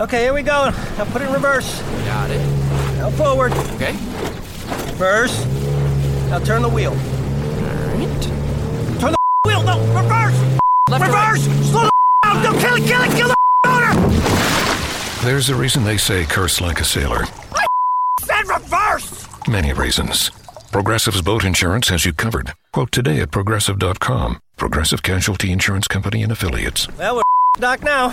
Okay, 0.00 0.22
here 0.22 0.34
we 0.34 0.42
go. 0.42 0.70
Now 0.98 1.04
put 1.04 1.22
it 1.22 1.26
in 1.28 1.32
reverse. 1.32 1.80
Got 2.04 2.30
it. 2.30 2.38
Now 2.96 3.10
forward. 3.10 3.52
Okay. 3.74 3.92
Reverse. 4.90 5.44
Now 6.30 6.40
turn 6.40 6.62
the 6.62 6.68
wheel. 6.68 6.90
Alright. 6.92 8.22
Turn 9.00 9.12
the 9.12 9.16
wheel. 9.46 9.62
No, 9.62 9.78
reverse. 9.94 10.58
Left 10.90 11.04
to 11.04 11.10
right. 11.12 11.30
reverse. 11.30 11.44
Slow 11.70 11.82
the 11.84 11.90
down. 12.24 12.42
Don't 12.42 12.58
kill 12.58 12.74
it. 12.74 12.82
Kill 12.88 13.02
it. 13.02 13.10
Kill 13.16 13.28
the 13.28 13.36
motor. 13.66 15.24
There's 15.24 15.48
a 15.48 15.54
reason 15.54 15.84
they 15.84 15.96
say 15.96 16.24
curse 16.24 16.60
like 16.60 16.80
a 16.80 16.84
sailor. 16.84 17.24
Said 18.20 18.48
reverse. 18.48 19.28
Many 19.46 19.72
reasons. 19.74 20.30
Progressive's 20.72 21.22
boat 21.22 21.44
insurance 21.44 21.88
has 21.90 22.04
you 22.04 22.12
covered. 22.12 22.52
Quote 22.72 22.90
today 22.90 23.20
at 23.20 23.30
progressive.com. 23.30 24.40
Progressive 24.56 25.04
Casualty 25.04 25.52
Insurance 25.52 25.86
Company 25.86 26.24
and 26.24 26.32
Affiliates. 26.32 26.88
Well, 26.98 27.16
we're 27.16 27.22
doc 27.60 27.82
now. 27.84 28.12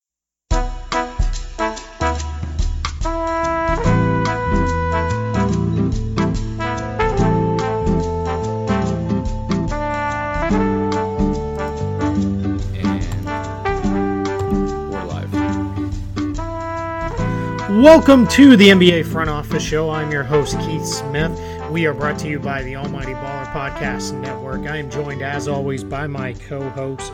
Welcome 17.81 18.27
to 18.27 18.55
the 18.55 18.67
NBA 18.67 19.07
Front 19.07 19.31
Office 19.31 19.63
Show. 19.63 19.89
I'm 19.89 20.11
your 20.11 20.21
host, 20.21 20.55
Keith 20.59 20.85
Smith. 20.85 21.31
We 21.71 21.87
are 21.87 21.95
brought 21.95 22.19
to 22.19 22.27
you 22.27 22.37
by 22.37 22.61
the 22.61 22.75
Almighty 22.75 23.13
Baller 23.13 23.51
Podcast 23.51 24.13
Network. 24.21 24.67
I 24.67 24.77
am 24.77 24.87
joined, 24.91 25.23
as 25.23 25.47
always, 25.47 25.83
by 25.83 26.05
my 26.05 26.33
co 26.33 26.69
hosts, 26.69 27.09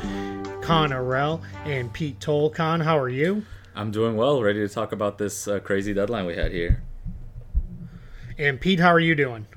Kaan 0.62 0.90
Erel 0.90 1.42
and 1.64 1.94
Pete 1.94 2.20
Toal. 2.20 2.52
Kaan, 2.52 2.84
how 2.84 3.00
are 3.00 3.08
you? 3.08 3.46
I'm 3.76 3.92
doing 3.92 4.18
well, 4.18 4.44
ready 4.44 4.60
to 4.60 4.68
talk 4.68 4.92
about 4.92 5.18
this 5.18 5.48
uh, 5.48 5.62
crazy 5.62 5.94
deadline 5.94 6.26
we 6.26 6.36
had 6.36 6.52
here. 6.52 6.84
And 8.38 8.60
Pete, 8.60 8.82
how 8.82 8.90
are 8.90 9.00
you 9.00 9.16
doing? 9.16 9.48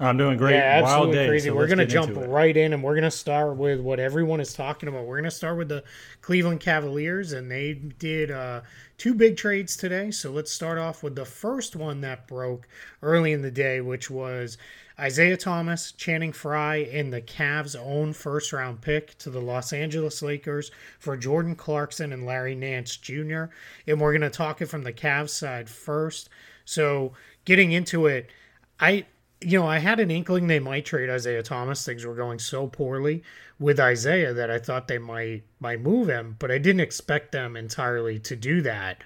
I'm 0.00 0.16
doing 0.16 0.38
great. 0.38 0.54
Yeah, 0.54 0.80
Wild 0.80 0.84
absolutely 0.86 1.16
day. 1.16 1.28
crazy. 1.28 1.48
so 1.50 1.54
we're 1.54 1.66
going 1.66 1.78
to 1.78 1.86
jump 1.86 2.16
right 2.16 2.56
in 2.56 2.72
and 2.72 2.82
we're 2.82 2.94
going 2.94 3.04
to 3.04 3.10
start 3.10 3.56
with 3.56 3.80
what 3.80 4.00
everyone 4.00 4.40
is 4.40 4.54
talking 4.54 4.88
about. 4.88 5.04
We're 5.04 5.16
going 5.16 5.24
to 5.24 5.30
start 5.30 5.58
with 5.58 5.68
the 5.68 5.84
Cleveland 6.22 6.60
Cavaliers, 6.60 7.32
and 7.32 7.50
they 7.50 7.74
did 7.74 8.30
uh, 8.30 8.62
two 8.96 9.12
big 9.12 9.36
trades 9.36 9.76
today. 9.76 10.10
So 10.10 10.30
let's 10.30 10.50
start 10.50 10.78
off 10.78 11.02
with 11.02 11.16
the 11.16 11.26
first 11.26 11.76
one 11.76 12.00
that 12.00 12.26
broke 12.26 12.66
early 13.02 13.32
in 13.32 13.42
the 13.42 13.50
day, 13.50 13.82
which 13.82 14.10
was 14.10 14.56
Isaiah 14.98 15.36
Thomas, 15.36 15.92
Channing 15.92 16.32
Frye, 16.32 16.88
and 16.92 17.12
the 17.12 17.20
Cavs' 17.20 17.76
own 17.78 18.14
first 18.14 18.54
round 18.54 18.80
pick 18.80 19.18
to 19.18 19.28
the 19.28 19.40
Los 19.40 19.72
Angeles 19.74 20.22
Lakers 20.22 20.70
for 20.98 21.14
Jordan 21.14 21.54
Clarkson 21.54 22.14
and 22.14 22.24
Larry 22.24 22.54
Nance 22.54 22.96
Jr. 22.96 23.44
And 23.86 24.00
we're 24.00 24.12
going 24.12 24.20
to 24.22 24.30
talk 24.30 24.62
it 24.62 24.66
from 24.66 24.82
the 24.82 24.94
Cavs 24.94 25.30
side 25.30 25.68
first. 25.68 26.30
So 26.64 27.12
getting 27.44 27.72
into 27.72 28.06
it, 28.06 28.30
I 28.78 29.04
you 29.40 29.58
know, 29.58 29.66
I 29.66 29.78
had 29.78 30.00
an 30.00 30.10
inkling 30.10 30.46
they 30.46 30.58
might 30.58 30.84
trade 30.84 31.08
Isaiah 31.08 31.42
Thomas. 31.42 31.84
Things 31.84 32.04
were 32.04 32.14
going 32.14 32.38
so 32.38 32.66
poorly 32.66 33.22
with 33.58 33.80
Isaiah 33.80 34.34
that 34.34 34.50
I 34.50 34.58
thought 34.58 34.88
they 34.88 34.98
might 34.98 35.44
might 35.60 35.80
move 35.80 36.08
him, 36.08 36.36
but 36.38 36.50
I 36.50 36.58
didn't 36.58 36.80
expect 36.80 37.32
them 37.32 37.56
entirely 37.56 38.18
to 38.20 38.36
do 38.36 38.60
that. 38.62 39.02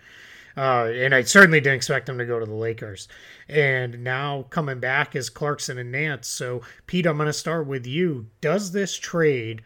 Uh, 0.56 0.86
and 0.94 1.14
I 1.14 1.22
certainly 1.22 1.60
didn't 1.60 1.76
expect 1.76 2.06
them 2.06 2.18
to 2.18 2.26
go 2.26 2.38
to 2.38 2.46
the 2.46 2.54
Lakers. 2.54 3.08
And 3.48 4.04
now 4.04 4.46
coming 4.50 4.78
back 4.78 5.16
is 5.16 5.28
Clarkson 5.28 5.78
and 5.78 5.90
Nance. 5.90 6.28
So, 6.28 6.62
Pete, 6.86 7.06
I'm 7.06 7.16
going 7.16 7.26
to 7.26 7.32
start 7.32 7.66
with 7.66 7.86
you. 7.86 8.28
Does 8.40 8.70
this 8.70 8.96
trade, 8.96 9.62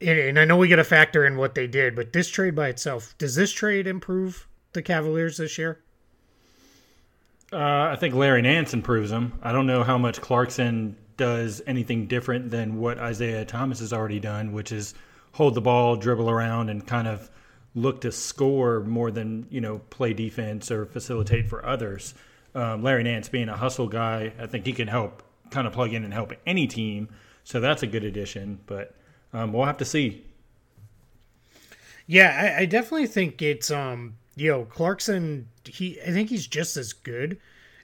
and, 0.00 0.38
I 0.38 0.44
know 0.44 0.58
we 0.58 0.68
got 0.68 0.76
to 0.76 0.84
factor 0.84 1.24
in 1.24 1.38
what 1.38 1.54
they 1.54 1.66
did, 1.66 1.96
but 1.96 2.12
this 2.12 2.28
trade 2.28 2.54
by 2.54 2.68
itself, 2.68 3.14
does 3.16 3.34
this 3.34 3.50
trade 3.50 3.86
improve 3.86 4.46
the 4.74 4.82
Cavaliers 4.82 5.38
this 5.38 5.56
year? 5.56 5.80
Uh, 7.52 7.90
I 7.92 7.96
think 7.96 8.14
Larry 8.14 8.40
Nance 8.40 8.72
improves 8.72 9.10
them. 9.10 9.38
I 9.42 9.52
don't 9.52 9.66
know 9.66 9.84
how 9.84 9.98
much 9.98 10.20
Clarkson 10.20 10.96
does 11.18 11.60
anything 11.66 12.06
different 12.06 12.50
than 12.50 12.78
what 12.78 12.98
Isaiah 12.98 13.44
Thomas 13.44 13.80
has 13.80 13.92
already 13.92 14.20
done, 14.20 14.52
which 14.52 14.72
is 14.72 14.94
hold 15.32 15.54
the 15.54 15.60
ball, 15.60 15.96
dribble 15.96 16.30
around, 16.30 16.70
and 16.70 16.86
kind 16.86 17.06
of 17.06 17.30
look 17.74 18.02
to 18.02 18.12
score 18.12 18.80
more 18.80 19.10
than 19.10 19.46
you 19.50 19.60
know 19.60 19.78
play 19.90 20.14
defense 20.14 20.70
or 20.70 20.86
facilitate 20.86 21.48
for 21.48 21.64
others. 21.64 22.14
Um, 22.54 22.82
Larry 22.82 23.02
Nance 23.02 23.28
being 23.28 23.48
a 23.48 23.56
hustle 23.56 23.88
guy, 23.88 24.32
I 24.38 24.46
think 24.46 24.64
he 24.64 24.72
can 24.72 24.88
help 24.88 25.22
kind 25.50 25.66
of 25.66 25.72
plug 25.74 25.92
in 25.92 26.04
and 26.04 26.12
help 26.12 26.32
any 26.46 26.66
team. 26.66 27.08
So 27.44 27.60
that's 27.60 27.82
a 27.82 27.86
good 27.86 28.04
addition, 28.04 28.60
but 28.66 28.94
um, 29.32 29.52
we'll 29.52 29.66
have 29.66 29.78
to 29.78 29.84
see. 29.84 30.24
Yeah, 32.06 32.54
I, 32.58 32.62
I 32.62 32.64
definitely 32.66 33.06
think 33.06 33.42
it's 33.42 33.70
um 33.70 34.16
you 34.36 34.50
know 34.50 34.64
Clarkson. 34.64 35.48
He 35.64 36.00
I 36.00 36.10
think 36.10 36.28
he's 36.28 36.46
just 36.46 36.76
as 36.76 36.92
good 36.92 37.38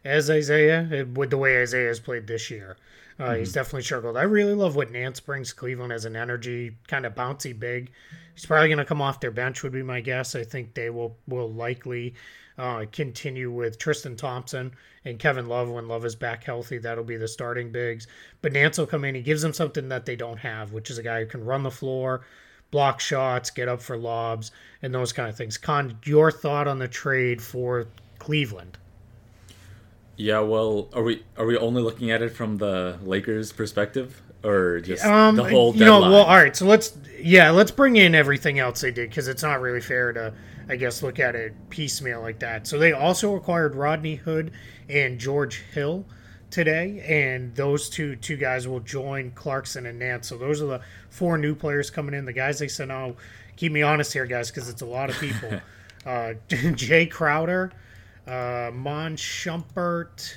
as 0.04 0.31
Isaiah 0.31 1.03
uh, 1.03 1.04
with 1.14 1.31
the 1.31 1.38
way 1.38 1.60
Isaiah 1.60 1.88
has 1.88 2.00
played 2.00 2.26
this 2.26 2.50
year. 2.50 2.76
Uh, 3.19 3.34
He's 3.34 3.53
definitely 3.53 3.82
struggled. 3.82 4.16
I 4.16 4.22
really 4.22 4.54
love 4.54 4.76
what 4.76 4.92
Nance 4.92 5.19
brings 5.19 5.53
Cleveland 5.53 5.92
as 5.92 6.04
an 6.04 6.14
energy 6.14 6.76
kind 6.86 7.04
of 7.04 7.16
bouncy 7.16 7.59
big. 7.59 7.91
He's 8.34 8.47
probably 8.47 8.69
going 8.69 8.78
to 8.78 8.84
come 8.84 9.03
off 9.03 9.19
their 9.19 9.32
bench, 9.32 9.64
would 9.64 9.72
be 9.72 9.82
my 9.82 10.00
guess. 10.00 10.36
I 10.36 10.44
think 10.44 10.75
they 10.75 10.91
will 10.91 11.16
will 11.26 11.53
likely 11.53 12.14
uh, 12.56 12.84
continue 12.92 13.50
with 13.50 13.78
Tristan 13.78 14.15
Thompson 14.15 14.72
and 15.04 15.19
Kevin 15.19 15.48
Love 15.48 15.69
when 15.69 15.88
Love 15.88 16.04
is 16.04 16.15
back 16.15 16.44
healthy. 16.44 16.78
That'll 16.78 17.03
be 17.03 17.16
the 17.16 17.26
starting 17.26 17.72
bigs. 17.72 18.06
But 18.41 18.53
Nance 18.53 18.78
will 18.78 18.86
come 18.86 19.04
in. 19.04 19.16
He 19.16 19.22
gives 19.22 19.42
them 19.42 19.53
something 19.53 19.88
that 19.88 20.06
they 20.06 20.15
don't 20.16 20.38
have, 20.38 20.72
which 20.72 20.91
is 20.91 20.98
a 20.98 21.03
guy 21.03 21.20
who 21.20 21.26
can 21.26 21.44
run 21.44 21.65
the 21.65 21.70
floor, 21.72 22.20
block 22.70 23.00
shots, 23.00 23.50
get 23.50 23.68
up 23.68 23.80
for 23.80 23.96
lobs, 23.96 24.50
and 24.82 24.94
those 24.94 25.12
kind 25.12 25.28
of 25.28 25.36
things. 25.36 25.58
Kaan, 25.58 25.96
your 26.06 26.30
thought 26.30 26.68
on 26.68 26.78
the 26.78 26.88
trade 26.88 27.42
for 27.42 27.86
Cleveland? 28.18 28.78
Yeah, 30.16 30.40
well, 30.40 30.88
are 30.92 31.02
we 31.02 31.22
are 31.36 31.46
we 31.46 31.56
only 31.56 31.80
looking 31.80 32.10
at 32.10 32.22
it 32.22 32.30
from 32.30 32.56
the 32.56 32.98
Lakers' 33.04 33.52
perspective, 33.52 34.20
or 34.42 34.80
just 34.80 35.04
Um, 35.04 35.36
the 35.36 35.44
whole 35.44 35.74
you 35.74 35.84
know, 35.84 36.00
well, 36.00 36.24
all 36.24 36.36
right. 36.36 36.56
So 36.56 36.66
let's 36.66 36.98
yeah, 37.20 37.50
let's 37.50 37.70
bring 37.70 37.96
in 37.96 38.14
everything 38.16 38.58
else 38.58 38.80
they 38.80 38.90
did 38.90 39.10
because 39.10 39.28
it's 39.28 39.44
not 39.44 39.60
really 39.60 39.80
fair 39.80 40.12
to, 40.12 40.34
I 40.68 40.74
guess, 40.74 41.04
look 41.04 41.20
at 41.20 41.36
it 41.36 41.54
piecemeal 41.70 42.20
like 42.20 42.40
that. 42.40 42.66
So 42.66 42.78
they 42.78 42.92
also 42.92 43.36
acquired 43.36 43.76
Rodney 43.76 44.16
Hood 44.16 44.50
and 44.88 45.20
George 45.20 45.62
Hill 45.72 46.04
today, 46.50 47.03
and 47.06 47.54
those 47.54 47.88
two 47.88 48.16
two 48.16 48.36
guys 48.36 48.66
will 48.66 48.81
join 48.81 49.31
Clarkson 49.32 49.86
and 49.86 49.98
Nance. 49.98 50.28
So 50.28 50.38
those 50.38 50.62
are 50.62 50.66
the 50.66 50.81
four 51.10 51.38
new 51.38 51.54
players 51.54 51.91
coming 51.91 52.14
in. 52.14 52.25
The 52.25 52.32
guys 52.32 52.59
they 52.59 52.69
sent 52.69 52.92
out. 52.92 53.16
keep 53.56 53.72
me 53.72 53.82
honest 53.82 54.12
here, 54.12 54.26
guys, 54.26 54.50
because 54.50 54.69
it's 54.69 54.82
a 54.82 54.86
lot 54.86 55.10
of 55.10 55.16
people." 55.16 55.60
uh, 56.06 56.34
Jae 56.48 57.10
Crowder, 57.10 57.72
uh, 58.26 58.69
Iman 58.69 59.16
Shumpert, 59.16 60.34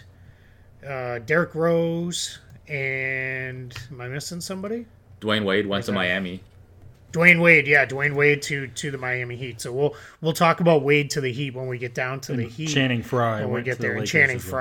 uh, 0.87 1.19
Derrick 1.19 1.55
Rose, 1.55 2.39
and 2.67 3.73
am 3.91 4.01
I 4.01 4.07
missing 4.07 4.41
somebody? 4.41 4.85
Dwyane 5.19 5.45
Wade 5.45 5.67
went 5.67 5.85
to 5.85 5.91
Miami. 5.91 6.41
Dwyane 7.11 7.41
Wade, 7.41 7.67
yeah, 7.67 7.85
Dwyane 7.85 8.15
Wade 8.15 8.41
to 8.43 8.67
to 8.67 8.91
the 8.91 8.97
Miami 8.97 9.35
Heat. 9.35 9.61
So 9.61 9.71
we'll 9.71 9.95
we'll 10.21 10.33
talk 10.33 10.61
about 10.61 10.83
Wade 10.83 11.09
to 11.11 11.21
the 11.21 11.31
Heat 11.31 11.53
when 11.53 11.67
we 11.67 11.77
get 11.77 11.93
down 11.93 12.21
to 12.21 12.33
the 12.33 12.47
Heat. 12.47 12.67
Channing 12.67 13.03
Frye 13.03 13.41
when 13.41 13.49
we 13.49 13.53
went 13.55 13.65
get 13.65 13.71
to 13.73 13.77
the 13.77 13.81
there, 13.81 13.91
and 13.91 13.99
Lakers 13.99 14.11
Channing 14.11 14.35
as 14.37 14.45
well. 14.45 14.51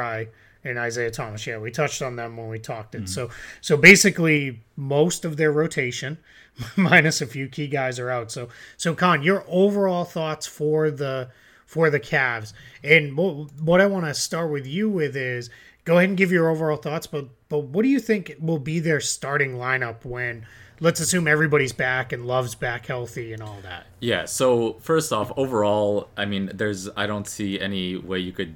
And 0.63 0.79
Isaiah 0.79 1.11
Thomas. 1.11 1.47
Yeah, 1.47 1.59
we 1.59 1.71
touched 1.71 2.03
on 2.03 2.17
them 2.17 2.37
when 2.37 2.49
we 2.49 2.59
talked 2.59 2.93
Mm-hmm. 2.95 3.05
it. 3.05 3.09
So 3.09 3.31
so 3.61 3.77
basically, 3.77 4.61
most 4.77 5.25
of 5.25 5.37
their 5.37 5.53
rotation, 5.53 6.19
minus 6.77 7.21
a 7.21 7.27
few 7.27 7.49
key 7.49 7.67
guys, 7.67 7.99
are 7.99 8.11
out. 8.11 8.31
So 8.31 8.49
so 8.77 8.95
Kaan, 8.95 9.25
your 9.25 9.45
overall 9.49 10.05
thoughts 10.05 10.47
for 10.47 10.91
the 10.91 11.31
for 11.67 11.89
the 11.89 12.01
Cavs, 12.01 12.53
and 12.83 13.17
what, 13.17 13.53
what 13.61 13.81
I 13.81 13.87
want 13.87 14.05
to 14.07 14.13
start 14.15 14.51
with 14.51 14.67
you 14.67 14.91
with 14.91 15.15
is 15.17 15.49
go 15.85 15.99
ahead 15.99 16.09
and 16.09 16.19
give 16.19 16.33
your 16.33 16.51
overall 16.51 16.77
thoughts. 16.77 17.07
But 17.07 17.29
but 17.49 17.61
what 17.61 17.83
do 17.83 17.89
you 17.89 18.01
think 18.01 18.35
will 18.41 18.59
be 18.59 18.81
their 18.81 19.01
starting 19.01 19.55
lineup 19.55 20.05
when? 20.05 20.47
Let's 20.83 20.99
assume 20.99 21.29
everybody's 21.29 21.75
back 21.75 22.11
and 22.11 22.25
Love's 22.27 22.55
back 22.55 22.87
healthy 22.87 23.35
and 23.35 23.43
all 23.43 23.59
that. 23.65 23.87
Yeah. 24.01 24.25
So 24.25 24.79
first 24.81 25.13
off, 25.13 25.31
overall, 25.37 26.09
I 26.17 26.25
mean, 26.25 26.51
there's 26.55 26.89
I 26.97 27.07
don't 27.07 27.27
see 27.29 27.61
any 27.61 27.97
way 27.99 28.19
you 28.19 28.33
could 28.33 28.55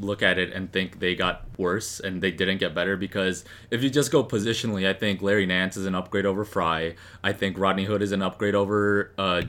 look 0.00 0.22
at 0.22 0.38
it 0.38 0.52
and 0.52 0.72
think 0.72 1.00
they 1.00 1.14
got 1.14 1.44
worse 1.56 2.00
and 2.00 2.22
they 2.22 2.30
didn't 2.30 2.58
get 2.58 2.74
better 2.74 2.96
because 2.96 3.44
if 3.70 3.82
you 3.82 3.90
just 3.90 4.10
go 4.10 4.24
positionally, 4.24 4.88
I 4.88 4.92
think 4.92 5.22
Larry 5.22 5.46
Nance 5.46 5.76
is 5.76 5.86
an 5.86 5.94
upgrade 5.94 6.26
over 6.26 6.44
Frye. 6.44 6.94
I 7.22 7.32
think 7.32 7.58
Rodney 7.58 7.84
Hood 7.84 8.02
is 8.02 8.12
an 8.12 8.22
upgrade 8.22 8.54
over 8.54 9.12
uh, 9.18 9.42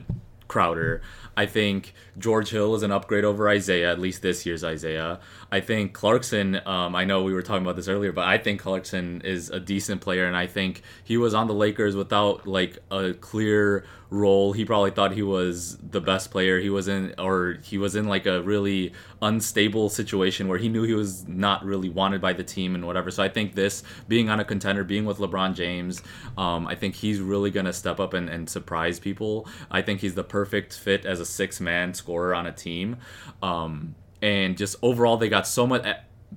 Crowder. 0.50 1.00
I 1.36 1.46
think 1.46 1.94
George 2.18 2.50
Hill 2.50 2.74
is 2.74 2.82
an 2.82 2.90
upgrade 2.90 3.24
over 3.24 3.48
Isaiah, 3.48 3.90
at 3.90 4.00
least 4.00 4.20
this 4.20 4.44
year's 4.44 4.64
Isaiah. 4.64 5.20
I 5.50 5.60
think 5.60 5.94
Clarkson, 5.94 6.60
um, 6.66 6.94
I 6.96 7.04
know 7.04 7.22
we 7.22 7.32
were 7.32 7.42
talking 7.42 7.62
about 7.62 7.76
this 7.76 7.86
earlier, 7.86 8.12
but 8.12 8.26
I 8.26 8.36
think 8.36 8.60
Clarkson 8.60 9.22
is 9.22 9.48
a 9.48 9.60
decent 9.60 10.00
player, 10.00 10.26
and 10.26 10.36
I 10.36 10.48
think 10.48 10.82
he 11.04 11.16
was 11.16 11.34
on 11.34 11.46
the 11.46 11.54
Lakers 11.54 11.94
without 11.94 12.48
like 12.48 12.78
a 12.90 13.14
clear 13.14 13.86
role. 14.10 14.52
He 14.52 14.64
probably 14.64 14.90
thought 14.90 15.12
he 15.12 15.22
was 15.22 15.78
the 15.78 16.00
best 16.00 16.30
player. 16.30 16.60
He 16.60 16.68
was 16.68 16.88
in, 16.88 17.14
or 17.18 17.58
he 17.62 17.78
was 17.78 17.94
in 17.94 18.08
like 18.08 18.26
a 18.26 18.42
really 18.42 18.92
unstable 19.22 19.88
situation 19.88 20.48
where 20.48 20.58
he 20.58 20.68
knew 20.68 20.82
he 20.82 20.94
was 20.94 21.26
not 21.28 21.64
really 21.64 21.88
wanted 21.88 22.20
by 22.20 22.32
the 22.32 22.42
team 22.42 22.74
and 22.74 22.86
whatever. 22.86 23.10
So 23.10 23.22
I 23.22 23.28
think 23.28 23.54
this 23.54 23.82
being 24.08 24.28
on 24.28 24.40
a 24.40 24.44
contender, 24.44 24.82
being 24.82 25.04
with 25.04 25.18
LeBron 25.18 25.54
James, 25.54 26.02
um, 26.36 26.66
I 26.66 26.74
think 26.74 26.96
he's 26.96 27.20
really 27.20 27.50
gonna 27.50 27.72
step 27.72 28.00
up 28.00 28.12
and, 28.12 28.28
and 28.28 28.50
surprise 28.50 28.98
people. 28.98 29.48
I 29.70 29.80
think 29.82 30.00
he's 30.00 30.14
the 30.14 30.24
perfect 30.24 30.76
fit 30.76 31.06
as 31.06 31.20
a 31.20 31.26
six 31.26 31.60
man 31.60 31.94
scorer 31.94 32.34
on 32.34 32.46
a 32.46 32.52
team. 32.52 32.96
Um, 33.42 33.94
and 34.20 34.58
just 34.58 34.76
overall, 34.82 35.16
they 35.16 35.28
got 35.28 35.46
so 35.46 35.66
much. 35.66 35.86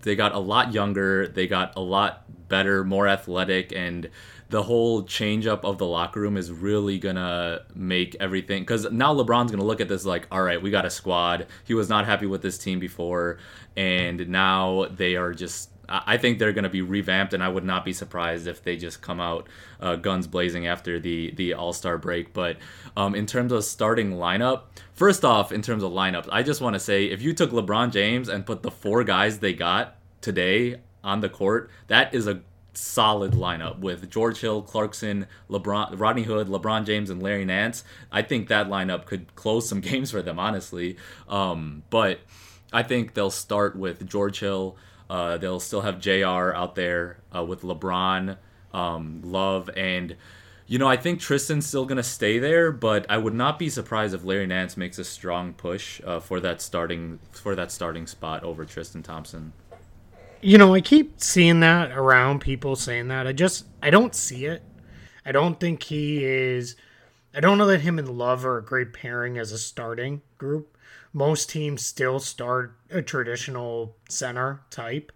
They 0.01 0.15
got 0.15 0.33
a 0.33 0.39
lot 0.39 0.73
younger. 0.73 1.27
They 1.27 1.47
got 1.47 1.73
a 1.75 1.81
lot 1.81 2.23
better, 2.47 2.83
more 2.83 3.07
athletic, 3.07 3.73
and 3.75 4.09
the 4.53 4.61
whole 4.61 5.01
change 5.01 5.47
up 5.47 5.65
of 5.65 5.79
the 5.79 5.85
locker 5.85 6.21
room 6.21 6.37
is 6.37 6.51
really 6.51 6.99
gonna 6.99 7.61
make 7.73 8.15
everything 8.19 8.61
because 8.61 8.89
now 8.91 9.11
LeBron's 9.11 9.49
gonna 9.49 9.63
look 9.63 9.81
at 9.81 9.89
this 9.89 10.05
like, 10.05 10.27
all 10.29 10.43
right, 10.43 10.61
we 10.61 10.69
got 10.69 10.85
a 10.85 10.91
squad. 10.91 11.47
He 11.63 11.73
was 11.73 11.89
not 11.89 12.05
happy 12.05 12.27
with 12.27 12.43
this 12.43 12.59
team 12.59 12.77
before, 12.77 13.39
and 13.75 14.29
now 14.29 14.85
they 14.95 15.15
are 15.15 15.33
just 15.33 15.71
I 15.89 16.17
think 16.17 16.37
they're 16.37 16.53
to 16.53 16.69
be 16.69 16.83
revamped, 16.83 17.33
and 17.33 17.43
I 17.43 17.49
would 17.49 17.63
not 17.63 17.83
be 17.83 17.93
surprised 17.93 18.45
if 18.45 18.63
they 18.63 18.77
just 18.77 19.01
come 19.01 19.19
out 19.19 19.49
uh, 19.81 19.95
guns 19.95 20.27
blazing 20.27 20.67
after 20.67 20.99
the 20.99 21.31
the 21.31 21.55
All 21.55 21.73
Star 21.73 21.97
break. 21.97 22.31
But 22.31 22.57
um, 22.95 23.15
in 23.15 23.25
terms 23.25 23.51
of 23.51 23.63
starting 23.63 24.11
lineup, 24.11 24.65
first 24.93 25.25
off, 25.25 25.51
in 25.51 25.63
terms 25.63 25.81
of 25.81 25.91
lineups, 25.91 26.29
I 26.31 26.43
just 26.43 26.61
want 26.61 26.75
to 26.75 26.79
say 26.79 27.05
if 27.05 27.23
you 27.23 27.33
took 27.33 27.49
LeBron 27.49 27.91
James 27.91 28.29
and 28.29 28.45
put 28.45 28.61
the 28.61 28.69
four 28.69 29.03
guys 29.03 29.39
they 29.39 29.53
got 29.53 29.95
today 30.21 30.79
on 31.03 31.21
the 31.21 31.29
court, 31.29 31.71
that 31.87 32.13
is 32.13 32.27
a 32.27 32.41
solid 32.73 33.33
lineup 33.33 33.79
with 33.79 34.09
George 34.09 34.39
Hill, 34.39 34.61
Clarkson, 34.61 35.27
LeBron, 35.49 35.99
Rodney 35.99 36.23
Hood, 36.23 36.47
LeBron 36.47 36.85
James, 36.85 37.09
and 37.09 37.21
Larry 37.21 37.45
Nance. 37.45 37.83
I 38.11 38.21
think 38.21 38.47
that 38.47 38.67
lineup 38.67 39.05
could 39.05 39.35
close 39.35 39.67
some 39.67 39.81
games 39.81 40.11
for 40.11 40.21
them, 40.21 40.39
honestly. 40.39 40.97
Um, 41.27 41.83
but 41.89 42.19
I 42.71 42.83
think 42.83 43.13
they'll 43.13 43.31
start 43.31 43.75
with 43.75 44.07
George 44.07 44.39
Hill. 44.39 44.75
Uh, 45.09 45.37
they'll 45.37 45.59
still 45.59 45.81
have 45.81 45.99
JR 45.99 46.53
out 46.53 46.75
there 46.75 47.17
uh, 47.35 47.43
with 47.43 47.61
LeBron, 47.61 48.37
um, 48.73 49.21
Love, 49.23 49.69
and 49.77 50.15
you 50.65 50.79
know 50.79 50.87
I 50.87 50.97
think 50.97 51.19
Tristan's 51.19 51.67
still 51.67 51.85
gonna 51.85 52.01
stay 52.01 52.39
there, 52.39 52.71
but 52.71 53.05
I 53.09 53.17
would 53.17 53.33
not 53.35 53.59
be 53.59 53.69
surprised 53.69 54.15
if 54.15 54.23
Larry 54.23 54.47
Nance 54.47 54.75
makes 54.75 54.97
a 54.97 55.03
strong 55.03 55.53
push 55.53 56.01
uh, 56.03 56.19
for 56.19 56.39
that 56.39 56.61
starting 56.61 57.19
for 57.31 57.53
that 57.55 57.71
starting 57.71 58.07
spot 58.07 58.43
over 58.43 58.65
Tristan 58.65 59.03
Thompson. 59.03 59.53
You 60.43 60.57
know, 60.57 60.73
I 60.73 60.81
keep 60.81 61.21
seeing 61.21 61.61
that 61.61 61.91
around 61.91 62.41
people 62.41 62.75
saying 62.75 63.07
that. 63.07 63.25
I 63.25 63.31
just 63.31 63.65
I 63.81 63.89
don't 63.89 64.13
see 64.13 64.45
it. 64.45 64.61
I 65.25 65.31
don't 65.31 65.59
think 65.59 65.83
he 65.83 66.23
is. 66.23 66.75
I 67.33 67.39
don't 67.39 67.57
know 67.57 67.65
that 67.67 67.81
him 67.81 67.97
and 67.97 68.09
Love 68.09 68.45
are 68.45 68.57
a 68.57 68.63
great 68.63 68.93
pairing 68.93 69.37
as 69.37 69.51
a 69.51 69.57
starting 69.57 70.21
group 70.37 70.73
most 71.13 71.49
teams 71.49 71.85
still 71.85 72.19
start 72.19 72.75
a 72.89 73.01
traditional 73.01 73.95
center 74.09 74.61
type. 74.71 75.11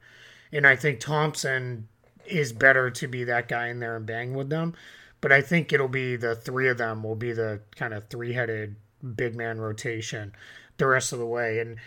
And 0.52 0.66
I 0.66 0.76
think 0.76 1.00
Thompson 1.00 1.88
is 2.26 2.54
better 2.54 2.92
to 2.92 3.08
be 3.08 3.24
that 3.26 3.48
guy 3.48 3.68
in 3.68 3.80
there 3.80 3.96
and 3.96 4.06
bang 4.06 4.34
with 4.34 4.50
them. 4.50 4.76
But 5.20 5.32
I 5.32 5.42
think 5.42 5.74
it'll 5.74 5.88
be 5.88 6.16
the 6.16 6.36
three 6.36 6.70
of 6.70 6.78
them 6.78 7.02
will 7.02 7.16
be 7.16 7.34
the 7.34 7.62
kind 7.76 7.94
of 7.94 8.08
three 8.08 8.34
headed 8.34 8.76
big 9.16 9.36
man 9.36 9.60
rotation 9.60 10.34
the 10.78 10.86
rest 10.86 11.12
of 11.12 11.20
the 11.20 11.26
way. 11.26 11.60
And, 11.60 11.78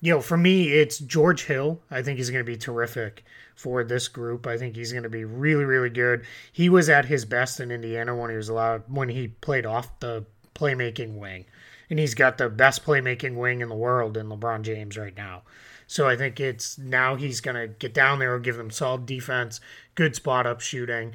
you 0.00 0.12
know, 0.12 0.20
for 0.20 0.36
me, 0.36 0.68
it's 0.68 0.98
George 0.98 1.44
Hill. 1.44 1.80
I 1.90 2.02
think 2.02 2.18
he's 2.18 2.30
going 2.30 2.44
to 2.44 2.50
be 2.50 2.56
terrific 2.56 3.24
for 3.54 3.82
this 3.82 4.06
group. 4.08 4.46
I 4.46 4.56
think 4.56 4.76
he's 4.76 4.92
going 4.92 5.02
to 5.02 5.08
be 5.08 5.24
really, 5.24 5.64
really 5.64 5.90
good. 5.90 6.24
He 6.52 6.68
was 6.68 6.88
at 6.88 7.06
his 7.06 7.24
best 7.24 7.58
in 7.58 7.70
Indiana 7.70 8.14
when 8.14 8.30
he 8.30 8.36
was 8.36 8.48
allowed, 8.48 8.84
when 8.86 9.08
he 9.08 9.28
played 9.28 9.66
off 9.66 9.98
the 10.00 10.24
playmaking 10.54 11.16
wing 11.16 11.44
and 11.90 11.98
he's 11.98 12.14
got 12.14 12.38
the 12.38 12.48
best 12.48 12.84
playmaking 12.84 13.36
wing 13.36 13.60
in 13.60 13.68
the 13.68 13.74
world 13.74 14.16
in 14.16 14.28
LeBron 14.28 14.62
James 14.62 14.96
right 14.96 15.16
now. 15.16 15.42
So 15.86 16.06
I 16.06 16.16
think 16.16 16.38
it's 16.38 16.76
now 16.78 17.14
he's 17.14 17.40
going 17.40 17.56
to 17.56 17.66
get 17.66 17.94
down 17.94 18.18
there 18.18 18.34
and 18.34 18.44
give 18.44 18.56
them 18.56 18.70
solid 18.70 19.06
defense, 19.06 19.60
good 19.94 20.14
spot 20.14 20.46
up 20.46 20.60
shooting. 20.60 21.14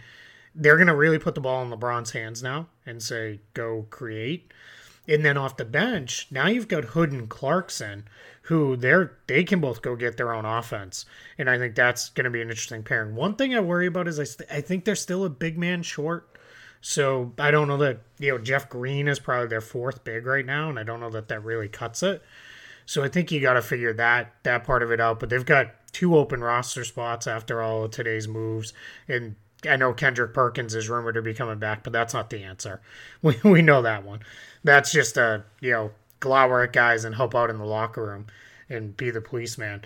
They're 0.55 0.77
going 0.77 0.87
to 0.87 0.95
really 0.95 1.19
put 1.19 1.35
the 1.35 1.41
ball 1.41 1.63
in 1.63 1.69
LeBron's 1.69 2.11
hands 2.11 2.41
now 2.41 2.67
and 2.85 3.01
say, 3.01 3.39
go 3.53 3.85
create. 3.89 4.51
And 5.07 5.23
then 5.23 5.37
off 5.37 5.57
the 5.57 5.65
bench, 5.65 6.27
now 6.31 6.47
you've 6.47 6.67
got 6.67 6.85
Hood 6.85 7.11
and 7.11 7.29
Clarkson, 7.29 8.05
who 8.43 8.75
they're 8.75 9.17
they 9.27 9.43
can 9.43 9.59
both 9.59 9.81
go 9.81 9.95
get 9.95 10.17
their 10.17 10.33
own 10.33 10.45
offense, 10.45 11.05
and 11.37 11.49
I 11.49 11.57
think 11.57 11.75
that's 11.75 12.09
going 12.09 12.25
to 12.25 12.29
be 12.29 12.41
an 12.41 12.49
interesting 12.49 12.83
pairing. 12.83 13.15
One 13.15 13.35
thing 13.35 13.55
I 13.55 13.59
worry 13.59 13.87
about 13.87 14.07
is 14.07 14.19
I, 14.19 14.25
st- 14.25 14.51
I 14.51 14.61
think 14.61 14.85
they're 14.85 14.95
still 14.95 15.25
a 15.25 15.29
big 15.29 15.57
man 15.57 15.83
short 15.83 16.33
so 16.85 17.31
I 17.39 17.49
don't 17.49 17.69
know 17.69 17.77
that 17.77 18.01
you 18.19 18.31
know 18.31 18.37
Jeff 18.37 18.67
Green 18.67 19.07
is 19.07 19.17
probably 19.17 19.47
their 19.47 19.61
fourth 19.61 20.03
big 20.03 20.25
right 20.25 20.45
now, 20.45 20.69
and 20.69 20.77
I 20.77 20.83
don't 20.83 20.99
know 20.99 21.09
that 21.11 21.29
that 21.29 21.41
really 21.41 21.69
cuts 21.69 22.03
it. 22.03 22.21
So 22.85 23.01
I 23.01 23.07
think 23.07 23.31
you 23.31 23.39
got 23.39 23.53
to 23.53 23.61
figure 23.61 23.93
that 23.93 24.33
that 24.43 24.65
part 24.65 24.83
of 24.83 24.91
it 24.91 24.99
out. 24.99 25.21
But 25.21 25.29
they've 25.29 25.45
got 25.45 25.67
two 25.93 26.17
open 26.17 26.41
roster 26.41 26.83
spots 26.83 27.25
after 27.25 27.61
all 27.61 27.85
of 27.85 27.91
today's 27.91 28.27
moves, 28.27 28.73
and 29.07 29.35
I 29.67 29.77
know 29.77 29.93
Kendrick 29.93 30.33
Perkins 30.33 30.75
is 30.75 30.89
rumored 30.89 31.15
to 31.15 31.21
be 31.21 31.33
coming 31.33 31.57
back, 31.57 31.85
but 31.85 31.93
that's 31.93 32.13
not 32.13 32.29
the 32.29 32.43
answer. 32.43 32.81
We 33.21 33.37
we 33.45 33.61
know 33.61 33.81
that 33.81 34.03
one. 34.03 34.19
That's 34.65 34.91
just 34.91 35.15
a 35.15 35.45
you 35.61 35.71
know 35.71 35.91
glower 36.23 36.63
at 36.63 36.71
guys 36.71 37.03
and 37.03 37.13
help 37.13 37.35
out 37.35 37.49
in 37.49 37.57
the 37.57 37.65
locker 37.65 38.05
room 38.05 38.27
and 38.69 38.95
be 38.95 39.11
the 39.11 39.19
policeman. 39.19 39.83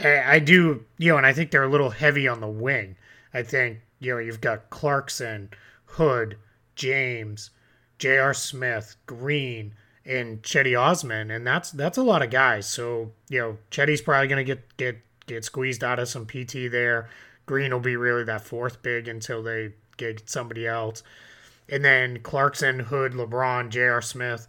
I, 0.00 0.36
I 0.36 0.38
do 0.38 0.84
you 0.98 1.10
know, 1.10 1.16
and 1.16 1.26
I 1.26 1.32
think 1.32 1.50
they're 1.50 1.64
a 1.64 1.68
little 1.68 1.90
heavy 1.90 2.28
on 2.28 2.40
the 2.40 2.48
wing. 2.48 2.96
I 3.34 3.42
think 3.42 3.80
you 3.98 4.12
know 4.12 4.18
you've 4.18 4.40
got 4.40 4.70
Clarkson 4.70 5.50
Hood, 5.86 6.38
James, 6.76 7.50
J.R. 7.98 8.34
Smith, 8.34 8.94
Green, 9.06 9.74
and 10.06 10.42
Cedi 10.42 10.78
Osman, 10.78 11.32
and 11.32 11.44
that's 11.44 11.72
that's 11.72 11.98
a 11.98 12.02
lot 12.02 12.22
of 12.22 12.30
guys. 12.30 12.66
So 12.66 13.10
you 13.28 13.40
know, 13.40 13.58
Cedi's 13.72 14.00
probably 14.00 14.28
gonna 14.28 14.44
get 14.44 14.76
get 14.76 14.98
get 15.26 15.44
squeezed 15.44 15.82
out 15.82 15.98
of 15.98 16.08
some 16.08 16.24
PT 16.24 16.70
there. 16.70 17.08
Green 17.46 17.72
will 17.72 17.80
be 17.80 17.96
really 17.96 18.24
that 18.24 18.42
fourth 18.42 18.80
big 18.80 19.08
until 19.08 19.42
they 19.42 19.72
get 19.96 20.30
somebody 20.30 20.68
else, 20.68 21.02
and 21.68 21.84
then 21.84 22.20
Clarkson, 22.20 22.78
Hood, 22.78 23.12
LeBron, 23.12 23.70
J.R. 23.70 24.00
Smith. 24.02 24.46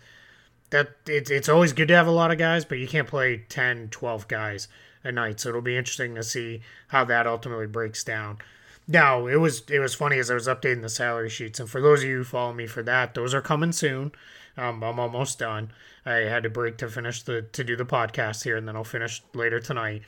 That 0.71 0.89
it's 1.07 1.29
it's 1.29 1.49
always 1.49 1.73
good 1.73 1.87
to 1.89 1.95
have 1.95 2.07
a 2.07 2.11
lot 2.11 2.31
of 2.31 2.37
guys, 2.37 2.65
but 2.65 2.79
you 2.79 2.87
can't 2.87 3.07
play 3.07 3.45
10, 3.49 3.89
12 3.89 4.27
guys 4.27 4.67
a 5.03 5.11
night. 5.11 5.39
So 5.39 5.49
it'll 5.49 5.61
be 5.61 5.77
interesting 5.77 6.15
to 6.15 6.23
see 6.23 6.61
how 6.87 7.05
that 7.05 7.27
ultimately 7.27 7.67
breaks 7.67 8.03
down. 8.03 8.39
Now, 8.87 9.27
it 9.27 9.37
was 9.37 9.63
it 9.69 9.79
was 9.79 9.95
funny 9.95 10.19
as 10.19 10.29
I 10.29 10.35
was 10.35 10.47
updating 10.47 10.81
the 10.81 10.89
salary 10.89 11.29
sheets, 11.29 11.59
and 11.59 11.69
for 11.69 11.81
those 11.81 12.03
of 12.03 12.09
you 12.09 12.17
who 12.17 12.23
follow 12.23 12.53
me 12.53 12.67
for 12.67 12.83
that, 12.83 13.13
those 13.13 13.33
are 13.33 13.41
coming 13.41 13.71
soon. 13.71 14.11
Um, 14.57 14.83
I'm 14.83 14.99
almost 14.99 15.39
done. 15.39 15.71
I 16.05 16.13
had 16.13 16.43
to 16.43 16.49
break 16.49 16.77
to 16.77 16.89
finish 16.89 17.23
the 17.23 17.41
to 17.41 17.63
do 17.63 17.75
the 17.75 17.85
podcast 17.85 18.43
here, 18.43 18.57
and 18.57 18.67
then 18.67 18.75
I'll 18.75 18.83
finish 18.83 19.23
later 19.33 19.59
tonight. 19.59 20.03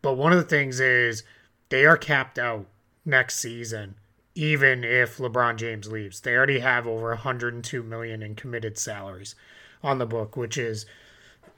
But 0.00 0.14
one 0.14 0.32
of 0.32 0.38
the 0.38 0.44
things 0.44 0.80
is 0.80 1.22
they 1.68 1.84
are 1.84 1.96
capped 1.96 2.38
out 2.38 2.66
next 3.04 3.36
season, 3.36 3.96
even 4.34 4.84
if 4.84 5.18
LeBron 5.18 5.56
James 5.56 5.90
leaves. 5.90 6.20
They 6.20 6.34
already 6.34 6.60
have 6.60 6.86
over 6.86 7.08
102 7.08 7.82
million 7.82 8.22
in 8.22 8.34
committed 8.34 8.78
salaries 8.78 9.34
on 9.84 9.98
the 9.98 10.06
book, 10.06 10.36
which 10.36 10.58
is, 10.58 10.86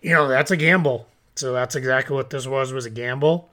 you 0.02 0.12
know, 0.12 0.28
that's 0.28 0.50
a 0.50 0.56
gamble. 0.56 1.09
So 1.37 1.52
that's 1.52 1.75
exactly 1.75 2.14
what 2.14 2.30
this 2.30 2.47
was 2.47 2.73
was 2.73 2.85
a 2.85 2.90
gamble 2.90 3.49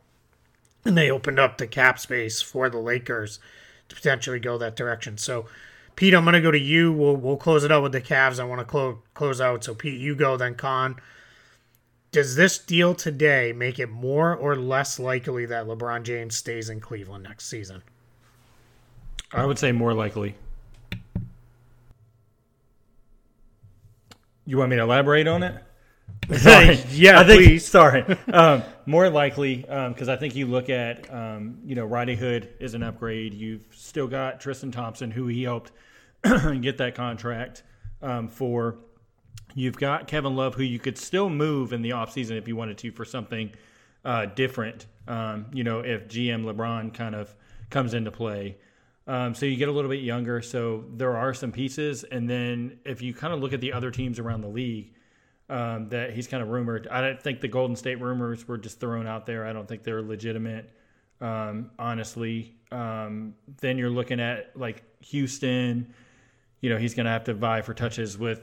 and 0.85 0.97
they 0.97 1.09
opened 1.09 1.39
up 1.39 1.57
the 1.57 1.67
cap 1.67 1.99
space 1.99 2.41
for 2.41 2.69
the 2.69 2.77
Lakers 2.77 3.39
to 3.89 3.95
potentially 3.95 4.39
go 4.39 4.57
that 4.57 4.75
direction. 4.75 5.17
So, 5.17 5.45
Pete, 5.95 6.13
I'm 6.13 6.23
going 6.23 6.33
to 6.33 6.41
go 6.41 6.51
to 6.51 6.59
you. 6.59 6.91
We'll 6.91 7.15
we'll 7.15 7.37
close 7.37 7.63
it 7.63 7.71
out 7.71 7.83
with 7.83 7.91
the 7.91 8.01
Cavs. 8.01 8.39
I 8.39 8.43
want 8.43 8.59
to 8.59 8.65
close 8.65 8.97
close 9.13 9.39
out. 9.39 9.63
So, 9.63 9.75
Pete, 9.75 9.99
you 9.99 10.15
go 10.15 10.37
then. 10.37 10.55
Kaan, 10.55 10.97
does 12.11 12.35
this 12.35 12.57
deal 12.57 12.95
today 12.95 13.53
make 13.53 13.79
it 13.79 13.89
more 13.89 14.35
or 14.35 14.55
less 14.55 14.99
likely 14.99 15.45
that 15.45 15.65
LeBron 15.65 16.03
James 16.03 16.35
stays 16.35 16.69
in 16.69 16.79
Cleveland 16.79 17.23
next 17.23 17.47
season? 17.47 17.83
I 19.31 19.45
would 19.45 19.57
say 19.57 19.71
more 19.71 19.93
likely. 19.93 20.35
You 24.45 24.57
want 24.57 24.69
me 24.69 24.75
to 24.75 24.83
elaborate 24.83 25.27
on 25.27 25.43
it? 25.43 25.55
Yeah, 26.29 27.19
I 27.19 27.23
think, 27.23 27.43
please. 27.43 27.67
Sorry. 27.67 28.05
Um, 28.33 28.63
more 28.85 29.09
likely, 29.09 29.57
because 29.57 30.09
um, 30.09 30.13
I 30.13 30.17
think 30.17 30.35
you 30.35 30.47
look 30.47 30.69
at, 30.69 31.11
um, 31.13 31.59
you 31.65 31.75
know, 31.75 31.85
Rodney 31.85 32.15
Hood 32.15 32.49
is 32.59 32.73
an 32.73 32.83
upgrade. 32.83 33.33
You've 33.33 33.65
still 33.71 34.07
got 34.07 34.41
Tristan 34.41 34.71
Thompson, 34.71 35.11
who 35.11 35.27
he 35.27 35.43
helped 35.43 35.71
get 36.61 36.77
that 36.77 36.95
contract 36.95 37.63
um, 38.01 38.27
for. 38.27 38.77
You've 39.55 39.77
got 39.77 40.07
Kevin 40.07 40.35
Love, 40.35 40.55
who 40.55 40.63
you 40.63 40.79
could 40.79 40.97
still 40.97 41.29
move 41.29 41.73
in 41.73 41.81
the 41.81 41.91
offseason 41.91 42.37
if 42.37 42.47
you 42.47 42.55
wanted 42.55 42.77
to 42.79 42.91
for 42.91 43.05
something 43.05 43.51
uh, 44.03 44.25
different. 44.25 44.87
Um, 45.07 45.45
you 45.53 45.63
know, 45.63 45.79
if 45.79 46.07
GM 46.07 46.43
LeBron 46.43 46.93
kind 46.93 47.15
of 47.15 47.33
comes 47.69 47.93
into 47.93 48.11
play. 48.11 48.57
Um, 49.05 49.35
so 49.35 49.45
you 49.45 49.57
get 49.57 49.67
a 49.67 49.71
little 49.71 49.89
bit 49.89 50.01
younger. 50.01 50.41
So 50.41 50.85
there 50.95 51.17
are 51.17 51.33
some 51.33 51.51
pieces, 51.51 52.03
and 52.03 52.29
then 52.29 52.79
if 52.85 53.01
you 53.01 53.13
kind 53.13 53.33
of 53.33 53.41
look 53.41 53.53
at 53.53 53.61
the 53.61 53.73
other 53.73 53.91
teams 53.91 54.19
around 54.19 54.41
the 54.41 54.47
league, 54.47 54.93
um, 55.49 55.89
that 55.89 56.13
he's 56.13 56.27
kind 56.27 56.41
of 56.41 56.49
rumored. 56.49 56.87
I 56.87 57.01
don't 57.01 57.21
think 57.21 57.41
the 57.41 57.47
Golden 57.47 57.75
State 57.75 57.99
rumors 57.99 58.47
were 58.47 58.57
just 58.57 58.79
thrown 58.79 59.07
out 59.07 59.25
there. 59.25 59.45
I 59.45 59.53
don't 59.53 59.67
think 59.67 59.83
they're 59.83 60.01
legitimate. 60.01 60.71
Um, 61.19 61.71
honestly, 61.77 62.55
um, 62.71 63.35
then 63.61 63.77
you're 63.77 63.89
looking 63.89 64.19
at 64.19 64.57
like 64.57 64.83
Houston. 65.01 65.93
You 66.61 66.69
know, 66.69 66.77
he's 66.77 66.93
going 66.93 67.05
to 67.05 67.11
have 67.11 67.25
to 67.25 67.33
vie 67.33 67.61
for 67.61 67.73
touches 67.73 68.17
with, 68.17 68.41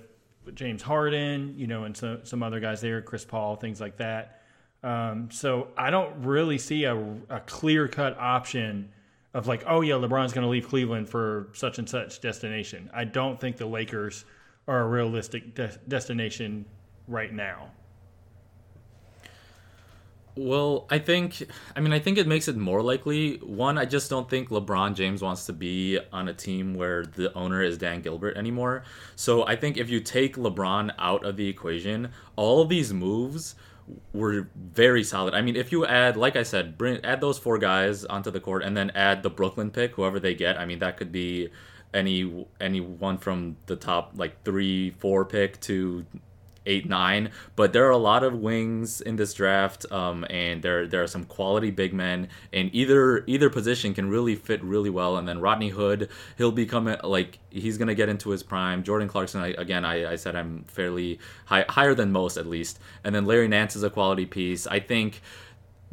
James 0.55 0.83
Harden. 0.83 1.55
You 1.57 1.67
know, 1.67 1.85
and 1.85 1.97
some 1.97 2.21
some 2.25 2.43
other 2.43 2.61
guys 2.61 2.81
there, 2.81 3.01
Chris 3.03 3.25
Paul, 3.25 3.57
things 3.57 3.81
like 3.81 3.99
that. 3.99 4.43
Um, 4.83 5.31
so 5.31 5.69
I 5.77 5.91
don't 5.91 6.25
really 6.25 6.59
see 6.59 6.85
a, 6.85 6.97
a 7.29 7.41
clear 7.41 7.87
cut 7.87 8.19
option 8.19 8.91
of 9.35 9.47
like, 9.47 9.65
oh 9.67 9.81
yeah, 9.81 9.95
LeBron's 9.95 10.33
going 10.33 10.45
to 10.45 10.51
leave 10.51 10.69
Cleveland 10.69 11.09
for 11.09 11.49
such 11.53 11.79
and 11.79 11.89
such 11.89 12.21
destination. 12.21 12.91
I 12.93 13.05
don't 13.05 13.41
think 13.41 13.57
the 13.57 13.67
Lakers 13.67 14.25
are 14.67 14.81
a 14.81 14.87
realistic 14.87 15.55
de- 15.55 15.79
destination 15.89 16.65
right 17.07 17.33
now. 17.33 17.71
Well, 20.37 20.87
I 20.91 20.99
think, 20.99 21.43
I 21.75 21.81
mean, 21.81 21.93
I 21.93 21.99
think 21.99 22.17
it 22.17 22.27
makes 22.27 22.47
it 22.47 22.57
more 22.57 22.83
likely. 22.83 23.37
One, 23.39 23.77
I 23.77 23.85
just 23.85 24.09
don't 24.09 24.31
think 24.31 24.49
LeBron 24.49 24.95
James 24.95 25.23
wants 25.23 25.45
to 25.47 25.53
be 25.53 25.99
on 26.13 26.29
a 26.29 26.33
team 26.33 26.75
where 26.75 27.05
the 27.05 27.33
owner 27.35 27.63
is 27.63 27.77
Dan 27.77 28.01
Gilbert 28.01 28.37
anymore. 28.37 28.85
So 29.17 29.45
I 29.47 29.57
think 29.57 29.77
if 29.77 29.91
you 29.91 30.01
take 30.01 30.37
LeBron 30.37 30.93
out 30.99 31.25
of 31.27 31.37
the 31.37 31.49
equation, 31.49 32.11
all 32.37 32.63
of 32.63 32.69
these 32.69 32.93
moves 32.93 33.57
were 34.13 34.49
very 34.55 35.05
solid. 35.05 35.35
I 35.35 35.43
mean, 35.43 35.57
if 35.57 35.73
you 35.73 35.87
add, 35.87 36.17
like 36.17 36.37
I 36.37 36.43
said, 36.43 36.77
bring 36.79 37.05
add 37.05 37.21
those 37.21 37.39
four 37.39 37.59
guys 37.59 38.05
onto 38.05 38.31
the 38.31 38.41
court, 38.41 38.63
and 38.63 38.77
then 38.77 38.91
add 38.95 39.23
the 39.23 39.31
Brooklyn 39.31 39.71
pick, 39.71 39.93
whoever 39.93 40.21
they 40.21 40.35
get. 40.35 40.59
I 40.59 40.67
mean, 40.67 40.79
that 40.81 40.97
could 40.97 41.13
be 41.13 41.51
any 41.93 42.47
anyone 42.61 43.19
from 43.19 43.57
the 43.67 43.77
top 43.77 44.13
like 44.15 44.45
three, 44.45 44.91
four 44.91 45.25
pick 45.25 45.61
to 45.63 46.05
eight, 46.67 46.89
nine. 46.89 47.31
But 47.57 47.73
there 47.73 47.87
are 47.87 47.91
a 47.91 47.97
lot 47.97 48.23
of 48.23 48.35
wings 48.35 49.01
in 49.01 49.17
this 49.17 49.35
draft, 49.35 49.91
um, 49.91 50.25
and 50.31 50.63
there 50.63 50.87
there 50.87 51.03
are 51.03 51.07
some 51.07 51.25
quality 51.25 51.71
big 51.71 51.93
men, 51.93 52.29
and 52.53 52.71
either 52.73 53.25
either 53.27 53.51
position 53.51 53.95
can 53.95 54.09
really 54.09 54.37
fit 54.37 54.63
really 54.63 54.91
well. 54.91 55.17
And 55.17 55.27
then 55.27 55.41
Rodney 55.41 55.71
Hood, 55.71 56.09
he'll 56.39 56.53
become 56.53 56.95
like 57.05 57.39
he's 57.51 57.79
gonna 57.79 57.95
get 57.95 58.09
into 58.09 58.31
his 58.31 58.43
prime. 58.43 58.83
Jordan 58.83 59.09
Clarkson, 59.09 59.41
I, 59.41 59.49
again, 59.59 59.85
I, 59.85 60.13
I 60.13 60.17
said 60.17 60.37
I'm 60.37 60.65
fairly 60.65 61.19
high, 61.47 61.65
higher 61.69 61.95
than 61.95 62.13
most 62.13 62.37
at 62.37 62.47
least. 62.47 62.79
And 63.05 63.15
then 63.15 63.25
Larry 63.25 63.49
Nance 63.49 63.77
is 63.77 63.83
a 63.83 63.91
quality 63.91 64.27
piece. 64.27 64.67
I 64.67 64.81
think. 64.81 65.23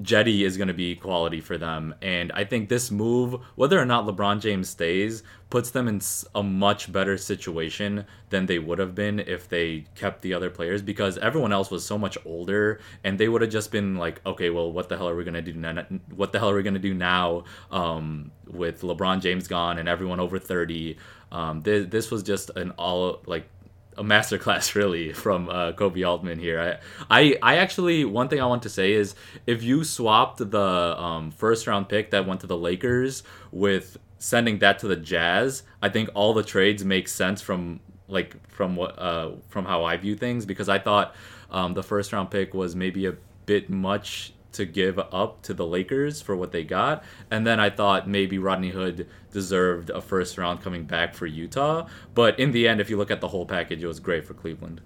Jetty 0.01 0.43
is 0.43 0.57
going 0.57 0.67
to 0.67 0.73
be 0.73 0.95
quality 0.95 1.41
for 1.41 1.57
them. 1.57 1.95
And 2.01 2.31
I 2.33 2.43
think 2.43 2.69
this 2.69 2.91
move, 2.91 3.41
whether 3.55 3.79
or 3.79 3.85
not 3.85 4.05
LeBron 4.05 4.39
James 4.41 4.69
stays, 4.69 5.23
puts 5.49 5.71
them 5.71 5.87
in 5.87 6.01
a 6.35 6.43
much 6.43 6.91
better 6.91 7.17
situation 7.17 8.05
than 8.29 8.45
they 8.45 8.59
would 8.59 8.79
have 8.79 8.93
been 8.93 9.19
if 9.19 9.47
they 9.49 9.85
kept 9.95 10.21
the 10.21 10.33
other 10.33 10.49
players 10.49 10.81
because 10.81 11.17
everyone 11.17 11.53
else 11.53 11.71
was 11.71 11.85
so 11.85 11.97
much 11.97 12.17
older 12.25 12.79
and 13.03 13.17
they 13.17 13.27
would 13.27 13.41
have 13.41 13.49
just 13.49 13.71
been 13.71 13.95
like, 13.95 14.21
okay, 14.25 14.49
well, 14.49 14.71
what 14.71 14.89
the 14.89 14.97
hell 14.97 15.09
are 15.09 15.15
we 15.15 15.23
going 15.23 15.33
to 15.33 15.41
do 15.41 15.53
now? 15.53 15.83
What 16.15 16.31
the 16.31 16.39
hell 16.39 16.49
are 16.49 16.55
we 16.55 16.63
going 16.63 16.73
to 16.73 16.79
do 16.79 16.93
now 16.93 17.45
um, 17.71 18.31
with 18.45 18.81
LeBron 18.81 19.21
James 19.21 19.47
gone 19.47 19.79
and 19.79 19.89
everyone 19.89 20.19
over 20.19 20.37
30? 20.37 20.97
Um, 21.31 21.61
this, 21.61 21.87
this 21.87 22.11
was 22.11 22.23
just 22.23 22.51
an 22.51 22.71
all 22.71 23.21
like 23.25 23.49
a 23.97 24.03
masterclass 24.03 24.75
really 24.75 25.13
from 25.13 25.49
uh, 25.49 25.71
Koby 25.73 26.07
Altman 26.07 26.39
here. 26.39 26.79
I, 27.09 27.19
I, 27.19 27.37
I 27.41 27.57
actually 27.57 28.05
one 28.05 28.29
thing 28.29 28.41
I 28.41 28.45
want 28.45 28.63
to 28.63 28.69
say 28.69 28.93
is 28.93 29.15
if 29.45 29.63
you 29.63 29.83
swapped 29.83 30.37
the 30.37 31.01
um, 31.01 31.31
first 31.31 31.67
round 31.67 31.89
pick 31.89 32.11
that 32.11 32.25
went 32.25 32.41
to 32.41 32.47
the 32.47 32.57
Lakers 32.57 33.23
with 33.51 33.97
sending 34.19 34.59
that 34.59 34.79
to 34.79 34.87
the 34.87 34.95
Jazz, 34.95 35.63
I 35.81 35.89
think 35.89 36.09
all 36.13 36.33
the 36.33 36.43
trades 36.43 36.83
make 36.83 37.07
sense 37.07 37.41
from 37.41 37.79
like 38.07 38.35
from 38.49 38.75
what 38.75 38.97
uh, 38.97 39.31
from 39.49 39.65
how 39.65 39.83
I 39.83 39.97
view 39.97 40.15
things 40.15 40.45
because 40.45 40.69
I 40.69 40.79
thought 40.79 41.15
um, 41.51 41.73
the 41.73 41.83
first 41.83 42.13
round 42.13 42.31
pick 42.31 42.53
was 42.53 42.75
maybe 42.75 43.05
a 43.05 43.15
bit 43.45 43.69
much 43.69 44.33
to 44.57 44.65
give 44.65 44.99
up 44.99 45.41
to 45.43 45.53
the 45.53 45.65
Lakers 45.65 46.21
for 46.21 46.35
what 46.35 46.51
they 46.51 46.63
got. 46.63 47.03
And 47.31 47.47
then 47.47 47.59
I 47.59 47.69
thought 47.69 48.07
maybe 48.07 48.37
Rodney 48.37 48.69
Hood 48.69 49.07
deserved 49.31 49.89
a 49.89 50.01
first 50.01 50.37
round 50.37 50.61
coming 50.61 50.83
back 50.83 51.15
for 51.15 51.25
Utah. 51.25 51.87
But 52.13 52.39
in 52.39 52.51
the 52.51 52.67
end, 52.67 52.81
if 52.81 52.89
you 52.89 52.97
look 52.97 53.11
at 53.11 53.21
the 53.21 53.29
whole 53.29 53.45
package, 53.45 53.83
it 53.83 53.87
was 53.87 53.99
great 53.99 54.25
for 54.25 54.33
Cleveland. 54.33 54.81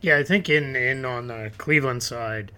Yeah, 0.00 0.16
I 0.16 0.24
think 0.24 0.48
in, 0.48 0.74
in 0.74 1.04
on 1.04 1.28
the 1.28 1.52
Cleveland 1.58 2.02
side, 2.02 2.52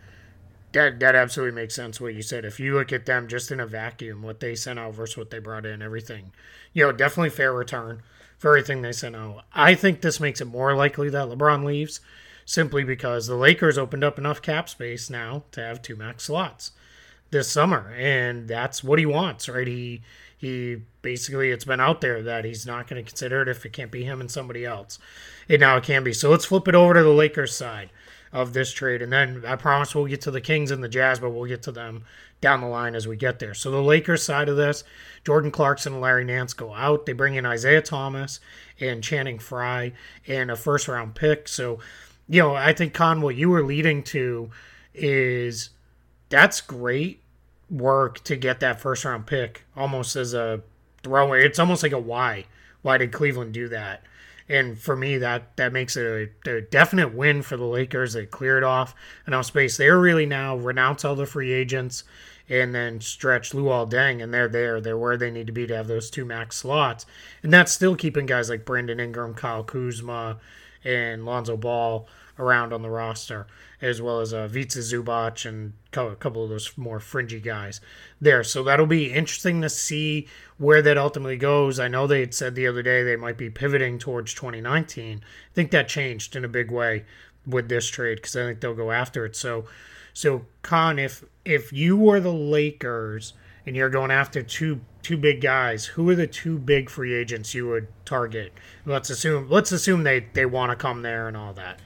that 0.73 1.01
that 1.01 1.15
absolutely 1.15 1.55
makes 1.55 1.75
sense 1.75 2.01
what 2.01 2.15
you 2.15 2.23
said. 2.23 2.45
If 2.45 2.59
you 2.59 2.75
look 2.75 2.93
at 2.93 3.07
them 3.07 3.29
just 3.29 3.51
in 3.51 3.61
a 3.61 3.67
vacuum, 3.67 4.23
what 4.23 4.41
they 4.41 4.55
sent 4.55 4.79
out 4.79 4.95
versus 4.95 5.17
what 5.17 5.31
they 5.31 5.39
brought 5.39 5.67
in, 5.67 5.83
everything, 5.83 6.33
you 6.73 6.85
know, 6.85 6.93
definitely 6.93 7.31
fair 7.31 7.53
return 7.53 8.03
for 8.39 8.57
everything 8.57 8.83
they 8.83 8.93
sent 8.93 9.17
out. 9.17 9.45
I 9.53 9.75
think 9.75 10.01
this 10.01 10.21
makes 10.21 10.41
it 10.41 10.47
more 10.47 10.75
likely 10.75 11.11
that 11.11 11.29
LeBron 11.29 11.65
leaves 11.65 12.01
simply 12.45 12.85
because 12.85 13.27
the 13.27 13.37
Lakers 13.37 13.79
opened 13.79 14.05
up 14.05 14.19
enough 14.19 14.43
cap 14.43 14.69
space 14.69 15.11
now 15.11 15.45
to 15.53 15.61
have 15.61 15.83
two 15.83 15.97
max 15.97 16.25
slots 16.25 16.73
this 17.31 17.51
summer, 17.51 17.93
and 17.97 18.49
that's 18.49 18.85
what 18.85 18.99
he 18.99 19.07
wants, 19.07 19.49
right? 19.49 19.67
He 19.67 20.03
he 20.37 20.83
basically 21.03 21.51
it's 21.51 21.65
been 21.65 21.81
out 21.81 22.01
there 22.01 22.23
that 22.23 22.45
he's 22.45 22.67
not 22.67 22.89
going 22.89 23.03
to 23.03 23.09
consider 23.09 23.43
it 23.43 23.49
if 23.49 23.65
it 23.65 23.73
can't 23.73 23.91
be 23.91 24.05
him 24.05 24.21
and 24.21 24.31
somebody 24.31 24.65
else, 24.65 24.99
and 25.49 25.61
now 25.61 25.77
it 25.77 25.85
can 25.85 26.05
be. 26.05 26.13
So 26.13 26.31
let's 26.31 26.45
flip 26.45 26.69
it 26.69 26.75
over 26.75 26.95
to 26.95 27.03
the 27.03 27.11
Lakers 27.11 27.55
side 27.55 27.91
of 28.33 28.53
this 28.53 28.73
trade, 28.73 29.03
and 29.03 29.13
then 29.13 29.45
I 29.47 29.57
promise 29.57 29.95
we'll 29.95 30.07
get 30.07 30.21
to 30.23 30.31
the 30.31 30.41
Kings 30.41 30.71
and 30.71 30.83
the 30.83 30.89
Jazz, 30.89 31.21
but 31.21 31.31
we'll 31.31 31.49
get 31.49 31.63
to 31.65 31.73
them 31.73 32.05
down 32.41 32.61
the 32.61 32.67
line 32.67 32.95
as 32.95 33.07
we 33.07 33.17
get 33.17 33.39
there. 33.39 33.55
So 33.55 33.71
the 33.71 33.81
Lakers 33.81 34.23
side 34.23 34.49
of 34.49 34.57
this, 34.57 34.85
Jordan 35.25 35.51
Clarkson 35.51 35.93
and 35.93 36.03
Larry 36.03 36.25
Nance 36.25 36.53
go 36.53 36.75
out. 36.75 37.07
They 37.07 37.13
bring 37.13 37.37
in 37.37 37.47
Isaiah 37.47 37.83
Thomas 37.83 38.41
and 38.81 39.03
Channing 39.03 39.39
Frye 39.39 39.93
and 40.27 40.51
a 40.51 40.57
first 40.57 40.89
round 40.89 41.15
pick. 41.15 41.47
So 41.47 41.79
you 42.29 42.41
know, 42.43 42.55
I 42.55 42.73
think 42.73 42.95
Kaan, 42.95 43.21
what 43.21 43.37
you 43.37 43.51
were 43.51 43.63
leading 43.63 44.03
to 44.05 44.51
is 44.95 45.71
that's 46.29 46.61
great 46.61 47.23
work 47.71 48.23
to 48.25 48.37
get 48.37 48.61
that 48.61 48.81
first 48.81 49.05
round 49.05 49.27
pick 49.27 49.65
almost 49.77 50.17
as 50.17 50.35
a 50.35 50.63
throwaway. 51.03 51.45
It's 51.45 51.59
almost 51.59 51.83
like 51.83 51.93
a 51.93 51.99
why. 51.99 52.47
Why 52.83 52.99
did 52.99 53.13
Cleveland 53.13 53.55
do 53.55 53.69
that? 53.69 54.03
And 54.49 54.79
for 54.79 54.97
me, 54.97 55.19
that 55.19 55.57
that 55.57 55.73
makes 55.73 55.97
it 55.97 56.31
a, 56.47 56.51
a 56.51 56.61
definite 56.61 57.15
win 57.15 57.43
for 57.43 57.57
the 57.57 57.65
Lakers. 57.65 58.13
They 58.13 58.27
cleared 58.27 58.65
off 58.65 58.95
enough 59.27 59.47
space. 59.47 59.77
They're 59.77 59.99
really 59.99 60.27
now 60.27 60.57
renounce 60.57 61.05
all 61.05 61.15
the 61.15 61.27
free 61.27 61.53
agents 61.53 62.05
and 62.49 62.75
then 62.75 63.01
stretch 63.01 63.53
Luol 63.53 63.91
Deng, 63.91 64.23
and 64.23 64.35
they're 64.35 64.49
there. 64.49 64.81
They're 64.81 64.99
where 64.99 65.17
they 65.17 65.31
need 65.31 65.47
to 65.47 65.53
be 65.53 65.67
to 65.67 65.77
have 65.77 65.87
those 65.87 66.11
two 66.11 66.25
max 66.25 66.57
slots. 66.57 67.07
And 67.43 67.53
that's 67.53 67.73
still 67.73 67.97
keeping 67.97 68.27
guys 68.27 68.51
like 68.51 68.65
Brandon 68.65 69.01
Ingram, 69.01 69.35
Kyle 69.35 69.65
Kuzma, 69.65 70.39
and 70.85 71.25
Lonzo 71.25 71.57
Ball 71.57 72.09
around 72.39 72.73
on 72.73 72.83
the 72.83 72.91
roster, 72.91 73.47
as 73.81 74.01
well 74.01 74.21
as 74.21 74.33
uh, 74.33 74.49
Ivica 74.51 74.79
Zubac 74.79 75.47
and 75.47 75.75
a 75.93 76.17
couple 76.17 76.45
of 76.45 76.51
those 76.51 76.77
more 76.77 77.01
fringy 77.01 77.41
guys 77.41 77.81
there. 78.21 78.43
So 78.43 78.63
that'll 78.63 78.87
be 78.87 79.13
interesting 79.13 79.61
to 79.63 79.69
see 79.69 80.29
where 80.59 80.83
that 80.83 80.99
ultimately 80.99 81.37
goes. 81.37 81.79
I 81.79 81.89
know 81.89 82.07
they 82.07 82.21
had 82.21 82.35
said 82.35 82.55
the 82.55 82.67
other 82.67 82.83
day 82.83 83.03
they 83.03 83.17
might 83.17 83.37
be 83.37 83.51
pivoting 83.51 83.99
towards 83.99 84.35
2019. 84.35 85.21
I 85.23 85.55
think 85.55 85.71
that 85.71 85.89
changed 85.89 86.35
in 86.37 86.45
a 86.45 86.49
big 86.49 86.71
way 86.71 87.05
with 87.47 87.69
this 87.69 87.89
trade 87.89 88.17
because 88.17 88.37
I 88.37 88.45
think 88.45 88.61
they'll 88.61 88.75
go 88.75 88.93
after 88.93 89.27
it. 89.27 89.37
So, 89.37 89.67
so 90.13 90.47
Kaan, 90.63 90.99
if 90.99 91.25
if 91.45 91.73
you 91.73 91.97
were 91.97 92.21
the 92.21 92.33
Lakers 92.33 93.33
and 93.67 93.77
you're 93.77 93.91
going 93.91 94.11
after 94.11 94.43
two 94.43 94.81
two 95.03 95.17
big 95.17 95.41
guys, 95.41 95.87
who 95.87 96.09
are 96.09 96.15
the 96.15 96.27
two 96.27 96.59
big 96.59 96.89
free 96.89 97.13
agents 97.15 97.55
you 97.55 97.69
would 97.69 97.89
target? 98.05 98.53
Let's 98.87 99.11
assume 99.11 99.49
let's 99.51 99.73
assume 99.73 100.05
they 100.05 100.27
they 100.33 100.47
want 100.47 100.71
to 100.71 100.77
come 100.77 101.03
there 101.03 101.29
and 101.29 101.37
all 101.37 101.53
that. 101.55 101.81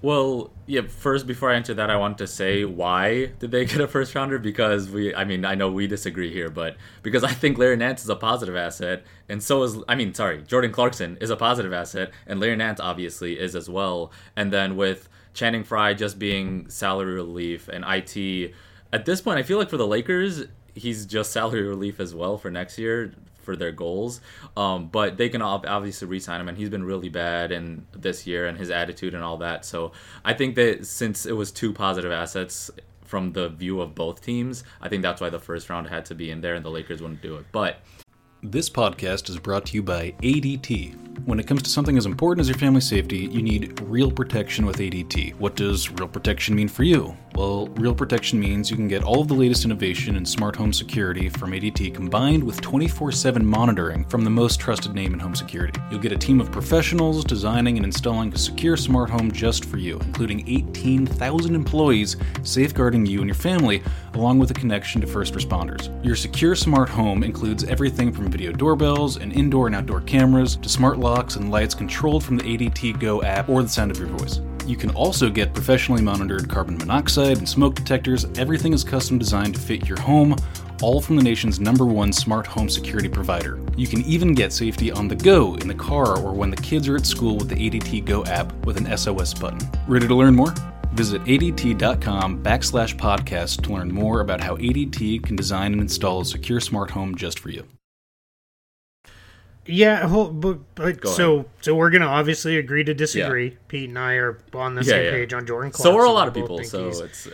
Well, 0.00 0.52
yeah. 0.66 0.82
First, 0.82 1.26
before 1.26 1.50
I 1.50 1.56
answer 1.56 1.74
that, 1.74 1.90
I 1.90 1.96
want 1.96 2.18
to 2.18 2.26
say 2.28 2.64
why 2.64 3.32
did 3.40 3.50
they 3.50 3.64
get 3.66 3.80
a 3.80 3.88
first 3.88 4.14
rounder? 4.14 4.38
Because 4.38 4.88
we, 4.88 5.14
I 5.14 5.24
mean, 5.24 5.44
I 5.44 5.56
know 5.56 5.70
we 5.70 5.88
disagree 5.88 6.32
here, 6.32 6.50
but 6.50 6.76
because 7.02 7.24
I 7.24 7.32
think 7.32 7.58
Larry 7.58 7.76
Nance 7.76 8.04
is 8.04 8.08
a 8.08 8.16
positive 8.16 8.54
asset, 8.54 9.04
and 9.28 9.42
so 9.42 9.62
is, 9.64 9.78
I 9.88 9.96
mean, 9.96 10.14
sorry, 10.14 10.42
Jordan 10.42 10.70
Clarkson 10.70 11.18
is 11.20 11.30
a 11.30 11.36
positive 11.36 11.72
asset, 11.72 12.12
and 12.26 12.38
Larry 12.38 12.56
Nance 12.56 12.78
obviously 12.78 13.40
is 13.40 13.56
as 13.56 13.68
well. 13.68 14.12
And 14.36 14.52
then 14.52 14.76
with 14.76 15.08
Channing 15.34 15.64
Frye 15.64 15.94
just 15.94 16.18
being 16.18 16.70
salary 16.70 17.14
relief 17.14 17.68
and 17.68 17.84
IT, 17.86 18.54
at 18.92 19.04
this 19.04 19.20
point, 19.20 19.38
I 19.38 19.42
feel 19.42 19.58
like 19.58 19.68
for 19.68 19.76
the 19.76 19.86
Lakers, 19.86 20.44
he's 20.78 21.06
just 21.06 21.32
salary 21.32 21.62
relief 21.62 22.00
as 22.00 22.14
well 22.14 22.38
for 22.38 22.50
next 22.50 22.78
year 22.78 23.12
for 23.48 23.56
their 23.56 23.72
goals. 23.72 24.20
Um, 24.58 24.88
but 24.88 25.16
they 25.16 25.30
can 25.30 25.40
obviously 25.40 26.06
re-sign 26.06 26.38
him, 26.40 26.48
and 26.48 26.58
he's 26.58 26.68
been 26.68 26.84
really 26.84 27.08
bad 27.08 27.50
in 27.50 27.86
this 27.92 28.26
year 28.26 28.46
and 28.46 28.58
his 28.58 28.70
attitude 28.70 29.14
and 29.14 29.24
all 29.24 29.38
that. 29.38 29.64
So 29.64 29.92
I 30.22 30.34
think 30.34 30.54
that 30.56 30.86
since 30.86 31.24
it 31.24 31.32
was 31.32 31.50
two 31.50 31.72
positive 31.72 32.12
assets 32.12 32.70
from 33.06 33.32
the 33.32 33.48
view 33.48 33.80
of 33.80 33.94
both 33.94 34.20
teams, 34.20 34.64
I 34.82 34.90
think 34.90 35.02
that's 35.02 35.22
why 35.22 35.30
the 35.30 35.38
first 35.38 35.70
round 35.70 35.88
had 35.88 36.04
to 36.06 36.14
be 36.14 36.30
in 36.30 36.42
there, 36.42 36.56
and 36.56 36.64
the 36.64 36.70
Lakers 36.70 37.00
wouldn't 37.00 37.22
do 37.22 37.36
it. 37.36 37.46
But 37.50 37.80
this 38.42 38.68
podcast 38.68 39.30
is 39.30 39.38
brought 39.38 39.64
to 39.66 39.74
you 39.74 39.82
by 39.82 40.14
ADT. 40.22 41.26
When 41.26 41.40
it 41.40 41.46
comes 41.46 41.62
to 41.62 41.70
something 41.70 41.96
as 41.96 42.04
important 42.04 42.42
as 42.42 42.48
your 42.48 42.58
family 42.58 42.82
safety, 42.82 43.18
you 43.18 43.42
need 43.42 43.80
real 43.80 44.10
protection 44.10 44.66
with 44.66 44.76
ADT. 44.76 45.34
What 45.36 45.56
does 45.56 45.90
real 45.90 46.06
protection 46.06 46.54
mean 46.54 46.68
for 46.68 46.82
you? 46.82 47.16
Well, 47.38 47.68
Real 47.76 47.94
Protection 47.94 48.40
means 48.40 48.68
you 48.68 48.76
can 48.76 48.88
get 48.88 49.04
all 49.04 49.20
of 49.20 49.28
the 49.28 49.34
latest 49.34 49.64
innovation 49.64 50.16
in 50.16 50.26
smart 50.26 50.56
home 50.56 50.72
security 50.72 51.28
from 51.28 51.52
ADT 51.52 51.94
combined 51.94 52.42
with 52.42 52.60
24 52.60 53.12
7 53.12 53.46
monitoring 53.46 54.04
from 54.06 54.24
the 54.24 54.30
most 54.30 54.58
trusted 54.58 54.92
name 54.92 55.14
in 55.14 55.20
home 55.20 55.36
security. 55.36 55.80
You'll 55.88 56.00
get 56.00 56.10
a 56.10 56.18
team 56.18 56.40
of 56.40 56.50
professionals 56.50 57.24
designing 57.24 57.76
and 57.76 57.86
installing 57.86 58.34
a 58.34 58.38
secure 58.38 58.76
smart 58.76 59.08
home 59.08 59.30
just 59.30 59.66
for 59.66 59.76
you, 59.76 60.00
including 60.00 60.48
18,000 60.48 61.54
employees 61.54 62.16
safeguarding 62.42 63.06
you 63.06 63.20
and 63.20 63.28
your 63.28 63.36
family, 63.36 63.84
along 64.14 64.40
with 64.40 64.50
a 64.50 64.54
connection 64.54 65.00
to 65.00 65.06
first 65.06 65.34
responders. 65.34 66.04
Your 66.04 66.16
secure 66.16 66.56
smart 66.56 66.88
home 66.88 67.22
includes 67.22 67.62
everything 67.62 68.12
from 68.12 68.32
video 68.32 68.50
doorbells 68.50 69.16
and 69.16 69.32
indoor 69.32 69.68
and 69.68 69.76
outdoor 69.76 70.00
cameras 70.00 70.56
to 70.56 70.68
smart 70.68 70.98
locks 70.98 71.36
and 71.36 71.52
lights 71.52 71.76
controlled 71.76 72.24
from 72.24 72.36
the 72.36 72.42
ADT 72.42 72.98
Go 72.98 73.22
app 73.22 73.48
or 73.48 73.62
the 73.62 73.68
sound 73.68 73.92
of 73.92 73.98
your 74.00 74.08
voice. 74.08 74.40
You 74.68 74.76
can 74.76 74.90
also 74.90 75.30
get 75.30 75.54
professionally 75.54 76.02
monitored 76.02 76.46
carbon 76.46 76.76
monoxide 76.76 77.38
and 77.38 77.48
smoke 77.48 77.74
detectors. 77.74 78.26
Everything 78.36 78.74
is 78.74 78.84
custom 78.84 79.18
designed 79.18 79.54
to 79.54 79.60
fit 79.60 79.88
your 79.88 79.98
home, 79.98 80.36
all 80.82 81.00
from 81.00 81.16
the 81.16 81.22
nation's 81.22 81.58
number 81.58 81.86
one 81.86 82.12
smart 82.12 82.46
home 82.46 82.68
security 82.68 83.08
provider. 83.08 83.58
You 83.78 83.86
can 83.86 84.02
even 84.02 84.34
get 84.34 84.52
safety 84.52 84.92
on 84.92 85.08
the 85.08 85.16
go 85.16 85.54
in 85.54 85.68
the 85.68 85.74
car 85.74 86.18
or 86.18 86.34
when 86.34 86.50
the 86.50 86.56
kids 86.56 86.86
are 86.86 86.96
at 86.96 87.06
school 87.06 87.38
with 87.38 87.48
the 87.48 87.54
ADT 87.54 88.04
Go 88.04 88.26
app 88.26 88.52
with 88.66 88.76
an 88.76 88.94
SOS 88.94 89.32
button. 89.32 89.58
Ready 89.86 90.06
to 90.06 90.14
learn 90.14 90.36
more? 90.36 90.52
Visit 90.92 91.24
ADT.com 91.24 92.42
backslash 92.42 92.94
podcast 92.94 93.62
to 93.62 93.72
learn 93.72 93.90
more 93.90 94.20
about 94.20 94.42
how 94.42 94.56
ADT 94.56 95.24
can 95.24 95.34
design 95.34 95.72
and 95.72 95.80
install 95.80 96.20
a 96.20 96.24
secure 96.26 96.60
smart 96.60 96.90
home 96.90 97.14
just 97.14 97.38
for 97.38 97.48
you. 97.48 97.64
Yeah, 99.70 100.08
whole- 100.08 100.30
but, 100.30 100.58
but 100.74 101.06
so 101.06 101.44
so 101.60 101.74
we're 101.74 101.90
gonna 101.90 102.06
obviously 102.06 102.56
agree 102.56 102.84
to 102.84 102.94
disagree. 102.94 103.56
Pete 103.68 103.88
and 103.90 103.98
I 103.98 104.14
are 104.14 104.38
on 104.54 104.74
the 104.74 104.82
Yeah, 104.82 104.90
same 104.90 105.04
yeah. 105.04 105.10
page 105.10 105.32
on 105.34 105.46
Jordan. 105.46 105.70
Clark. 105.70 105.82
So 105.92 105.96
are 105.98 106.04
a 106.06 106.10
lot 106.10 106.26
of 106.26 106.34
people. 106.34 106.62
So 106.64 106.88
it's 106.88 107.28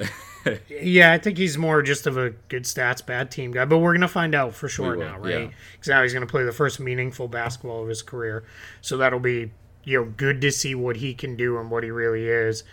yeah, 0.68 1.12
I 1.12 1.18
think 1.18 1.38
he's 1.38 1.56
more 1.56 1.80
just 1.80 2.06
of 2.06 2.16
a 2.18 2.30
good 2.48 2.64
stats, 2.64 3.04
bad 3.04 3.30
team 3.30 3.52
guy. 3.52 3.64
But 3.64 3.78
we're 3.78 3.94
gonna 3.94 4.08
find 4.08 4.34
out 4.34 4.54
for 4.54 4.68
sure 4.68 4.96
now, 4.96 5.18
right? 5.18 5.30
yeah. 5.42 5.48
Because 5.72 5.88
now 5.88 6.02
he's 6.02 6.12
gonna 6.12 6.26
play 6.26 6.42
the 6.44 6.52
first 6.52 6.80
meaningful 6.80 7.28
basketball 7.28 7.82
of 7.82 7.88
his 7.88 8.02
career. 8.02 8.44
So 8.80 8.96
that'll 8.96 9.20
be 9.20 9.52
you 9.84 9.98
know 10.00 10.10
good 10.16 10.40
to 10.40 10.50
see 10.50 10.74
what 10.74 10.96
he 10.96 11.14
can 11.14 11.36
do 11.36 11.58
and 11.58 11.70
what 11.70 11.84
he 11.84 11.90
really 11.90 12.26
is. 12.28 12.64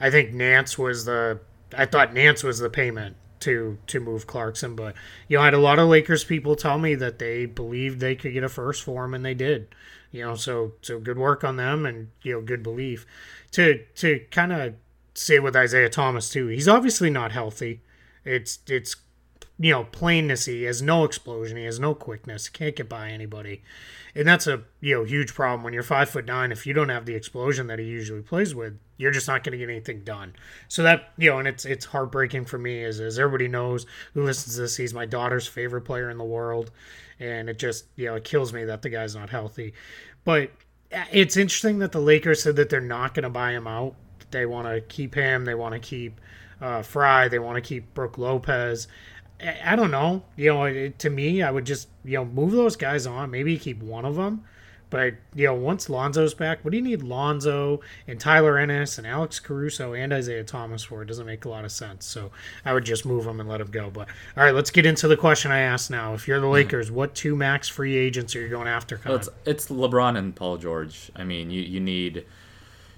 I 0.00 0.10
think 0.10 0.32
Nance 0.32 0.78
was 0.78 1.04
the. 1.04 1.40
I 1.76 1.84
thought 1.86 2.12
Nance 2.14 2.42
was 2.42 2.58
the 2.58 2.70
payment 2.70 3.16
to 3.40 3.78
to 3.86 4.00
move 4.00 4.26
Clarkson, 4.26 4.74
but 4.74 4.94
you 5.28 5.36
know 5.36 5.42
I 5.42 5.46
had 5.46 5.54
a 5.54 5.58
lot 5.58 5.78
of 5.78 5.88
Lakers 5.88 6.24
people 6.24 6.56
tell 6.56 6.78
me 6.78 6.94
that 6.94 7.18
they 7.18 7.46
believed 7.46 8.00
they 8.00 8.14
could 8.14 8.32
get 8.32 8.44
a 8.44 8.48
first 8.48 8.82
for 8.82 9.04
him, 9.04 9.14
and 9.14 9.24
they 9.24 9.34
did. 9.34 9.74
You 10.12 10.24
know, 10.24 10.34
so 10.34 10.72
so 10.82 10.98
good 10.98 11.18
work 11.18 11.44
on 11.44 11.56
them, 11.56 11.86
and 11.86 12.08
you 12.22 12.34
know 12.34 12.40
good 12.40 12.62
belief. 12.62 13.06
To 13.52 13.84
to 13.96 14.20
kind 14.30 14.52
of 14.52 14.74
say 15.14 15.38
with 15.38 15.56
Isaiah 15.56 15.88
Thomas 15.88 16.30
too, 16.30 16.46
he's 16.48 16.68
obviously 16.68 17.10
not 17.10 17.32
healthy. 17.32 17.80
It's 18.24 18.60
it's 18.68 18.96
you 19.58 19.72
know 19.72 19.84
plainness. 19.84 20.46
He 20.46 20.64
has 20.64 20.82
no 20.82 21.04
explosion. 21.04 21.56
He 21.56 21.64
has 21.64 21.80
no 21.80 21.94
quickness. 21.94 22.48
Can't 22.48 22.76
get 22.76 22.88
by 22.88 23.10
anybody, 23.10 23.62
and 24.14 24.26
that's 24.26 24.46
a 24.46 24.62
you 24.80 24.96
know 24.96 25.04
huge 25.04 25.34
problem 25.34 25.62
when 25.62 25.72
you're 25.72 25.82
five 25.82 26.10
foot 26.10 26.26
nine. 26.26 26.52
If 26.52 26.66
you 26.66 26.72
don't 26.72 26.88
have 26.88 27.06
the 27.06 27.14
explosion 27.14 27.66
that 27.68 27.78
he 27.78 27.84
usually 27.84 28.22
plays 28.22 28.54
with, 28.54 28.78
you're 29.00 29.10
just 29.10 29.26
not 29.26 29.42
going 29.42 29.52
to 29.52 29.58
get 29.58 29.70
anything 29.70 30.04
done. 30.04 30.34
So 30.68 30.82
that 30.82 31.12
you 31.16 31.30
know, 31.30 31.38
and 31.38 31.48
it's 31.48 31.64
it's 31.64 31.86
heartbreaking 31.86 32.44
for 32.44 32.58
me 32.58 32.84
as 32.84 33.00
as 33.00 33.18
everybody 33.18 33.48
knows 33.48 33.86
who 34.12 34.22
listens 34.22 34.56
to 34.56 34.60
this. 34.60 34.76
He's 34.76 34.92
my 34.92 35.06
daughter's 35.06 35.46
favorite 35.46 35.82
player 35.82 36.10
in 36.10 36.18
the 36.18 36.24
world, 36.24 36.70
and 37.18 37.48
it 37.48 37.58
just 37.58 37.86
you 37.96 38.06
know 38.06 38.16
it 38.16 38.24
kills 38.24 38.52
me 38.52 38.64
that 38.64 38.82
the 38.82 38.90
guy's 38.90 39.16
not 39.16 39.30
healthy. 39.30 39.72
But 40.24 40.50
uh, 40.94 41.04
it's 41.10 41.38
interesting 41.38 41.78
that 41.78 41.92
the 41.92 42.00
Lakers 42.00 42.42
said 42.42 42.56
that 42.56 42.68
they're 42.68 42.80
not 42.82 43.14
going 43.14 43.22
to 43.22 43.30
buy 43.30 43.52
him 43.52 43.66
out. 43.66 43.94
They 44.32 44.44
want 44.44 44.68
to 44.68 44.82
keep 44.82 45.14
him. 45.14 45.46
They 45.46 45.54
want 45.54 45.72
to 45.72 45.80
keep 45.80 46.20
uh, 46.60 46.82
Frye. 46.82 47.28
They 47.28 47.38
want 47.38 47.56
to 47.56 47.62
keep 47.62 47.94
Brooke 47.94 48.18
Lopez. 48.18 48.86
I, 49.42 49.56
I 49.64 49.76
don't 49.76 49.90
know. 49.90 50.24
You 50.36 50.52
know, 50.52 50.64
it, 50.64 50.98
to 50.98 51.08
me, 51.08 51.42
I 51.42 51.50
would 51.50 51.64
just 51.64 51.88
you 52.04 52.18
know 52.18 52.26
move 52.26 52.52
those 52.52 52.76
guys 52.76 53.06
on. 53.06 53.30
Maybe 53.30 53.56
keep 53.56 53.82
one 53.82 54.04
of 54.04 54.16
them. 54.16 54.44
But 54.90 55.14
you 55.34 55.46
know, 55.46 55.54
once 55.54 55.88
Lonzo's 55.88 56.34
back, 56.34 56.64
what 56.64 56.72
do 56.72 56.76
you 56.76 56.82
need 56.82 57.02
Lonzo 57.02 57.80
and 58.08 58.18
Tyler 58.18 58.58
Ennis 58.58 58.98
and 58.98 59.06
Alex 59.06 59.38
Caruso 59.38 59.94
and 59.94 60.12
Isaiah 60.12 60.44
Thomas 60.44 60.82
for? 60.82 61.02
It 61.02 61.06
doesn't 61.06 61.26
make 61.26 61.44
a 61.44 61.48
lot 61.48 61.64
of 61.64 61.70
sense. 61.72 62.04
So 62.04 62.32
I 62.64 62.74
would 62.74 62.84
just 62.84 63.06
move 63.06 63.24
them 63.24 63.38
and 63.40 63.48
let 63.48 63.58
them 63.58 63.70
go. 63.70 63.88
But 63.88 64.08
all 64.36 64.44
right, 64.44 64.54
let's 64.54 64.70
get 64.70 64.84
into 64.84 65.06
the 65.06 65.16
question 65.16 65.52
I 65.52 65.60
asked 65.60 65.90
now. 65.90 66.14
If 66.14 66.26
you're 66.26 66.40
the 66.40 66.48
Lakers, 66.48 66.90
what 66.90 67.14
two 67.14 67.36
max 67.36 67.68
free 67.68 67.96
agents 67.96 68.34
are 68.34 68.40
you 68.40 68.48
going 68.48 68.68
after? 68.68 69.00
Well, 69.04 69.16
it's 69.16 69.28
it's 69.46 69.68
LeBron 69.68 70.18
and 70.18 70.34
Paul 70.34 70.58
George. 70.58 71.10
I 71.14 71.22
mean, 71.22 71.50
you 71.50 71.62
you 71.62 71.80
need 71.80 72.26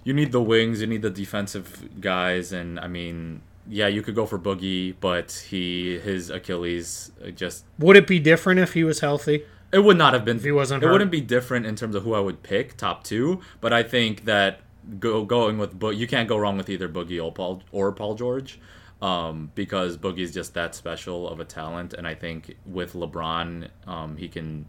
you 0.05 0.13
need 0.15 0.33
the 0.33 0.43
wings, 0.43 0.81
you 0.81 0.87
need 0.87 1.03
the 1.03 1.11
defensive 1.11 2.01
guys, 2.01 2.53
and 2.53 2.81
I 2.81 2.89
mean, 2.89 3.43
yeah, 3.69 3.87
you 3.87 4.03
could 4.03 4.15
go 4.15 4.27
for 4.27 4.39
Boogie, 4.39 4.95
but 4.99 5.45
he 5.51 5.99
his 5.99 6.31
Achilles 6.31 7.13
uh, 7.25 7.31
just 7.31 7.65
Would 7.79 7.97
it 7.97 8.07
be 8.07 8.19
different 8.19 8.61
if 8.61 8.73
he 8.73 8.83
was 8.83 9.01
healthy? 9.01 9.45
It 9.73 9.81
would 9.81 9.97
not 9.99 10.13
have 10.13 10.25
been. 10.25 10.39
he 10.39 10.53
wasn't 10.53 10.83
it 10.83 10.87
hurt. 10.87 10.93
wouldn't 10.93 11.11
be 11.11 11.21
different 11.21 11.67
in 11.67 11.77
terms 11.77 11.95
of 11.95 12.03
who 12.05 12.15
I 12.15 12.21
would 12.21 12.43
pick 12.43 12.77
top 12.77 13.05
two, 13.05 13.41
but 13.61 13.73
I 13.73 13.83
think 13.83 14.25
that 14.27 14.61
go 14.99 15.25
going 15.25 15.59
with 15.59 15.79
Bo- 15.79 15.91
you 15.91 16.07
can't 16.07 16.29
go 16.29 16.37
wrong 16.37 16.57
with 16.57 16.69
either 16.69 16.89
Boogie 16.89 17.23
or 17.23 17.33
Paul 17.33 17.63
or 17.73 17.93
Paul 17.93 18.15
George. 18.15 18.59
Um, 19.01 19.51
because 19.57 19.99
Boogie's 19.99 20.33
just 20.33 20.55
that 20.55 20.77
special 20.77 21.29
of 21.29 21.41
a 21.41 21.45
talent, 21.45 21.93
and 21.93 22.07
I 22.07 22.15
think 22.15 22.57
with 22.65 22.93
LeBron, 22.93 23.69
um, 23.89 24.17
he 24.17 24.29
can. 24.29 24.67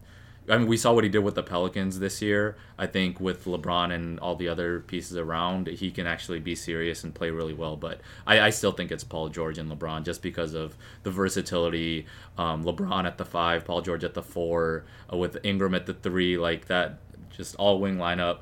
I 0.49 0.58
mean, 0.58 0.67
we 0.67 0.75
saw 0.75 0.93
what 0.93 1.06
he 1.06 1.10
did 1.10 1.19
with 1.19 1.36
the 1.36 1.43
Pelicans 1.43 1.99
this 1.99 2.21
year. 2.21 2.58
I 2.77 2.86
think 2.86 3.19
with 3.19 3.45
LeBron 3.45 3.93
and 3.93 4.19
all 4.19 4.36
the 4.36 4.49
other 4.49 4.82
pieces 4.82 5.15
around, 5.15 5.67
he 5.67 5.89
can 5.89 6.06
actually 6.06 6.39
be 6.39 6.53
serious 6.53 7.03
and 7.03 7.15
play 7.15 7.29
really 7.29 7.53
well. 7.53 7.77
But 7.77 8.01
I, 8.27 8.41
I 8.41 8.49
still 8.49 8.73
think 8.73 8.91
it's 8.91 9.06
Paul 9.06 9.29
George 9.29 9.58
and 9.58 9.71
LeBron 9.71 10.03
just 10.03 10.21
because 10.21 10.53
of 10.53 10.75
the 11.03 11.12
versatility. 11.12 12.08
Um, 12.38 12.65
LeBron 12.65 13.06
at 13.06 13.17
the 13.17 13.23
five, 13.23 13.63
Paul 13.63 13.82
George 13.82 14.03
at 14.03 14.15
the 14.15 14.21
four, 14.21 14.84
uh, 15.12 15.15
with 15.15 15.38
Ingram 15.43 15.75
at 15.75 15.86
the 15.86 15.93
three, 15.93 16.38
like 16.38 16.65
that, 16.65 16.99
just 17.29 17.56
all 17.56 17.79
wing 17.79 17.97
lineup 17.97 18.39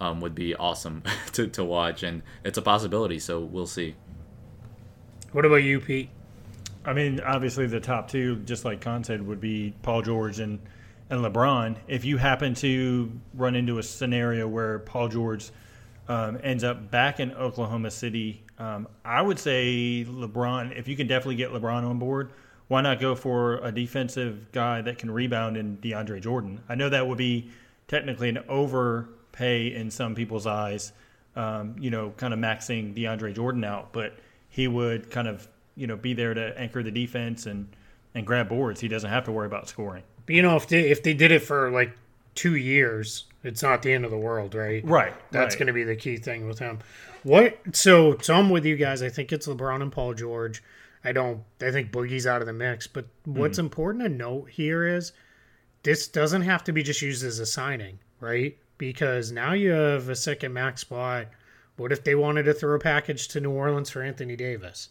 um, 0.00 0.20
would 0.20 0.34
be 0.34 0.54
awesome 0.54 1.02
to, 1.32 1.46
to 1.48 1.62
watch. 1.62 2.02
And 2.02 2.22
it's 2.44 2.56
a 2.56 2.62
possibility, 2.62 3.18
so 3.18 3.40
we'll 3.40 3.66
see. 3.66 3.94
What 5.32 5.44
about 5.44 5.56
you, 5.56 5.80
Pete? 5.80 6.08
I 6.84 6.94
mean, 6.94 7.20
obviously 7.20 7.66
the 7.66 7.80
top 7.80 8.08
two, 8.08 8.36
just 8.36 8.64
like 8.64 8.80
Kaan 8.80 9.04
said, 9.04 9.26
would 9.26 9.40
be 9.40 9.74
Paul 9.82 10.02
George 10.02 10.40
and 10.40 10.58
and 11.12 11.22
LeBron. 11.22 11.76
If 11.88 12.06
you 12.06 12.16
happen 12.16 12.54
to 12.54 13.12
run 13.34 13.54
into 13.54 13.78
a 13.78 13.82
scenario 13.82 14.48
where 14.48 14.78
Paul 14.78 15.08
George 15.08 15.50
um, 16.08 16.38
ends 16.42 16.64
up 16.64 16.90
back 16.90 17.20
in 17.20 17.32
Oklahoma 17.34 17.90
City, 17.90 18.42
um, 18.58 18.88
I 19.04 19.20
would 19.20 19.38
say 19.38 20.06
LeBron. 20.08 20.76
If 20.76 20.88
you 20.88 20.96
can 20.96 21.06
definitely 21.06 21.36
get 21.36 21.50
LeBron 21.50 21.84
on 21.84 21.98
board, 21.98 22.32
why 22.68 22.80
not 22.80 22.98
go 22.98 23.14
for 23.14 23.56
a 23.56 23.70
defensive 23.70 24.50
guy 24.52 24.80
that 24.80 24.96
can 24.96 25.10
rebound 25.10 25.58
in 25.58 25.76
DeAndre 25.76 26.22
Jordan? 26.22 26.62
I 26.66 26.76
know 26.76 26.88
that 26.88 27.06
would 27.06 27.18
be 27.18 27.50
technically 27.88 28.30
an 28.30 28.38
overpay 28.48 29.74
in 29.74 29.90
some 29.90 30.14
people's 30.14 30.46
eyes. 30.46 30.92
Um, 31.36 31.76
you 31.78 31.90
know, 31.90 32.14
kind 32.16 32.32
of 32.32 32.40
maxing 32.40 32.96
DeAndre 32.96 33.34
Jordan 33.34 33.64
out, 33.64 33.92
but 33.92 34.18
he 34.48 34.66
would 34.66 35.10
kind 35.10 35.28
of 35.28 35.46
you 35.76 35.86
know 35.86 35.96
be 35.96 36.14
there 36.14 36.32
to 36.32 36.58
anchor 36.58 36.82
the 36.82 36.90
defense 36.90 37.44
and 37.44 37.68
and 38.14 38.26
grab 38.26 38.48
boards. 38.48 38.80
He 38.80 38.88
doesn't 38.88 39.10
have 39.10 39.24
to 39.24 39.32
worry 39.32 39.46
about 39.46 39.68
scoring. 39.68 40.04
But 40.26 40.34
you 40.34 40.42
know, 40.42 40.56
if 40.56 40.68
they 40.68 40.90
if 40.90 41.02
they 41.02 41.14
did 41.14 41.32
it 41.32 41.40
for 41.40 41.70
like 41.70 41.96
two 42.34 42.56
years, 42.56 43.24
it's 43.44 43.62
not 43.62 43.82
the 43.82 43.92
end 43.92 44.04
of 44.04 44.10
the 44.10 44.18
world, 44.18 44.54
right? 44.54 44.84
Right. 44.84 45.14
That's 45.30 45.54
right. 45.54 45.58
going 45.58 45.66
to 45.66 45.72
be 45.72 45.84
the 45.84 45.96
key 45.96 46.16
thing 46.16 46.46
with 46.46 46.58
him. 46.58 46.78
What? 47.22 47.58
So, 47.72 48.16
so 48.18 48.34
I'm 48.34 48.50
with 48.50 48.64
you 48.64 48.76
guys. 48.76 49.02
I 49.02 49.08
think 49.08 49.32
it's 49.32 49.46
LeBron 49.46 49.82
and 49.82 49.92
Paul 49.92 50.14
George. 50.14 50.62
I 51.04 51.12
don't. 51.12 51.42
I 51.60 51.70
think 51.70 51.90
Boogie's 51.90 52.26
out 52.26 52.40
of 52.40 52.46
the 52.46 52.52
mix. 52.52 52.86
But 52.86 53.06
what's 53.24 53.58
hmm. 53.58 53.66
important 53.66 54.04
to 54.04 54.08
note 54.08 54.50
here 54.50 54.86
is 54.86 55.12
this 55.82 56.06
doesn't 56.08 56.42
have 56.42 56.64
to 56.64 56.72
be 56.72 56.82
just 56.82 57.02
used 57.02 57.24
as 57.24 57.38
a 57.38 57.46
signing, 57.46 57.98
right? 58.20 58.56
Because 58.78 59.32
now 59.32 59.52
you 59.52 59.70
have 59.70 60.08
a 60.08 60.16
second 60.16 60.52
max 60.52 60.82
spot. 60.82 61.26
What 61.76 61.92
if 61.92 62.04
they 62.04 62.14
wanted 62.14 62.44
to 62.44 62.54
throw 62.54 62.74
a 62.74 62.80
package 62.80 63.28
to 63.28 63.40
New 63.40 63.50
Orleans 63.50 63.90
for 63.90 64.02
Anthony 64.02 64.36
Davis? 64.36 64.90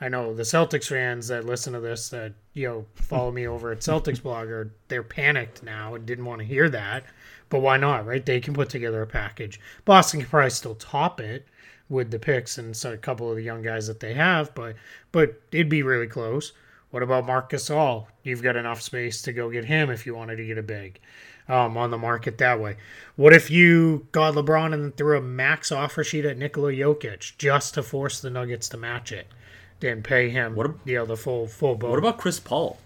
I 0.00 0.08
know 0.08 0.32
the 0.32 0.44
Celtics 0.44 0.88
fans 0.88 1.28
that 1.28 1.44
listen 1.44 1.72
to 1.72 1.80
this 1.80 2.08
that 2.10 2.34
you 2.54 2.68
know 2.68 2.86
follow 2.94 3.32
me 3.32 3.46
over 3.46 3.72
at 3.72 3.80
Celtics 3.80 4.20
blogger, 4.20 4.70
they're 4.88 5.02
panicked 5.02 5.62
now 5.62 5.94
and 5.94 6.06
didn't 6.06 6.24
want 6.24 6.40
to 6.40 6.46
hear 6.46 6.68
that. 6.70 7.04
But 7.48 7.60
why 7.60 7.78
not, 7.78 8.06
right? 8.06 8.24
They 8.24 8.40
can 8.40 8.54
put 8.54 8.68
together 8.68 9.02
a 9.02 9.06
package. 9.06 9.58
Boston 9.84 10.20
can 10.20 10.28
probably 10.28 10.50
still 10.50 10.74
top 10.74 11.20
it 11.20 11.46
with 11.88 12.10
the 12.10 12.18
picks 12.18 12.58
and 12.58 12.76
so 12.76 12.92
a 12.92 12.98
couple 12.98 13.30
of 13.30 13.36
the 13.36 13.42
young 13.42 13.62
guys 13.62 13.86
that 13.86 14.00
they 14.00 14.14
have, 14.14 14.54
but 14.54 14.76
but 15.10 15.40
it'd 15.52 15.68
be 15.68 15.82
really 15.82 16.06
close. 16.06 16.52
What 16.90 17.02
about 17.02 17.26
Marcus 17.26 17.70
All? 17.70 18.08
You've 18.22 18.42
got 18.42 18.56
enough 18.56 18.80
space 18.80 19.20
to 19.22 19.32
go 19.32 19.50
get 19.50 19.64
him 19.64 19.90
if 19.90 20.06
you 20.06 20.14
wanted 20.14 20.36
to 20.36 20.46
get 20.46 20.58
a 20.58 20.62
big 20.62 21.00
um, 21.48 21.76
on 21.76 21.90
the 21.90 21.98
market 21.98 22.38
that 22.38 22.60
way. 22.60 22.76
What 23.16 23.32
if 23.32 23.50
you 23.50 24.06
got 24.12 24.34
LeBron 24.34 24.72
and 24.72 24.96
threw 24.96 25.18
a 25.18 25.22
max 25.22 25.72
offer 25.72 26.04
sheet 26.04 26.24
at 26.24 26.38
Nikola 26.38 26.72
Jokic 26.72 27.36
just 27.36 27.74
to 27.74 27.82
force 27.82 28.20
the 28.20 28.30
Nuggets 28.30 28.68
to 28.70 28.76
match 28.76 29.12
it? 29.12 29.26
Then 29.80 30.02
pay 30.02 30.28
him, 30.30 30.54
What 30.56 30.66
ab- 30.66 30.80
you 30.84 30.96
know, 30.96 31.06
the 31.06 31.16
full 31.16 31.46
full 31.46 31.74
boat. 31.76 31.90
What 31.90 31.98
about 31.98 32.18
Chris 32.18 32.40
Paul? 32.40 32.78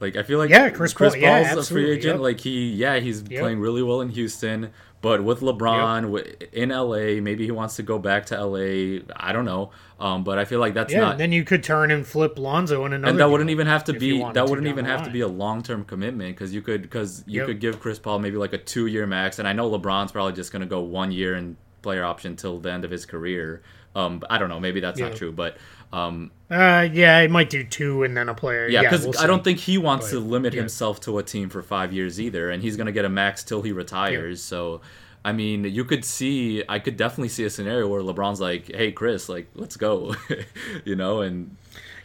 Like 0.00 0.16
I 0.16 0.22
feel 0.22 0.38
like 0.38 0.50
Yeah, 0.50 0.70
Chris 0.70 0.92
Paul, 0.94 1.08
Paul's 1.10 1.16
yeah, 1.20 1.54
a 1.58 1.62
free 1.62 1.90
agent. 1.90 2.14
yep. 2.16 2.20
Like 2.20 2.40
he, 2.40 2.70
yeah, 2.72 2.98
he's 3.00 3.22
Yep. 3.28 3.40
playing 3.40 3.60
really 3.60 3.82
well 3.82 4.00
in 4.00 4.10
Houston, 4.10 4.70
But 5.00 5.22
with 5.22 5.40
LeBron 5.40 6.02
wi- 6.04 6.32
in 6.52 6.70
LA, 6.70 7.20
maybe 7.20 7.44
he 7.44 7.50
wants 7.50 7.76
to 7.76 7.82
go 7.82 7.98
back 7.98 8.24
to 8.26 8.36
LA. 8.42 9.00
I 9.14 9.32
don't 9.34 9.44
know. 9.44 9.70
Um, 10.00 10.24
but 10.24 10.38
I 10.38 10.46
feel 10.46 10.60
like 10.60 10.72
that's 10.72 10.94
Yeah, 10.94 11.00
not. 11.00 11.18
then 11.18 11.30
you 11.30 11.44
could 11.44 11.62
turn 11.62 11.90
and 11.90 12.06
flip 12.06 12.38
Lonzo 12.38 12.86
in 12.86 12.94
another. 12.94 13.10
and 13.10 13.18
that 13.20 13.28
wouldn't 13.30 13.50
even 13.50 13.66
have 13.66 13.84
to 13.84 13.92
be 13.92 14.18
that 14.32 14.48
wouldn't 14.48 14.66
even 14.66 14.86
have 14.86 15.02
to 15.04 15.10
be 15.10 15.20
a 15.20 15.28
long 15.28 15.62
term 15.62 15.84
commitment 15.84 16.34
because 16.34 16.54
you 16.54 16.62
could 16.62 16.80
because 16.82 17.22
you 17.26 17.40
Yep. 17.40 17.46
could 17.48 17.60
give 17.60 17.80
Chris 17.80 17.98
Paul 17.98 18.18
maybe 18.20 18.36
like 18.38 18.52
a 18.54 18.58
two 18.58 18.86
year 18.86 19.06
max, 19.06 19.38
and 19.38 19.46
I 19.46 19.52
know 19.52 19.70
LeBron's 19.70 20.10
probably 20.12 20.32
just 20.32 20.52
gonna 20.52 20.64
go 20.66 20.80
one 20.80 21.12
year 21.12 21.34
and 21.34 21.56
player 21.82 22.02
option 22.04 22.34
till 22.34 22.58
the 22.60 22.72
end 22.72 22.84
of 22.86 22.90
his 22.90 23.04
career. 23.04 23.60
Um, 23.94 24.22
I 24.30 24.38
don't 24.38 24.48
know, 24.48 24.58
maybe 24.58 24.80
that's 24.80 24.98
not 24.98 25.14
true, 25.16 25.30
but 25.32 25.56
um, 25.94 26.30
Uh, 26.50 26.88
yeah, 26.92 27.20
it 27.20 27.30
might 27.30 27.48
do 27.48 27.64
two 27.64 28.02
and 28.02 28.16
then 28.16 28.28
a 28.28 28.34
player. 28.34 28.68
yeah, 28.68 28.82
because 28.82 29.06
we'll 29.06 29.18
I 29.18 29.26
don't 29.26 29.44
think 29.44 29.58
he 29.60 29.78
wants 29.78 30.10
to 30.10 30.20
limit 30.20 30.52
yeah. 30.52 30.60
himself 30.60 31.00
to 31.02 31.18
a 31.18 31.22
team 31.22 31.48
for 31.48 31.62
five 31.62 31.92
years 31.92 32.20
either, 32.20 32.50
and 32.50 32.62
he's 32.62 32.76
gonna 32.76 32.92
get 32.92 33.04
a 33.04 33.08
max 33.08 33.42
till 33.44 33.62
he 33.62 33.72
retires. 33.72 34.42
So, 34.42 34.80
I 35.24 35.32
mean, 35.32 35.64
you 35.64 35.84
could 35.84 36.04
see, 36.04 36.62
I 36.68 36.78
could 36.80 36.96
definitely 36.96 37.28
see 37.28 37.44
a 37.44 37.50
scenario 37.50 37.88
where 37.88 38.02
LeBron's 38.02 38.40
like, 38.40 38.74
"Hey, 38.74 38.92
Chris, 38.92 39.28
like, 39.28 39.48
let's 39.54 39.76
go," 39.76 40.14
you 40.84 40.96
know, 40.96 41.20
and 41.20 41.56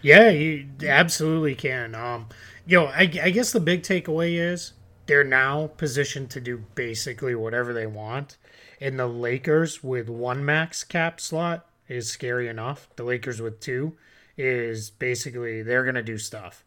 Yeah, 0.02 0.30
you 0.30 0.68
absolutely 0.88 1.56
can. 1.56 1.96
Um, 1.96 2.28
yo, 2.66 2.86
I, 2.86 3.02
I 3.02 3.30
guess 3.32 3.52
the 3.52 3.60
big 3.60 3.82
takeaway 3.82 4.40
is 4.40 4.74
they're 5.08 5.24
now 5.24 5.68
positioned 5.78 6.30
to 6.32 6.40
do 6.40 6.64
basically 6.76 7.36
whatever 7.36 7.74
they 7.74 7.88
want, 7.88 8.38
and 8.80 9.00
the 9.00 9.08
Lakers 9.08 9.84
with 9.84 10.10
one 10.10 10.46
max 10.46 10.84
cap 10.84 11.20
slot 11.20 11.66
is 11.90 12.10
scary 12.10 12.48
enough. 12.48 12.88
The 12.96 13.04
Lakers 13.04 13.42
with 13.42 13.60
two 13.60 13.98
is 14.38 14.90
basically 14.90 15.62
they're 15.62 15.84
gonna 15.84 16.04
do 16.04 16.18
stuff, 16.18 16.64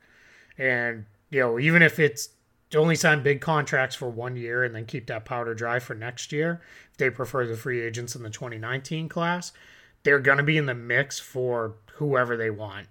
and 0.59 1.07
you 1.31 1.41
know 1.41 1.59
even 1.59 1.83
if 1.83 1.99
it's 1.99 2.31
to 2.71 2.79
only 2.79 2.97
sign 2.97 3.23
big 3.23 3.41
contracts 3.41 3.97
for 3.97 4.09
one 4.09 4.37
year 4.37 4.65
and 4.65 4.75
then 4.75 4.87
keep 4.87 5.07
that 5.07 5.25
powder 5.25 5.55
dry 5.55 5.79
for 5.79 5.95
next 5.95 6.33
year, 6.33 6.61
if 6.91 6.97
they 6.99 7.11
prefer 7.11 7.47
the 7.47 7.57
free 7.57 7.81
agents 7.81 8.15
in 8.15 8.23
the 8.23 8.31
2019 8.31 9.09
class, 9.09 9.53
they're 10.03 10.19
gonna 10.19 10.43
be 10.43 10.59
in 10.59 10.67
the 10.67 10.75
mix 10.75 11.19
for 11.19 11.75
whoever 11.95 12.37
they 12.37 12.51
want 12.51 12.89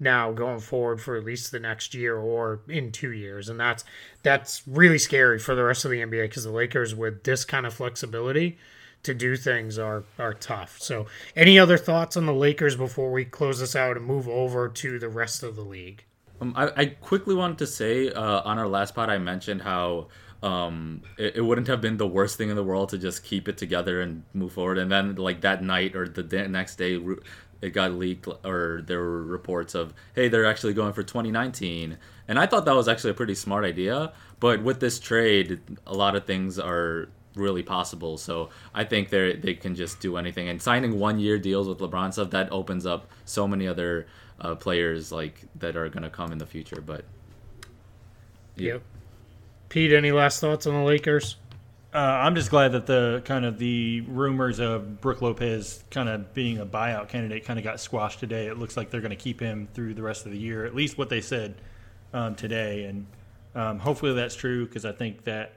now 0.00 0.32
going 0.32 0.60
forward 0.60 1.00
for 1.00 1.16
at 1.16 1.24
least 1.24 1.50
the 1.50 1.58
next 1.58 1.94
year 1.94 2.16
or 2.16 2.60
in 2.68 2.92
two 2.92 3.12
years 3.12 3.48
and 3.48 3.58
that's 3.58 3.84
that's 4.22 4.62
really 4.66 4.98
scary 4.98 5.38
for 5.38 5.54
the 5.54 5.64
rest 5.64 5.84
of 5.84 5.90
the 5.90 6.00
nba 6.00 6.22
because 6.22 6.44
the 6.44 6.50
lakers 6.50 6.94
with 6.94 7.24
this 7.24 7.44
kind 7.44 7.66
of 7.66 7.74
flexibility 7.74 8.56
to 9.02 9.14
do 9.14 9.36
things 9.36 9.78
are 9.78 10.04
are 10.18 10.34
tough 10.34 10.78
so 10.80 11.06
any 11.36 11.58
other 11.58 11.78
thoughts 11.78 12.16
on 12.16 12.26
the 12.26 12.34
lakers 12.34 12.76
before 12.76 13.10
we 13.10 13.24
close 13.24 13.60
this 13.60 13.74
out 13.76 13.96
and 13.96 14.04
move 14.06 14.28
over 14.28 14.68
to 14.68 14.98
the 14.98 15.08
rest 15.08 15.42
of 15.42 15.56
the 15.56 15.62
league 15.62 16.04
Um, 16.40 16.52
I, 16.56 16.70
I 16.76 16.84
quickly 16.86 17.34
wanted 17.34 17.58
to 17.58 17.66
say 17.66 18.10
uh, 18.10 18.42
on 18.44 18.58
our 18.58 18.68
last 18.68 18.94
pod, 18.94 19.10
I 19.10 19.18
mentioned 19.18 19.62
how 19.62 20.08
um, 20.42 21.02
it, 21.16 21.36
it 21.36 21.40
wouldn't 21.40 21.66
have 21.66 21.80
been 21.80 21.96
the 21.96 22.06
worst 22.06 22.38
thing 22.38 22.48
in 22.48 22.56
the 22.56 22.62
world 22.62 22.90
to 22.90 22.98
just 22.98 23.24
keep 23.24 23.48
it 23.48 23.56
together 23.58 24.00
and 24.00 24.22
move 24.34 24.52
forward. 24.52 24.78
And 24.78 24.90
then, 24.90 25.16
like 25.16 25.40
that 25.40 25.62
night 25.64 25.96
or 25.96 26.06
the 26.08 26.22
day, 26.22 26.46
next 26.46 26.76
day, 26.76 27.00
it 27.60 27.70
got 27.70 27.92
leaked, 27.92 28.28
or 28.44 28.82
there 28.86 29.00
were 29.00 29.24
reports 29.24 29.74
of, 29.74 29.92
hey, 30.14 30.28
they're 30.28 30.46
actually 30.46 30.74
going 30.74 30.92
for 30.92 31.02
2019. 31.02 31.98
And 32.28 32.38
I 32.38 32.46
thought 32.46 32.66
that 32.66 32.74
was 32.76 32.86
actually 32.86 33.10
a 33.10 33.14
pretty 33.14 33.34
smart 33.34 33.64
idea. 33.64 34.12
But 34.38 34.62
with 34.62 34.78
this 34.78 35.00
trade, 35.00 35.60
a 35.86 35.94
lot 35.94 36.14
of 36.14 36.24
things 36.24 36.58
are 36.60 37.08
really 37.34 37.62
possible. 37.62 38.18
So 38.18 38.50
I 38.74 38.84
think 38.84 39.10
they 39.10 39.36
they 39.36 39.54
can 39.54 39.74
just 39.74 40.00
do 40.00 40.16
anything. 40.16 40.48
And 40.48 40.60
signing 40.60 40.98
one 40.98 41.18
year 41.18 41.38
deals 41.38 41.68
with 41.68 41.78
LeBron 41.78 42.12
stuff 42.12 42.30
that 42.30 42.50
opens 42.52 42.86
up 42.86 43.10
so 43.24 43.46
many 43.48 43.66
other 43.68 44.06
uh, 44.40 44.54
players 44.56 45.12
like 45.12 45.46
that 45.56 45.76
are 45.76 45.88
gonna 45.88 46.10
come 46.10 46.32
in 46.32 46.38
the 46.38 46.46
future. 46.46 46.80
But 46.80 47.04
Yeah. 48.56 48.74
yep 48.74 48.82
pete 49.68 49.92
any 49.92 50.12
last 50.12 50.40
thoughts 50.40 50.66
on 50.66 50.74
the 50.74 50.82
lakers 50.82 51.36
Uh, 51.94 51.98
I'm 51.98 52.34
just 52.34 52.50
glad 52.50 52.72
that 52.72 52.84
the 52.86 53.22
kind 53.24 53.46
of 53.46 53.58
the 53.58 54.02
rumors 54.02 54.58
of 54.58 55.00
Brooke 55.00 55.22
Lopez 55.22 55.82
kind 55.90 56.08
of 56.10 56.34
being 56.34 56.58
a 56.58 56.66
buyout 56.66 57.08
candidate 57.08 57.44
kind 57.46 57.58
of 57.58 57.64
got 57.64 57.80
squashed 57.80 58.20
today. 58.20 58.46
It 58.46 58.58
looks 58.58 58.76
like 58.76 58.90
they're 58.90 59.00
going 59.00 59.10
to 59.10 59.16
keep 59.16 59.40
him 59.40 59.68
through 59.72 59.94
the 59.94 60.02
rest 60.02 60.26
of 60.26 60.32
the 60.32 60.38
year, 60.38 60.66
at 60.66 60.74
least 60.74 60.98
what 60.98 61.08
they 61.08 61.22
said 61.22 61.62
um, 62.12 62.34
today, 62.34 62.84
and 62.84 63.06
um, 63.54 63.78
hopefully 63.78 64.12
that's 64.12 64.34
true 64.34 64.66
because 64.66 64.84
I 64.84 64.92
think 64.92 65.24
that 65.24 65.52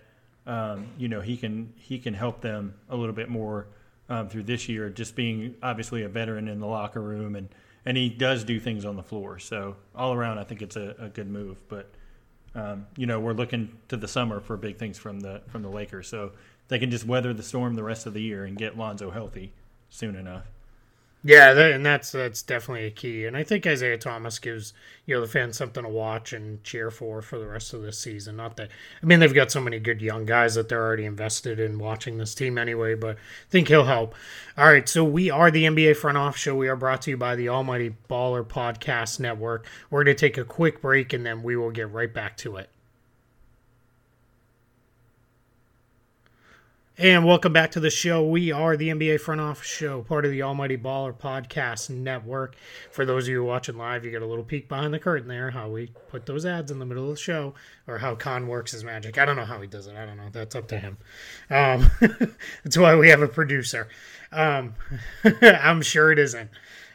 um, 0.52 0.88
you 0.98 1.08
know 1.08 1.22
he 1.22 1.38
can 1.38 1.74
he 1.78 1.98
can 1.98 2.14
help 2.14 2.42
them 2.42 2.74
a 2.90 2.96
little 2.96 3.16
bit 3.16 3.30
more 3.30 3.68
um, 4.10 4.28
through 4.28 4.44
this 4.44 4.68
year, 4.68 4.90
just 4.90 5.16
being 5.16 5.56
obviously 5.64 6.04
a 6.04 6.10
veteran 6.10 6.50
in 6.50 6.60
the 6.60 6.68
locker 6.68 7.02
room 7.02 7.36
and 7.38 7.48
and 7.86 7.96
he 7.98 8.10
does 8.10 8.44
do 8.44 8.60
things 8.60 8.84
on 8.84 8.96
the 8.96 9.04
floor. 9.04 9.40
So 9.40 9.78
all 9.96 10.14
around, 10.14 10.38
I 10.38 10.44
think 10.44 10.62
it's 10.62 10.76
a, 10.76 10.96
a 11.00 11.08
good 11.08 11.30
move, 11.30 11.58
but 11.70 11.90
um, 12.54 12.86
you 12.98 13.08
know, 13.08 13.20
we're 13.20 13.34
looking 13.34 13.78
to 13.88 13.96
the 13.96 14.10
summer 14.10 14.42
for 14.42 14.58
big 14.58 14.78
things 14.78 14.98
from 14.98 15.22
the 15.22 15.42
from 15.48 15.62
the 15.62 15.70
Lakers. 15.70 16.10
So 16.10 16.34
they 16.68 16.80
can 16.80 16.92
just 16.92 17.06
weather 17.06 17.34
the 17.34 17.44
storm 17.44 17.76
the 17.76 17.84
rest 17.84 18.06
of 18.06 18.14
the 18.14 18.22
year 18.22 18.44
and 18.44 18.58
get 18.58 18.78
Lonzo 18.78 19.10
healthy 19.10 19.54
soon 19.90 20.18
enough. 20.18 20.44
Yeah, 21.24 21.54
that, 21.54 21.72
and 21.72 21.86
that's 21.86 22.12
that's 22.12 22.42
definitely 22.42 22.88
a 22.88 22.92
key. 22.92 23.26
And 23.28 23.38
I 23.38 23.44
think 23.44 23.68
Isaiah 23.68 23.98
Thomas 24.00 24.40
gives 24.40 24.74
you 25.06 25.14
know 25.14 25.22
the 25.22 25.28
fans 25.28 25.56
something 25.56 25.84
to 25.84 25.90
watch 25.90 26.34
and 26.34 26.64
cheer 26.64 26.90
for 26.90 27.22
for 27.22 27.38
the 27.38 27.46
rest 27.46 27.76
of 27.76 27.84
this 27.84 28.00
season. 28.00 28.38
Not 28.38 28.58
that 28.58 28.70
I 29.04 29.06
mean 29.06 29.20
they've 29.20 29.34
got 29.34 29.52
so 29.52 29.62
many 29.62 29.78
good 29.80 30.02
young 30.02 30.26
guys 30.26 30.56
that 30.56 30.68
they're 30.68 30.84
already 30.84 31.06
invested 31.06 31.60
in 31.60 31.78
watching 31.78 32.18
this 32.18 32.34
team 32.34 32.58
anyway, 32.58 32.96
but 32.96 33.18
I 33.18 33.50
think 33.52 33.68
he'll 33.68 33.86
help. 33.86 34.16
All 34.58 34.66
right, 34.66 34.90
so 34.90 35.04
we 35.04 35.30
are 35.30 35.52
the 35.52 35.66
NBA 35.66 35.96
Front 35.98 36.18
Office 36.18 36.42
Show. 36.42 36.56
We 36.56 36.70
are 36.70 36.76
brought 36.76 37.04
to 37.04 37.12
you 37.12 37.18
by 37.18 37.36
the 37.36 37.50
Almighty 37.50 37.96
Baller 38.10 38.44
Podcast 38.44 39.20
Network. 39.20 39.68
We're 39.92 40.04
going 40.04 40.16
to 40.16 40.20
take 40.20 40.40
a 40.40 40.44
quick 40.44 40.82
break 40.82 41.14
and 41.14 41.24
then 41.24 41.44
we 41.44 41.56
will 41.56 41.72
get 41.72 41.92
right 41.92 42.12
back 42.12 42.36
to 42.38 42.56
it. 42.56 42.70
And 46.98 47.26
welcome 47.26 47.54
back 47.54 47.72
to 47.72 47.80
the 47.80 47.90
show. 47.90 48.22
We 48.28 48.52
are 48.52 48.76
the 48.76 48.90
NBA 48.90 49.22
Front 49.22 49.40
Office 49.40 49.66
Show, 49.66 50.02
part 50.02 50.26
of 50.26 50.32
the 50.32 50.44
Almighty 50.44 50.78
Baller 50.78 51.18
Podcast 51.18 51.90
Network. 51.90 52.56
For 52.92 53.06
those 53.06 53.24
of 53.24 53.30
you 53.30 53.46
watching 53.46 53.78
live, 53.78 54.04
you 54.04 54.12
get 54.12 54.22
a 54.22 54.26
little 54.26 54.44
peek 54.44 54.68
behind 54.68 54.94
the 54.94 55.00
curtain 55.00 55.30
there, 55.30 55.52
how 55.52 55.70
we 55.70 55.88
put 56.10 56.26
those 56.26 56.46
ads 56.46 56.70
in 56.70 56.80
the 56.80 56.86
middle 56.86 57.06
of 57.06 57.12
the 57.12 57.16
show, 57.16 57.54
or 57.88 57.98
how 57.98 58.16
Kaan 58.16 58.46
works 58.46 58.74
his 58.74 58.84
magic. 58.84 59.18
I 59.18 59.24
don't 59.24 59.38
know 59.38 59.46
how 59.46 59.62
he 59.62 59.68
does 59.68 59.88
it. 59.88 59.96
I 59.96 60.06
don't 60.06 60.18
know. 60.18 60.28
That's 60.34 60.54
up 60.54 60.68
to 60.68 60.80
him. 60.80 60.98
Um, 61.50 61.90
that's 62.64 62.78
why 62.78 62.94
we 62.98 63.08
have 63.08 63.22
a 63.22 63.28
producer. 63.28 63.88
Um, 64.34 64.76
I'm 65.42 65.82
sure 65.82 66.12
it 66.12 66.20
isn't. 66.20 66.50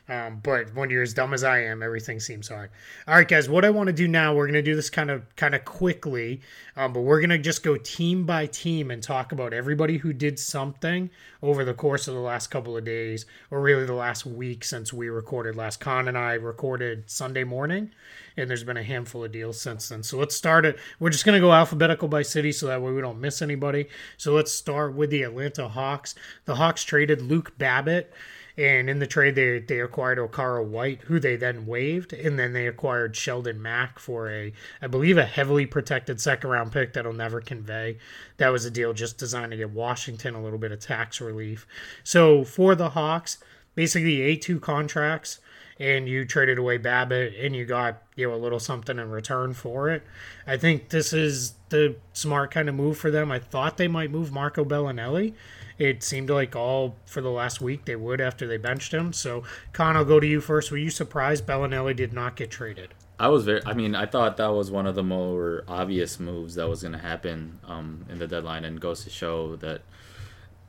Um, 0.09 0.40
but 0.40 0.73
when 0.75 0.88
you're 0.88 1.03
as 1.03 1.14
dumb 1.14 1.35
as 1.35 1.42
I 1.42 1.64
am, 1.64 1.83
everything 1.83 2.21
seems 2.21 2.49
hard. 2.49 2.71
All 3.09 3.14
right, 3.14 3.27
guys. 3.27 3.49
What 3.49 3.64
I 3.64 3.71
want 3.71 3.88
to 3.88 3.92
do 3.92 4.07
now, 4.07 4.35
we're 4.35 4.47
gonna 4.47 4.62
do 4.62 4.77
this 4.77 4.88
kind 4.88 5.11
of 5.11 5.35
kind 5.35 5.55
of 5.55 5.64
quickly, 5.64 6.42
um, 6.77 6.92
but 6.92 7.01
we're 7.01 7.21
gonna 7.21 7.38
just 7.38 7.64
go 7.64 7.77
team 7.77 8.25
by 8.25 8.47
team 8.47 8.92
and 8.92 9.03
talk 9.03 9.33
about 9.33 9.53
everybody 9.53 9.97
who 9.99 10.12
did 10.12 10.38
something 10.38 11.11
over 11.42 11.64
the 11.64 11.75
course 11.75 12.07
of 12.07 12.14
the 12.14 12.21
last 12.21 12.49
couple 12.53 12.77
of 12.77 12.85
days, 12.85 13.27
or 13.51 13.61
really 13.61 13.85
the 13.85 13.95
last 13.95 14.25
week 14.25 14.62
since 14.62 14.92
we 14.92 15.09
recorded 15.09 15.57
last. 15.57 15.81
Kaan 15.81 16.07
and 16.07 16.16
I 16.16 16.35
recorded 16.35 17.11
Sunday 17.11 17.42
morning, 17.42 17.90
and 18.37 18.49
there's 18.49 18.64
been 18.64 18.77
a 18.77 18.85
handful 18.85 19.25
of 19.25 19.33
deals 19.33 19.61
since 19.61 19.88
then. 19.88 20.05
So 20.05 20.19
let's 20.19 20.37
start 20.37 20.64
it. 20.64 20.79
We're 21.01 21.11
just 21.11 21.25
gonna 21.25 21.40
go 21.40 21.53
alphabetical 21.53 22.07
by 22.07 22.23
city, 22.23 22.53
so 22.53 22.69
that 22.69 22.81
way 22.81 22.92
we 22.92 23.01
don't 23.01 23.21
miss 23.21 23.42
anybody. 23.42 23.88
So 24.19 24.35
let's 24.35 24.53
start 24.53 24.95
with 24.95 25.11
the 25.11 25.25
Atlanta 25.25 25.66
Hawks. 25.66 26.14
The 26.45 26.55
Hawks 26.55 26.85
traded 26.85 27.23
Luke 27.23 27.59
Babbitt. 27.59 28.12
And 28.59 28.88
in 28.88 29.01
the 29.01 29.07
trade, 29.07 29.35
they, 29.35 29.59
they 29.59 29.81
acquired 29.81 30.16
Okaro 30.16 30.64
White, 30.64 31.03
who 31.03 31.21
they 31.21 31.37
then 31.37 31.66
waived, 31.66 32.14
and 32.14 32.38
then 32.38 32.55
they 32.55 32.66
acquired 32.66 33.14
Sheldon 33.14 33.61
Mac 33.61 33.99
for 33.99 34.31
a, 34.31 34.53
I 34.81 34.87
believe, 34.87 35.19
a 35.19 35.27
heavily 35.27 35.66
protected 35.66 36.21
second 36.21 36.49
round 36.49 36.73
pick 36.73 36.95
that'll 36.95 37.12
never 37.12 37.42
convey. 37.42 37.99
That 38.38 38.49
was 38.49 38.64
a 38.64 38.71
deal 38.71 38.95
just 38.95 39.19
designed 39.19 39.51
to 39.51 39.59
get 39.59 39.71
Washington 39.71 40.35
a 40.35 40.42
little 40.42 40.59
bit 40.59 40.73
of 40.73 40.81
tax 40.81 41.21
relief. 41.21 41.66
So 42.03 42.45
for 42.45 42.75
the 42.75 42.90
Hawks, 42.90 43.38
basically 43.75 44.19
A2 44.19 44.61
contracts, 44.62 45.38
and 45.79 46.09
you 46.09 46.25
traded 46.25 46.57
away 46.57 46.79
Babbitt, 46.79 47.35
and 47.38 47.55
you 47.55 47.66
got 47.66 48.03
you 48.16 48.27
know 48.27 48.35
a 48.35 48.37
little 48.37 48.59
something 48.59 48.99
in 48.99 49.11
return 49.11 49.53
for 49.53 49.90
it. 49.90 50.03
I 50.47 50.57
think 50.57 50.88
this 50.88 51.12
is 51.12 51.53
the 51.69 51.97
smart 52.14 52.51
kind 52.51 52.71
of 52.71 52.75
move 52.75 52.97
for 52.97 53.11
them. 53.11 53.31
I 53.31 53.38
thought 53.38 53.77
they 53.77 53.88
might 53.88 54.11
move 54.11 54.33
Marco 54.33 54.64
Belinelli 54.64 55.35
it 55.79 56.03
seemed 56.03 56.31
like 56.31 56.57
all 56.57 56.97
for 57.07 57.21
the 57.21 57.31
last 57.31 57.61
week 57.61 57.85
they 57.85 57.97
would 57.97 58.21
after 58.21 58.47
they 58.47 58.57
benched 58.57 58.93
him. 58.95 59.12
So, 59.12 59.43
Kaan, 59.73 59.97
I'll 59.97 60.05
go 60.05 60.21
to 60.21 60.27
you 60.27 60.41
first. 60.41 60.71
Were 60.71 60.79
you 60.79 60.91
surprised 60.91 61.47
Belinelli 61.47 61.95
did 61.95 62.12
not 62.12 62.37
get 62.37 62.51
traded? 62.51 62.95
I 63.19 63.29
was 63.29 63.45
very. 63.45 63.62
I 63.65 63.73
mean, 63.73 63.95
I 63.95 64.05
thought 64.07 64.37
that 64.37 64.49
was 64.49 64.71
one 64.71 64.87
of 64.87 64.95
the 64.95 65.03
more 65.03 65.65
obvious 65.67 66.21
moves 66.21 66.55
that 66.57 66.69
was 66.69 66.83
going 66.83 66.93
to 66.93 66.99
happen 66.99 67.59
um, 67.67 68.05
in 68.11 68.19
the 68.19 68.27
deadline, 68.27 68.65
and 68.65 68.79
goes 68.81 69.05
to 69.05 69.11
show 69.11 69.57
that 69.57 69.81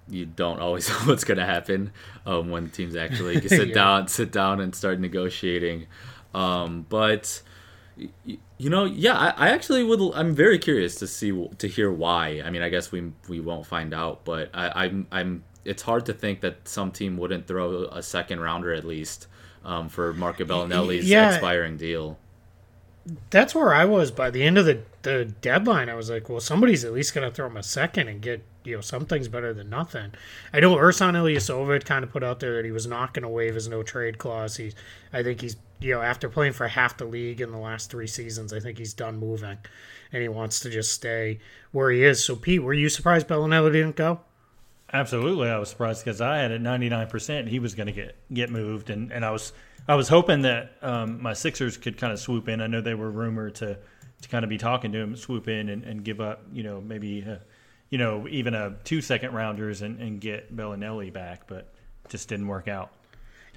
you 0.09 0.25
don't 0.25 0.59
always 0.61 0.87
know 0.89 0.95
what's 1.05 1.25
going 1.25 1.37
to 1.39 1.45
happen 1.45 1.91
um, 2.25 2.49
when 2.49 2.69
teams 2.69 2.95
actually 2.95 3.41
sit 3.47 3.69
Yeah. 3.69 3.73
down, 3.73 4.07
sit 4.07 4.31
down, 4.31 4.61
and 4.61 4.73
start 4.73 4.99
negotiating. 4.99 5.87
Um, 6.33 6.85
but 6.87 7.41
you 8.57 8.69
know, 8.69 8.85
yeah, 8.85 9.17
I, 9.17 9.47
I 9.47 9.49
actually 9.49 9.83
would. 9.83 10.01
I'm 10.15 10.33
very 10.33 10.59
curious 10.59 10.95
to 10.95 11.07
see 11.07 11.49
to 11.57 11.67
hear 11.67 11.91
why. 11.91 12.41
I 12.43 12.49
mean, 12.49 12.61
I 12.61 12.69
guess 12.69 12.91
we 12.91 13.11
we 13.27 13.39
won't 13.39 13.65
find 13.65 13.93
out, 13.93 14.25
but 14.25 14.49
I, 14.53 14.85
I'm 14.85 15.07
I'm. 15.11 15.43
It's 15.65 15.81
hard 15.83 16.05
to 16.05 16.13
think 16.13 16.41
that 16.41 16.67
some 16.67 16.91
team 16.91 17.17
wouldn't 17.17 17.47
throw 17.47 17.85
a 17.85 18.01
second 18.01 18.39
rounder 18.39 18.73
at 18.73 18.85
least 18.85 19.27
um, 19.65 19.89
for 19.89 20.13
Marco 20.13 20.45
Belinelli's 20.45 21.07
yeah. 21.07 21.29
expiring 21.29 21.77
deal. 21.77 22.17
That's 23.29 23.53
where 23.53 23.73
I 23.73 23.85
was 23.85 24.11
by 24.11 24.29
the 24.29 24.43
end 24.43 24.57
of 24.57 24.65
the, 24.65 24.81
the 25.01 25.25
deadline. 25.41 25.89
I 25.89 25.95
was 25.95 26.09
like, 26.09 26.29
well, 26.29 26.39
somebody's 26.39 26.83
at 26.83 26.93
least 26.93 27.13
going 27.13 27.27
to 27.27 27.33
throw 27.33 27.47
him 27.47 27.57
a 27.57 27.63
second 27.63 28.07
and 28.07 28.21
get 28.21 28.43
you 28.67 28.75
know 28.75 28.81
something's 28.81 29.27
better 29.27 29.53
than 29.53 29.69
nothing. 29.69 30.11
I 30.53 30.59
know 30.59 30.75
Ilyasova 30.75 31.73
had 31.73 31.85
kind 31.85 32.03
of 32.03 32.11
put 32.11 32.23
out 32.23 32.39
there 32.39 32.55
that 32.55 32.65
he 32.65 32.71
was 32.71 32.85
not 32.85 33.13
going 33.13 33.23
to 33.23 33.29
waive 33.29 33.55
his 33.55 33.67
no 33.67 33.81
trade 33.81 34.17
clause. 34.17 34.57
He's, 34.57 34.75
I 35.13 35.23
think 35.23 35.41
he's 35.41 35.55
you 35.79 35.93
know 35.93 36.01
after 36.01 36.29
playing 36.29 36.53
for 36.53 36.67
half 36.67 36.97
the 36.97 37.05
league 37.05 37.41
in 37.41 37.51
the 37.51 37.57
last 37.57 37.89
three 37.89 38.07
seasons, 38.07 38.53
I 38.53 38.59
think 38.59 38.77
he's 38.77 38.93
done 38.93 39.17
moving, 39.17 39.57
and 40.11 40.21
he 40.21 40.27
wants 40.27 40.59
to 40.61 40.69
just 40.69 40.91
stay 40.91 41.39
where 41.71 41.89
he 41.89 42.03
is. 42.03 42.23
So 42.23 42.35
Pete, 42.35 42.61
were 42.61 42.73
you 42.73 42.89
surprised 42.89 43.27
Belinelli 43.27 43.71
didn't 43.71 43.95
go? 43.95 44.19
Absolutely, 44.93 45.49
I 45.49 45.57
was 45.57 45.69
surprised 45.69 46.03
because 46.03 46.21
I 46.21 46.37
had 46.37 46.51
it 46.51 46.61
ninety 46.61 46.89
nine 46.89 47.07
percent 47.07 47.47
he 47.47 47.59
was 47.59 47.75
going 47.75 47.87
to 47.87 47.93
get 47.93 48.15
get 48.33 48.49
moved, 48.49 48.89
and, 48.89 49.11
and 49.11 49.23
I 49.25 49.31
was 49.31 49.53
I 49.87 49.95
was 49.95 50.09
hoping 50.09 50.41
that 50.41 50.73
um, 50.81 51.21
my 51.21 51.33
Sixers 51.33 51.77
could 51.77 51.97
kind 51.97 52.11
of 52.11 52.19
swoop 52.19 52.49
in. 52.49 52.61
I 52.61 52.67
know 52.67 52.81
they 52.81 52.93
were 52.93 53.09
rumored 53.09 53.55
to 53.55 53.77
to 54.21 54.29
kind 54.29 54.43
of 54.43 54.49
be 54.49 54.57
talking 54.57 54.91
to 54.91 54.99
him, 54.99 55.15
swoop 55.15 55.47
in 55.47 55.69
and, 55.69 55.83
and 55.83 56.03
give 56.03 56.19
up, 56.19 56.41
you 56.51 56.63
know, 56.63 56.81
maybe, 56.81 57.23
uh, 57.27 57.35
you 57.89 57.97
know, 57.97 58.27
even 58.29 58.53
a 58.53 58.75
two 58.83 59.01
second 59.01 59.33
rounders 59.33 59.81
and, 59.81 59.99
and 59.99 60.19
get 60.19 60.55
Belinelli 60.55 61.11
back, 61.11 61.47
but 61.47 61.73
just 62.09 62.29
didn't 62.29 62.47
work 62.47 62.67
out. 62.67 62.91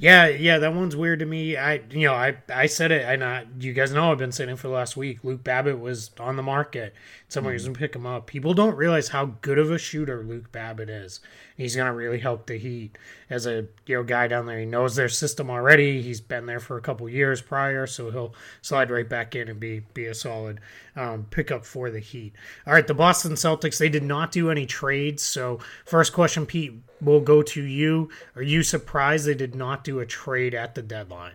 Yeah, 0.00 0.28
yeah, 0.28 0.58
that 0.60 0.74
one's 0.74 0.96
weird 0.96 1.18
to 1.18 1.26
me. 1.26 1.58
I, 1.58 1.82
you 1.90 2.06
know, 2.06 2.14
I, 2.14 2.38
I 2.50 2.66
said 2.66 2.90
it, 2.90 3.04
and 3.04 3.22
I, 3.22 3.44
you 3.58 3.74
guys 3.74 3.92
know 3.92 4.10
I've 4.10 4.16
been 4.16 4.32
saying 4.32 4.48
it 4.48 4.58
for 4.58 4.68
the 4.68 4.72
last 4.72 4.96
week. 4.96 5.22
Luke 5.22 5.44
Babbitt 5.44 5.78
was 5.78 6.10
on 6.18 6.36
the 6.36 6.42
market. 6.42 6.94
Someone 7.28 7.52
was 7.52 7.64
mm. 7.64 7.66
gonna 7.66 7.78
pick 7.78 7.94
him 7.94 8.06
up. 8.06 8.26
People 8.26 8.54
don't 8.54 8.76
realize 8.76 9.08
how 9.08 9.34
good 9.42 9.58
of 9.58 9.70
a 9.70 9.76
shooter 9.76 10.22
Luke 10.22 10.50
Babbitt 10.52 10.88
is. 10.88 11.20
He's 11.60 11.76
gonna 11.76 11.92
really 11.92 12.20
help 12.20 12.46
the 12.46 12.56
Heat 12.56 12.96
as 13.28 13.44
a 13.46 13.66
you 13.84 13.96
know 13.96 14.02
guy 14.02 14.28
down 14.28 14.46
there. 14.46 14.58
He 14.58 14.64
knows 14.64 14.96
their 14.96 15.10
system 15.10 15.50
already. 15.50 16.00
He's 16.00 16.22
been 16.22 16.46
there 16.46 16.58
for 16.58 16.78
a 16.78 16.80
couple 16.80 17.06
years 17.06 17.42
prior, 17.42 17.86
so 17.86 18.10
he'll 18.10 18.34
slide 18.62 18.90
right 18.90 19.06
back 19.06 19.36
in 19.36 19.46
and 19.46 19.60
be 19.60 19.80
be 19.92 20.06
a 20.06 20.14
solid 20.14 20.60
um, 20.96 21.26
pickup 21.28 21.66
for 21.66 21.90
the 21.90 21.98
Heat. 21.98 22.32
All 22.66 22.72
right, 22.72 22.86
the 22.86 22.94
Boston 22.94 23.32
Celtics. 23.32 23.76
They 23.76 23.90
did 23.90 24.02
not 24.02 24.32
do 24.32 24.50
any 24.50 24.64
trades. 24.64 25.22
So 25.22 25.58
first 25.84 26.14
question, 26.14 26.46
Pete, 26.46 26.72
will 26.98 27.20
go 27.20 27.42
to 27.42 27.62
you. 27.62 28.08
Are 28.36 28.42
you 28.42 28.62
surprised 28.62 29.26
they 29.26 29.34
did 29.34 29.54
not 29.54 29.84
do 29.84 29.98
a 29.98 30.06
trade 30.06 30.54
at 30.54 30.74
the 30.74 30.82
deadline? 30.82 31.34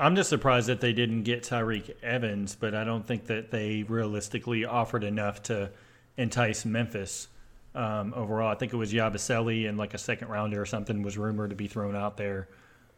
I'm 0.00 0.16
just 0.16 0.30
surprised 0.30 0.66
that 0.66 0.80
they 0.80 0.92
didn't 0.92 1.22
get 1.22 1.44
Tyreke 1.44 1.94
Evans, 2.02 2.56
but 2.58 2.74
I 2.74 2.82
don't 2.82 3.06
think 3.06 3.26
that 3.26 3.52
they 3.52 3.84
realistically 3.84 4.64
offered 4.64 5.04
enough 5.04 5.44
to 5.44 5.70
entice 6.16 6.64
Memphis 6.64 7.28
um, 7.74 8.12
overall. 8.14 8.50
I 8.50 8.54
think 8.54 8.72
it 8.72 8.76
was 8.76 8.92
Yabusele 8.92 9.68
and 9.68 9.76
like 9.78 9.94
a 9.94 9.98
second 9.98 10.28
rounder 10.28 10.60
or 10.60 10.66
something 10.66 11.02
was 11.02 11.18
rumored 11.18 11.50
to 11.50 11.56
be 11.56 11.66
thrown 11.66 11.96
out 11.96 12.16
there. 12.16 12.48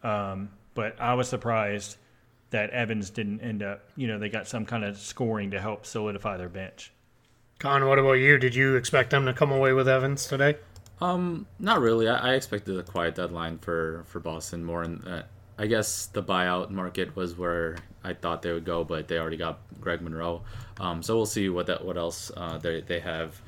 Um, 0.03 0.51
but 0.75 1.01
I 1.01 1.15
was 1.15 1.29
surprised 1.29 1.97
that 2.51 2.71
Evans 2.71 3.11
didn't 3.11 3.41
end 3.41 3.63
up, 3.63 3.89
you 3.97 4.07
know, 4.07 4.19
they 4.19 4.29
got 4.29 4.47
some 4.47 4.65
kind 4.65 4.85
of 4.85 4.97
scoring 4.99 5.51
to 5.51 5.61
help 5.61 5.85
solidify 5.87 6.37
their 6.37 6.49
bench. 6.49 6.93
Kaan, 7.59 7.89
what 7.89 7.99
about 7.99 8.13
you? 8.13 8.39
Did 8.39 8.55
you 8.55 8.77
expect 8.77 9.11
them 9.11 9.25
to 9.27 9.33
come 9.33 9.51
away 9.51 9.73
with 9.73 9.89
Evans 9.89 10.27
today? 10.27 10.57
Um, 11.01 11.47
not 11.59 11.81
really. 11.81 12.09
I, 12.09 12.33
I 12.33 12.35
expected 12.35 12.79
a 12.79 12.83
quiet 12.83 13.15
deadline 13.15 13.59
for 13.59 14.05
for 14.07 14.21
Boston 14.21 14.65
more, 14.65 14.83
and 14.83 15.07
uh, 15.07 15.23
I 15.59 15.67
guess 15.67 16.07
the 16.07 16.23
buyout 16.23 16.71
market 16.71 17.15
was 17.17 17.37
where 17.37 17.77
I 18.05 18.15
thought 18.15 18.43
they 18.43 18.53
would 18.53 18.65
go, 18.65 18.85
but 18.85 19.09
they 19.09 19.19
already 19.19 19.37
got 19.37 19.59
Greg 19.81 20.01
Monroe. 20.01 20.43
Um, 20.79 21.03
so 21.03 21.17
we'll 21.17 21.27
see 21.27 21.49
what 21.49 21.67
that 21.67 21.85
what 21.85 21.97
else 21.97 22.31
uh, 22.37 22.59
they 22.59 22.81
they 22.83 23.01
have. 23.01 23.41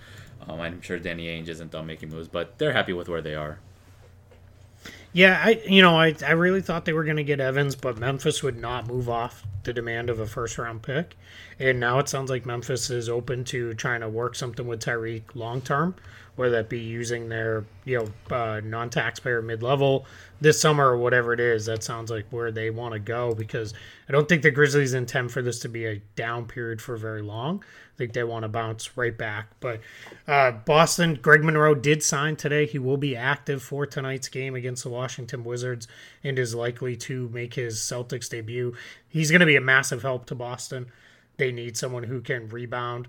Um, 0.46 0.60
I'm 0.60 0.80
sure 0.80 0.98
Danny 0.98 1.26
Ainge 1.26 1.48
isn't 1.48 1.70
done 1.70 1.86
making 1.86 2.10
moves, 2.10 2.28
but 2.28 2.58
they're 2.58 2.72
happy 2.72 2.92
with 2.92 3.08
where 3.08 3.22
they 3.22 3.34
are. 3.34 3.58
Yeah, 5.12 5.40
I 5.42 5.60
you 5.66 5.82
know 5.82 5.98
I, 5.98 6.14
I 6.24 6.32
really 6.32 6.60
thought 6.60 6.84
they 6.84 6.92
were 6.92 7.04
going 7.04 7.16
to 7.16 7.24
get 7.24 7.40
Evans, 7.40 7.74
but 7.74 7.98
Memphis 7.98 8.42
would 8.42 8.58
not 8.58 8.86
move 8.86 9.08
off 9.08 9.44
the 9.64 9.72
demand 9.72 10.10
of 10.10 10.20
a 10.20 10.26
first 10.26 10.58
round 10.58 10.82
pick, 10.82 11.16
and 11.58 11.80
now 11.80 11.98
it 11.98 12.08
sounds 12.08 12.30
like 12.30 12.44
Memphis 12.44 12.90
is 12.90 13.08
open 13.08 13.44
to 13.44 13.74
trying 13.74 14.00
to 14.02 14.08
work 14.08 14.34
something 14.34 14.66
with 14.66 14.80
Tyreke 14.80 15.34
long 15.34 15.62
term, 15.62 15.94
whether 16.36 16.56
that 16.56 16.68
be 16.68 16.80
using 16.80 17.28
their 17.28 17.64
you 17.86 17.98
know 17.98 18.36
uh, 18.36 18.60
non 18.62 18.90
taxpayer 18.90 19.40
mid 19.40 19.62
level 19.62 20.04
this 20.42 20.60
summer 20.60 20.90
or 20.90 20.98
whatever 20.98 21.32
it 21.32 21.40
is. 21.40 21.64
That 21.66 21.82
sounds 21.82 22.10
like 22.10 22.26
where 22.30 22.52
they 22.52 22.68
want 22.68 22.92
to 22.92 23.00
go 23.00 23.34
because 23.34 23.72
I 24.08 24.12
don't 24.12 24.28
think 24.28 24.42
the 24.42 24.50
Grizzlies 24.50 24.92
intend 24.92 25.32
for 25.32 25.40
this 25.40 25.58
to 25.60 25.68
be 25.70 25.86
a 25.86 26.02
down 26.16 26.46
period 26.46 26.82
for 26.82 26.98
very 26.98 27.22
long. 27.22 27.64
Think 27.98 28.12
they 28.12 28.22
want 28.22 28.44
to 28.44 28.48
bounce 28.48 28.96
right 28.96 29.16
back. 29.18 29.48
But 29.58 29.80
uh, 30.28 30.52
Boston, 30.52 31.18
Greg 31.20 31.42
Monroe 31.42 31.74
did 31.74 32.00
sign 32.00 32.36
today. 32.36 32.64
He 32.64 32.78
will 32.78 32.96
be 32.96 33.16
active 33.16 33.60
for 33.60 33.86
tonight's 33.86 34.28
game 34.28 34.54
against 34.54 34.84
the 34.84 34.88
Washington 34.88 35.42
Wizards 35.42 35.88
and 36.22 36.38
is 36.38 36.54
likely 36.54 36.96
to 36.96 37.28
make 37.30 37.54
his 37.54 37.78
Celtics 37.78 38.30
debut. 38.30 38.72
He's 39.08 39.32
going 39.32 39.40
to 39.40 39.46
be 39.46 39.56
a 39.56 39.60
massive 39.60 40.02
help 40.02 40.26
to 40.26 40.36
Boston. 40.36 40.92
They 41.38 41.50
need 41.50 41.76
someone 41.76 42.04
who 42.04 42.20
can 42.20 42.48
rebound 42.48 43.08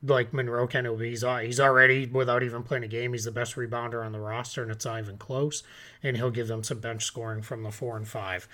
like 0.00 0.32
Monroe 0.32 0.68
can. 0.68 0.84
He's 1.00 1.24
he's 1.42 1.58
already 1.58 2.06
without 2.06 2.44
even 2.44 2.62
playing 2.62 2.84
a 2.84 2.88
game. 2.88 3.12
He's 3.12 3.24
the 3.24 3.32
best 3.32 3.56
rebounder 3.56 4.06
on 4.06 4.12
the 4.12 4.20
roster, 4.20 4.62
and 4.62 4.70
it's 4.70 4.84
not 4.84 5.00
even 5.00 5.18
close. 5.18 5.64
And 6.04 6.16
he'll 6.16 6.30
give 6.30 6.46
them 6.46 6.62
some 6.62 6.78
bench 6.78 7.04
scoring 7.04 7.42
from 7.42 7.64
the 7.64 7.72
four 7.72 7.96
and 7.96 8.06
five. 8.06 8.46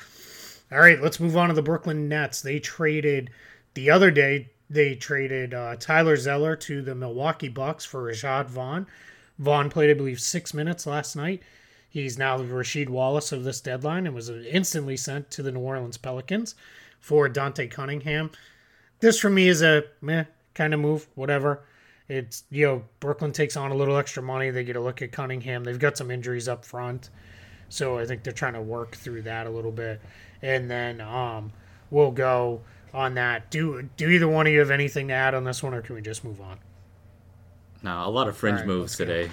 All 0.73 0.81
right, 0.81 1.03
let's 1.03 1.21
move 1.21 1.37
on 1.37 1.49
to 1.49 1.55
the 1.55 1.61
Brooklyn 1.61 2.09
Nets. 2.09 2.41
They 2.41 2.61
traded 2.61 3.29
the 3.75 3.91
other 3.91 4.11
day 4.11 4.49
they 4.68 4.94
traded 4.94 5.55
uh, 5.55 5.76
Tyler 5.79 6.16
Zeller 6.16 6.57
to 6.57 6.83
the 6.83 6.94
Milwaukee 6.94 7.48
Bucks 7.48 7.85
for 7.85 8.02
Rashad 8.02 8.46
Vaughn. 8.46 8.87
Vaughn 9.38 9.70
played, 9.70 9.90
I 9.90 9.94
believe, 9.94 10.20
six 10.20 10.55
minutes 10.55 10.87
last 10.87 11.14
night. 11.14 11.42
He's 11.88 12.18
now 12.18 12.37
the 12.37 12.44
Rasheed 12.44 12.88
Wallace 12.88 13.33
of 13.33 13.44
this 13.44 13.61
deadline 13.61 14.07
and 14.07 14.14
was 14.14 14.29
instantly 14.29 14.96
sent 14.96 15.31
to 15.31 15.42
the 15.42 15.52
New 15.52 15.61
Orleans 15.61 15.96
Pelicans 15.96 16.55
for 17.00 17.29
Dante 17.29 17.68
Cunningham. 17.68 18.31
This 19.00 19.18
for 19.18 19.31
me 19.31 19.48
is 19.48 19.62
a 19.62 19.85
meh 20.00 20.24
kind 20.55 20.74
of 20.74 20.81
move, 20.81 21.07
whatever. 21.14 21.62
It's 22.09 22.44
you 22.50 22.66
know 22.66 22.85
Brooklyn 23.00 23.33
takes 23.33 23.57
on 23.57 23.70
a 23.70 23.74
little 23.74 23.96
extra 23.96 24.22
money. 24.22 24.50
They 24.50 24.64
get 24.64 24.76
a 24.76 24.81
look 24.81 25.02
at 25.02 25.12
Cunningham. 25.12 25.64
They've 25.64 25.79
got 25.79 25.96
some 25.96 26.11
injuries 26.11 26.48
up 26.48 26.64
front, 26.64 27.11
so 27.68 27.98
I 27.98 28.07
think 28.07 28.22
they're 28.22 28.33
trying 28.33 28.55
to 28.55 28.62
work 28.62 28.94
through 28.96 29.22
that 29.22 29.46
a 29.46 29.50
little 29.50 29.72
bit. 29.72 30.00
And 30.42 30.70
then 30.70 31.00
um, 31.00 31.52
we'll 31.90 32.11
go 32.11 32.62
on 32.94 33.14
that. 33.14 33.51
Do 33.51 33.88
do 33.96 34.09
either 34.09 34.29
one 34.29 34.46
of 34.46 34.53
you 34.53 34.61
have 34.61 34.70
anything 34.70 35.09
to 35.09 35.14
add 35.14 35.35
on 35.35 35.44
this 35.44 35.62
one, 35.62 35.75
or 35.75 35.83
can 35.83 35.94
we 35.94 36.03
just 36.03 36.25
move 36.25 36.40
on? 36.40 36.59
No, 37.83 38.07
a 38.07 38.11
lot 38.11 38.29
of 38.29 38.37
fringe 38.37 38.59
right, 38.59 38.66
moves 38.66 38.96
today. 38.96 39.31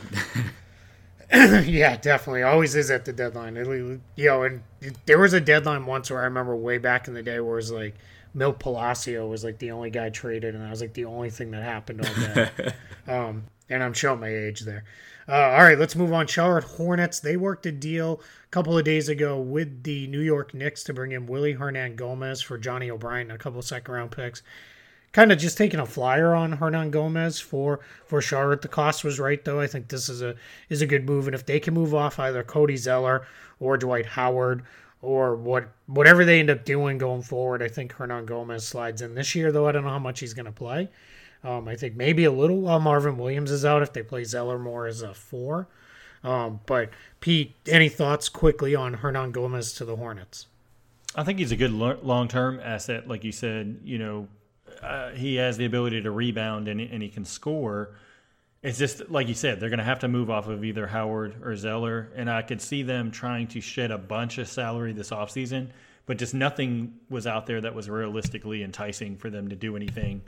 yeah, 1.34 1.98
definitely. 1.98 2.44
Always 2.44 2.76
is 2.76 2.92
at 2.92 3.06
the 3.06 3.14
deadline. 3.14 3.58
It- 3.58 3.68
you 4.16 4.26
know, 4.26 4.44
and 4.44 4.62
there 5.06 5.20
was 5.20 5.34
a 5.34 5.42
deadline 5.42 5.86
once 5.86 6.12
where 6.12 6.22
I 6.22 6.26
remember 6.26 6.56
way 6.56 6.78
back 6.78 7.08
in 7.08 7.14
the 7.14 7.24
day 7.24 7.40
where 7.40 7.54
it 7.54 7.56
was 7.56 7.72
like 7.72 7.96
Milt 8.34 8.60
Palacio 8.60 9.28
was 9.28 9.44
like 9.44 9.60
the 9.60 9.72
only 9.72 9.90
guy 9.90 10.10
traded, 10.10 10.56
and 10.56 10.64
that 10.64 10.70
was 10.70 10.82
like 10.82 10.94
the 10.94 11.06
only 11.06 11.30
thing 11.30 11.52
that 11.52 11.64
happened 11.64 12.06
all 12.06 12.14
day. 12.14 12.50
um, 13.08 13.46
and 13.70 13.82
I'm 13.84 13.94
showing 13.94 14.20
my 14.20 14.30
age 14.30 14.62
there. 14.62 14.84
Uh, 15.28 15.36
all 15.36 15.64
right, 15.64 15.80
let's 15.80 15.96
move 15.96 16.12
on. 16.12 16.28
Charlotte 16.28 16.64
Hornets. 16.64 17.20
They 17.20 17.38
worked 17.38 17.66
a 17.66 17.72
deal 17.72 18.22
a 18.46 18.50
couple 18.50 18.78
of 18.78 18.84
days 18.84 19.08
ago 19.08 19.40
with 19.40 19.84
the 19.84 20.08
New 20.08 20.20
York 20.20 20.54
Knicks 20.54 20.84
to 20.84 20.94
bring 20.94 21.14
in 21.14 21.28
Willy 21.28 21.54
Hernan 21.54 21.96
Gomez 21.96 22.42
for 22.42 22.58
Johnny 22.58 22.90
O'Bryant 22.90 23.32
and 23.32 23.40
a 23.40 23.42
couple 23.42 23.60
of 23.60 23.66
second 23.66 23.94
round 23.94 24.12
picks. 24.12 24.42
Kind 25.14 25.32
of 25.32 25.38
just 25.38 25.58
taking 25.58 25.80
a 25.80 25.86
flyer 25.86 26.34
on 26.34 26.58
Hernangomez 26.58 27.42
for 27.42 27.80
for 28.06 28.20
Charlotte. 28.20 28.64
The 28.64 28.68
cost 28.68 29.04
was 29.04 29.20
right 29.20 29.44
though. 29.46 29.60
I 29.60 29.68
think 29.68 29.88
this 29.88 30.10
is 30.10 30.22
a 30.22 30.36
is 30.70 30.82
a 30.82 30.88
good 30.88 31.06
move, 31.06 31.28
and 31.28 31.36
if 31.36 31.46
they 31.46 31.60
can 31.60 31.74
move 31.74 31.94
off 31.94 32.20
either 32.20 32.44
Cody 32.44 32.78
Zeller 32.78 33.26
or 33.60 33.78
Dwight 33.78 34.08
Howard 34.08 34.64
or 35.04 35.36
what 35.36 35.70
whatever 35.86 36.26
they 36.26 36.40
end 36.40 36.50
up 36.50 36.66
doing 36.66 36.98
going 36.98 37.22
forward, 37.22 37.62
I 37.62 37.68
think 37.68 37.94
Hernangomez 37.94 38.62
slides 38.62 39.04
in 39.04 39.14
this 39.14 39.36
year. 39.36 39.52
Though 39.52 39.68
I 39.68 39.72
don't 39.72 39.84
know 39.84 39.92
how 39.92 40.00
much 40.00 40.20
he's 40.20 40.34
going 40.34 40.48
to 40.48 40.52
play. 40.52 40.90
Um, 41.44 41.68
I 41.68 41.76
think 41.76 41.96
maybe 41.96 42.24
a 42.24 42.32
little 42.32 42.62
while 42.62 42.80
Marvin 42.80 43.18
Williams 43.18 43.52
is 43.52 43.66
out 43.66 43.82
if 43.82 43.92
they 43.92 44.04
play 44.04 44.24
Zeller 44.24 44.58
more 44.58 44.88
as 44.88 45.02
a 45.02 45.14
four. 45.14 45.68
Um, 46.24 46.62
but 46.66 46.90
Pete, 47.20 47.54
any 47.68 47.90
thoughts 47.90 48.30
quickly 48.30 48.76
on 48.76 48.96
Hernangomez 48.98 49.76
to 49.78 49.86
the 49.86 49.98
Hornets? 49.98 50.48
I 51.16 51.24
think 51.24 51.40
he's 51.40 51.52
a 51.52 51.58
good 51.58 51.72
long 51.72 52.28
term 52.28 52.60
asset. 52.64 53.08
Like 53.08 53.24
you 53.24 53.32
said, 53.32 53.82
you 53.84 53.98
know, 53.98 54.28
uh, 54.82 55.12
he 55.12 55.36
has 55.36 55.58
the 55.58 55.66
ability 55.66 56.02
to 56.02 56.12
rebound 56.12 56.68
and, 56.68 56.82
and 56.82 57.04
he 57.04 57.10
can 57.10 57.26
score. 57.26 57.96
It's 58.64 58.78
just 58.78 59.10
like 59.10 59.28
you 59.28 59.34
said, 59.34 59.60
they're 59.60 59.70
going 59.70 59.80
to 59.80 59.84
have 59.86 60.00
to 60.00 60.08
move 60.08 60.30
off 60.30 60.48
of 60.48 60.64
either 60.64 60.88
Howard 60.88 61.36
or 61.44 61.56
Zeller. 61.56 62.10
And 62.16 62.30
I 62.30 62.42
could 62.42 62.62
see 62.62 62.82
them 62.82 63.12
trying 63.12 63.48
to 63.48 63.62
shed 63.62 63.92
a 63.92 63.98
bunch 63.98 64.38
of 64.38 64.48
salary 64.48 64.94
this 64.94 65.10
offseason, 65.10 65.70
but 66.06 66.18
just 66.18 66.34
nothing 66.34 66.94
was 67.10 67.28
out 67.28 67.46
there 67.46 67.60
that 67.62 67.76
was 67.76 67.90
realistically 67.90 68.64
enticing 68.64 69.18
for 69.18 69.30
them 69.30 69.50
to 69.50 69.56
do 69.56 69.76
anything, 69.76 70.22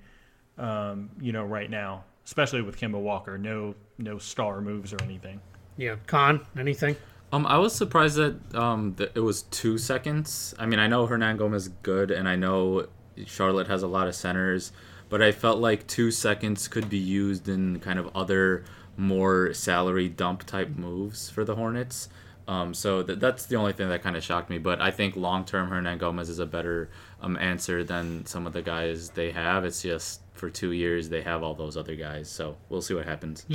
um, 0.57 1.09
you 1.19 1.31
know, 1.31 1.43
right 1.43 1.69
now, 1.69 2.03
especially 2.25 2.61
with 2.61 2.79
Kemba 2.79 2.99
Walker. 2.99 3.37
No, 3.37 3.75
no 3.97 4.17
star 4.17 4.61
moves 4.61 4.93
or 4.93 5.01
anything. 5.03 5.41
Yeah, 5.77 5.95
Kaan, 6.07 6.45
anything? 6.57 6.95
Um, 7.31 7.45
I 7.45 7.57
was 7.57 7.75
surprised 7.75 8.15
that 8.17 8.55
um 8.55 8.93
that 8.95 9.11
it 9.15 9.19
was 9.19 9.43
two 9.43 9.77
seconds. 9.77 10.53
I 10.57 10.65
mean, 10.65 10.79
I 10.79 10.87
know 10.87 11.07
Hernangomez 11.07 11.55
is 11.55 11.67
good, 11.67 12.11
and 12.11 12.29
I 12.29 12.35
know 12.35 12.87
Charlotte 13.25 13.67
has 13.67 13.83
a 13.83 13.87
lot 13.87 14.07
of 14.07 14.15
centers, 14.15 14.71
but 15.09 15.21
I 15.21 15.31
felt 15.31 15.59
like 15.59 15.87
two 15.87 16.11
seconds 16.11 16.67
could 16.67 16.89
be 16.89 16.97
used 16.97 17.49
in 17.49 17.79
kind 17.79 17.99
of 17.99 18.09
other 18.15 18.63
more 18.97 19.53
salary 19.53 20.07
dump 20.07 20.45
type 20.45 20.69
moves 20.69 21.29
for 21.29 21.43
the 21.43 21.55
Hornets. 21.55 22.09
Um, 22.47 22.73
so 22.73 23.01
th- 23.01 23.19
that's 23.19 23.47
the 23.47 23.55
only 23.55 23.73
thing 23.73 23.89
that 23.89 24.03
kind 24.03 24.15
of 24.15 24.23
shocked 24.23 24.49
me. 24.49 24.57
But 24.57 24.79
I 24.79 24.91
think 24.91 25.15
long 25.15 25.45
term, 25.45 25.69
Hernangomez 25.69 26.29
is 26.29 26.39
a 26.39 26.45
better 26.45 26.89
um, 27.25 27.38
answer 27.38 27.83
than 27.83 28.25
some 28.25 28.45
of 28.47 28.53
the 28.53 28.61
guys 28.61 29.09
they 29.09 29.31
have. 29.31 29.65
It's 29.65 29.81
just 29.81 30.21
for 30.33 30.49
two 30.49 30.71
years 30.71 31.09
they 31.09 31.21
have 31.21 31.43
all 31.43 31.55
those 31.55 31.75
other 31.77 31.95
guys. 31.95 32.29
So 32.29 32.57
we'll 32.69 32.81
see 32.81 32.93
what 32.93 33.05
happens. 33.05 33.45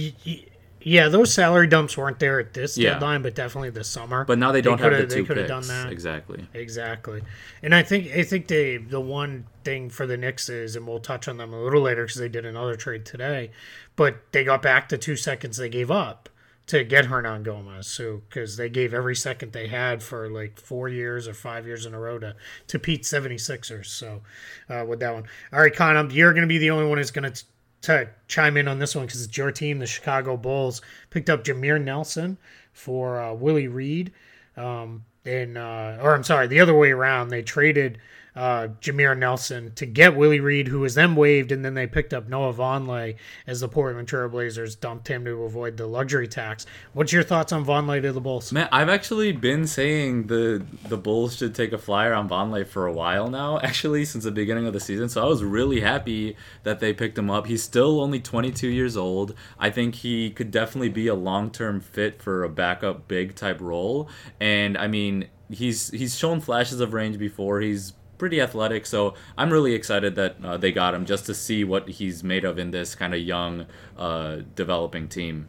Yeah, 0.83 1.09
those 1.09 1.30
salary 1.30 1.66
dumps 1.66 1.94
weren't 1.98 2.18
there 2.18 2.40
at 2.40 2.54
this 2.54 2.78
Yeah. 2.78 2.94
deadline, 2.94 3.20
but 3.20 3.35
definitely 3.35 3.68
this 3.68 3.87
summer. 3.87 4.24
But 4.24 4.38
now 4.38 4.50
they 4.50 4.62
don't 4.62 4.78
have 4.80 4.92
coulda- 4.92 5.06
the 5.06 5.14
they 5.14 5.20
two 5.20 5.26
coulda 5.26 5.42
picks. 5.42 5.48
done 5.48 5.66
that. 5.68 5.92
Exactly. 5.92 6.46
Exactly, 6.54 7.20
and 7.62 7.74
I 7.74 7.83
think 7.83 8.11
I 8.16 8.22
think 8.22 8.48
they 8.48 8.78
the 8.78 8.98
one 9.00 9.44
thing 9.62 9.90
for 9.90 10.06
the 10.06 10.16
Knicks 10.16 10.48
is, 10.48 10.76
and 10.76 10.87
we'll 10.87 10.98
touch 11.00 11.28
on 11.28 11.37
them 11.37 11.52
a 11.52 11.62
little 11.62 11.83
later 11.83 12.04
because 12.04 12.18
they 12.18 12.30
did 12.30 12.46
another 12.46 12.76
trade 12.76 13.04
today, 13.04 13.50
but 13.94 14.16
they 14.33 14.42
got 14.42 14.62
back 14.62 14.88
the 14.88 14.96
two 14.96 15.16
seconds 15.16 15.59
they 15.59 15.68
gave 15.68 15.90
up 15.90 16.30
to 16.70 16.85
get 16.85 17.06
Hernangomez. 17.06 17.85
So 17.85 18.22
because 18.28 18.56
they 18.56 18.68
gave 18.68 18.94
every 18.94 19.16
second 19.16 19.52
they 19.52 19.68
had 19.68 20.02
for 20.02 20.28
like 20.28 20.59
four 20.59 20.88
years 20.88 21.28
or 21.28 21.35
five 21.35 21.66
years 21.66 21.87
in 21.87 21.94
a 21.94 22.00
row 22.00 22.18
to 22.18 22.35
to 22.68 22.78
Pete 22.78 23.02
76ers. 23.02 23.87
So 23.87 24.22
uh, 24.68 24.85
with 24.87 25.00
that 25.00 25.12
one, 25.12 25.24
all 25.52 25.61
right, 25.61 25.74
Kaan, 25.74 26.12
you're 26.12 26.33
going 26.33 26.42
to 26.42 26.48
be 26.48 26.59
the 26.59 26.70
only 26.70 26.87
one 26.87 26.98
who's 26.98 27.11
going 27.11 27.33
to. 27.33 27.44
To 27.85 28.11
chime 28.28 28.59
in 28.59 28.68
on 28.68 28.78
this 28.78 28.94
one 28.94 29.06
because 29.06 29.24
it's 29.24 29.38
your 29.38 29.50
team, 29.50 29.78
the 29.78 29.87
Chicago 29.87 30.37
Bulls 30.37 30.83
picked 31.09 31.30
up 31.30 31.44
Jameer 31.44 31.83
Nelson 31.83 32.37
for 32.74 33.18
uh, 33.18 33.33
Willie 33.33 33.68
Reed 33.68 34.12
um, 34.54 35.04
and 35.24 35.56
uh, 35.56 35.98
or 36.00 36.14
I'm 36.14 36.24
sorry, 36.24 36.46
the 36.46 36.61
other 36.61 36.74
way 36.74 36.90
around. 36.90 37.28
They 37.28 37.42
traded 37.42 37.98
uh, 38.37 38.69
Jameer 38.81 39.16
Nelson 39.16 39.73
to 39.75 39.87
get 39.87 40.16
Willie 40.16 40.40
Reed, 40.40 40.69
who 40.69 40.81
was 40.81 40.95
then 40.95 41.16
waived, 41.16 41.53
and 41.53 41.64
then 41.64 41.75
they 41.75 41.87
picked 41.87 42.14
up 42.14 42.29
Noah 42.29 42.53
Vonleh 42.53 43.16
as 43.47 43.61
the 43.61 43.69
Portland 43.69 44.09
Trailblazers 44.09 44.79
dumped 44.79 45.09
him 45.09 45.25
to 45.25 45.43
avoid 45.43 45.77
the 45.77 45.87
luxury 45.87 46.29
tax. 46.29 46.66
What's 46.93 47.12
your 47.12 47.23
thoughts 47.23 47.53
on 47.53 47.64
Vonleh 47.64 48.03
to 48.03 48.12
the 48.12 48.21
Bulls? 48.21 48.53
Man, 48.53 48.69
I've 48.73 48.88
actually 48.88 49.33
been 49.33 49.66
saying 49.66 50.27
the 50.27 50.64
the 50.88 50.97
Bulls 50.97 51.37
should 51.37 51.55
take 51.55 51.73
a 51.73 51.79
flyer 51.79 52.14
on 52.14 52.29
Vonleh 52.29 52.66
for 52.66 52.87
a 52.87 52.93
while 52.93 53.29
now, 53.29 53.59
actually 53.62 54.05
since 54.05 54.25
the 54.25 54.31
beginning 54.31 54.66
of 54.66 54.73
the 54.73 54.81
season. 54.81 55.09
So 55.09 55.23
I 55.23 55.27
was 55.27 55.43
really 55.43 55.81
happy 55.81 56.37
that 56.62 56.81
they 56.81 56.93
picked 56.93 57.19
him 57.19 57.31
up. 57.31 57.47
He's 57.47 57.62
still 57.62 58.01
only 58.01 58.21
22 58.21 58.69
years 58.69 58.97
old. 58.97 59.35
I 59.59 59.71
think 59.71 59.97
he 59.97 60.31
could 60.31 60.51
definitely 60.51 60.88
be 60.88 61.07
a 61.09 61.14
long-term 61.14 61.81
fit 61.81 62.23
for 62.23 62.45
a 62.45 62.49
backup 62.49 63.09
big 63.09 63.35
type 63.35 63.61
role. 63.61 64.09
And 64.40 64.77
I 64.79 64.87
mean, 64.87 65.29
he's 65.51 65.90
he's 65.90 66.16
shown 66.16 66.40
flashes 66.40 66.81
of 66.81 66.93
range 66.93 67.19
before. 67.19 67.61
He's 67.61 67.93
pretty 68.20 68.38
athletic, 68.38 68.85
so 68.85 69.14
I'm 69.38 69.50
really 69.50 69.72
excited 69.72 70.14
that 70.16 70.37
uh, 70.44 70.59
they 70.59 70.72
got 70.72 70.92
him 70.92 71.06
just 71.06 71.24
to 71.26 71.35
see 71.35 71.64
what 71.64 71.88
he's 71.88 72.22
made 72.22 72.44
of 72.44 72.59
in 72.59 72.70
this 72.70 72.94
kind 72.94 73.14
of 73.14 73.20
young, 73.20 73.64
uh, 73.96 74.40
developing 74.54 75.09
team. 75.09 75.48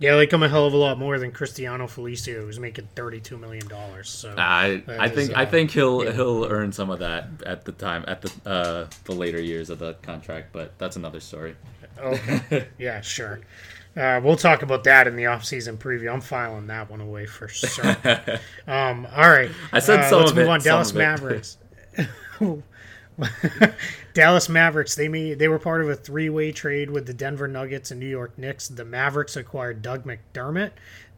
Yeah, 0.00 0.16
they 0.16 0.26
come 0.26 0.42
a 0.42 0.48
hell 0.48 0.66
of 0.66 0.72
a 0.72 0.76
lot 0.76 0.98
more 0.98 1.20
than 1.20 1.30
Cristiano 1.30 1.86
Felicio, 1.86 2.40
who's 2.40 2.58
making 2.58 2.88
$32 2.96 3.38
million. 3.38 3.68
So 4.02 4.34
I 4.36 4.82
I 4.88 5.06
is, 5.06 5.12
think 5.12 5.36
I 5.36 5.44
uh, 5.44 5.46
think 5.46 5.70
he'll 5.70 6.04
yeah. 6.04 6.10
he'll 6.10 6.44
earn 6.44 6.72
some 6.72 6.90
of 6.90 6.98
that 6.98 7.28
at 7.46 7.64
the 7.64 7.70
time 7.70 8.04
at 8.08 8.20
the 8.20 8.32
uh, 8.44 8.86
the 9.04 9.12
later 9.12 9.40
years 9.40 9.70
of 9.70 9.78
the 9.78 9.94
contract, 10.02 10.48
but 10.52 10.76
that's 10.78 10.96
another 10.96 11.20
story. 11.20 11.54
Okay. 12.00 12.66
yeah, 12.80 13.00
sure. 13.00 13.42
Uh, 13.96 14.20
we'll 14.22 14.36
talk 14.36 14.62
about 14.62 14.84
that 14.84 15.06
in 15.06 15.16
the 15.16 15.26
off-season 15.26 15.76
preview. 15.76 16.12
I'm 16.12 16.22
filing 16.22 16.66
that 16.68 16.90
one 16.90 17.00
away 17.00 17.26
for 17.26 17.48
sure. 17.48 17.96
um, 18.66 19.06
all 19.14 19.28
right. 19.28 19.50
I 19.70 19.80
said 19.80 20.00
uh, 20.12 20.18
let's 20.18 20.32
move 20.32 20.46
it, 20.46 20.48
on. 20.48 20.60
Dallas. 20.60 20.94
Mavericks. 20.94 21.58
Dallas 24.14 24.48
Mavericks. 24.48 24.94
They 24.94 25.08
made, 25.08 25.38
they 25.38 25.48
were 25.48 25.58
part 25.58 25.82
of 25.82 25.90
a 25.90 25.94
three-way 25.94 26.52
trade 26.52 26.90
with 26.90 27.06
the 27.06 27.12
Denver 27.12 27.48
Nuggets 27.48 27.90
and 27.90 28.00
New 28.00 28.06
York 28.08 28.38
Knicks. 28.38 28.68
The 28.68 28.84
Mavericks 28.84 29.36
acquired 29.36 29.82
Doug 29.82 30.04
McDermott. 30.04 30.70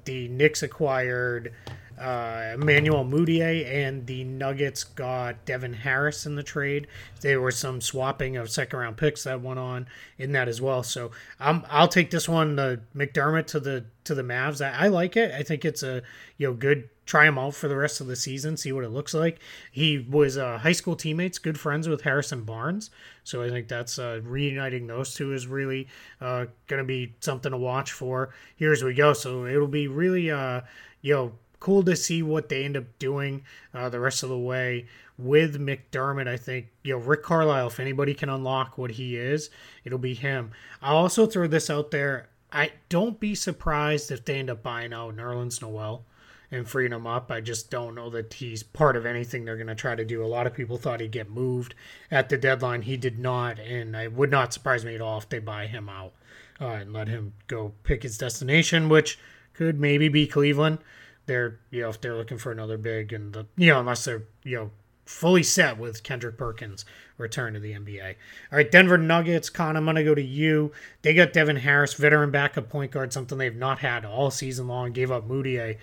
The 0.04 0.28
Knicks 0.28 0.62
acquired 0.62 1.52
uh, 1.98 2.52
Emmanuel 2.54 3.04
Mudiay, 3.04 3.66
and 3.66 4.06
the 4.06 4.24
Nuggets 4.24 4.84
got 4.84 5.44
Devin 5.44 5.72
Harris 5.72 6.26
in 6.26 6.34
the 6.34 6.42
trade. 6.42 6.86
There 7.20 7.40
was 7.40 7.56
some 7.56 7.80
swapping 7.80 8.36
of 8.36 8.50
second-round 8.50 8.96
picks 8.96 9.24
that 9.24 9.40
went 9.40 9.58
on 9.58 9.86
in 10.18 10.32
that 10.32 10.48
as 10.48 10.60
well. 10.60 10.82
So 10.82 11.10
um, 11.40 11.64
I'll 11.70 11.88
take 11.88 12.10
this 12.10 12.28
one, 12.28 12.56
the 12.56 12.80
McDermott 12.94 13.46
to 13.48 13.60
the 13.60 13.84
to 14.04 14.14
the 14.14 14.22
Mavs. 14.22 14.64
I, 14.64 14.86
I 14.86 14.88
like 14.88 15.16
it. 15.16 15.32
I 15.32 15.42
think 15.42 15.64
it's 15.64 15.82
a 15.82 16.02
you 16.36 16.48
know 16.48 16.54
good 16.54 16.88
try 17.06 17.26
him 17.26 17.38
out 17.38 17.54
for 17.54 17.68
the 17.68 17.76
rest 17.76 18.00
of 18.00 18.06
the 18.06 18.16
season, 18.16 18.56
see 18.56 18.72
what 18.72 18.84
it 18.84 18.88
looks 18.88 19.12
like. 19.12 19.38
He 19.70 19.98
was 19.98 20.38
uh, 20.38 20.58
high 20.58 20.72
school 20.72 20.96
teammates, 20.96 21.38
good 21.38 21.60
friends 21.60 21.86
with 21.86 22.02
Harrison 22.02 22.44
Barnes, 22.44 22.90
so 23.24 23.42
I 23.42 23.50
think 23.50 23.68
that's 23.68 23.98
uh, 23.98 24.20
reuniting 24.22 24.86
those 24.86 25.14
two 25.14 25.32
is 25.32 25.46
really 25.46 25.88
uh, 26.20 26.46
going 26.66 26.78
to 26.82 26.86
be 26.86 27.14
something 27.20 27.52
to 27.52 27.58
watch 27.58 27.92
for 27.92 28.30
here 28.56 28.72
as 28.72 28.82
we 28.82 28.94
go. 28.94 29.12
So 29.12 29.46
it'll 29.46 29.66
be 29.66 29.88
really, 29.88 30.30
uh, 30.30 30.62
you 31.02 31.14
know, 31.14 31.32
cool 31.64 31.82
to 31.82 31.96
see 31.96 32.22
what 32.22 32.50
they 32.50 32.62
end 32.62 32.76
up 32.76 32.84
doing 32.98 33.42
uh, 33.72 33.88
the 33.88 33.98
rest 33.98 34.22
of 34.22 34.28
the 34.28 34.36
way 34.36 34.84
with 35.16 35.58
McDermott. 35.58 36.28
I 36.28 36.36
think 36.36 36.66
you 36.82 36.92
know 36.92 36.98
Rick 36.98 37.22
Carlisle. 37.22 37.68
If 37.68 37.80
anybody 37.80 38.12
can 38.12 38.28
unlock 38.28 38.76
what 38.76 38.90
he 38.90 39.16
is, 39.16 39.48
it'll 39.82 39.98
be 39.98 40.12
him. 40.12 40.50
I'll 40.82 40.98
also 40.98 41.24
throw 41.24 41.46
this 41.46 41.70
out 41.70 41.90
there. 41.90 42.28
I 42.52 42.72
don't 42.90 43.18
be 43.18 43.34
surprised 43.34 44.10
if 44.10 44.26
they 44.26 44.38
end 44.38 44.50
up 44.50 44.62
buying 44.62 44.92
out 44.92 45.16
Nerlens 45.16 45.62
Noel 45.62 46.04
and 46.50 46.68
freeing 46.68 46.92
him 46.92 47.06
up. 47.06 47.30
I 47.30 47.40
just 47.40 47.70
don't 47.70 47.94
know 47.94 48.10
that 48.10 48.34
he's 48.34 48.62
part 48.62 48.94
of 48.94 49.06
anything 49.06 49.46
they're 49.46 49.56
going 49.56 49.66
to 49.68 49.74
try 49.74 49.94
to 49.94 50.04
do. 50.04 50.22
A 50.22 50.26
lot 50.26 50.46
of 50.46 50.52
people 50.52 50.76
thought 50.76 51.00
he'd 51.00 51.12
get 51.12 51.30
moved 51.30 51.74
at 52.10 52.28
the 52.28 52.36
deadline. 52.36 52.82
He 52.82 52.98
did 52.98 53.18
not, 53.18 53.58
and 53.58 53.96
it 53.96 54.12
would 54.12 54.30
not 54.30 54.52
surprise 54.52 54.84
me 54.84 54.94
at 54.94 55.00
all 55.00 55.16
if 55.16 55.30
they 55.30 55.38
buy 55.38 55.66
him 55.66 55.88
out 55.88 56.12
uh, 56.60 56.66
and 56.66 56.92
let 56.92 57.08
him 57.08 57.32
go 57.46 57.72
pick 57.84 58.02
his 58.02 58.18
destination, 58.18 58.90
which 58.90 59.18
could 59.54 59.80
maybe 59.80 60.10
be 60.10 60.26
Cleveland. 60.26 60.78
They're 61.26 61.60
you 61.70 61.82
know 61.82 61.88
if 61.88 62.00
they're 62.00 62.16
looking 62.16 62.38
for 62.38 62.52
another 62.52 62.76
big 62.76 63.12
and 63.12 63.32
the 63.32 63.46
you 63.56 63.68
know 63.68 63.80
unless 63.80 64.04
they're 64.04 64.24
you 64.42 64.56
know 64.56 64.70
fully 65.06 65.42
set 65.42 65.78
with 65.78 66.02
Kendrick 66.02 66.38
Perkins 66.38 66.84
return 67.18 67.54
to 67.54 67.60
the 67.60 67.72
NBA. 67.72 68.14
All 68.50 68.56
right, 68.56 68.70
Denver 68.70 68.96
Nuggets, 68.98 69.50
Kaan, 69.50 69.76
I'm 69.76 69.84
going 69.84 69.96
to 69.96 70.04
go 70.04 70.14
to 70.14 70.22
you. 70.22 70.72
They 71.02 71.12
got 71.12 71.32
Devin 71.32 71.56
Harris, 71.56 71.94
veteran 71.94 72.30
backup 72.30 72.70
point 72.70 72.90
guard, 72.90 73.12
something 73.12 73.36
they've 73.36 73.54
not 73.54 73.80
had 73.80 74.04
all 74.04 74.30
season 74.30 74.66
long, 74.66 74.92
gave 74.92 75.10
up 75.10 75.28
Mudiay. 75.28 75.76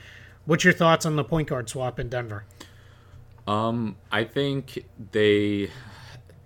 What's 0.46 0.64
your 0.64 0.74
thoughts 0.74 1.06
on 1.06 1.16
the 1.16 1.24
point 1.24 1.50
guard 1.50 1.70
swap 1.70 2.00
in 2.00 2.10
Denver? 2.10 2.46
Um, 3.48 3.98
I 4.12 4.24
think 4.24 4.86
they 5.12 5.70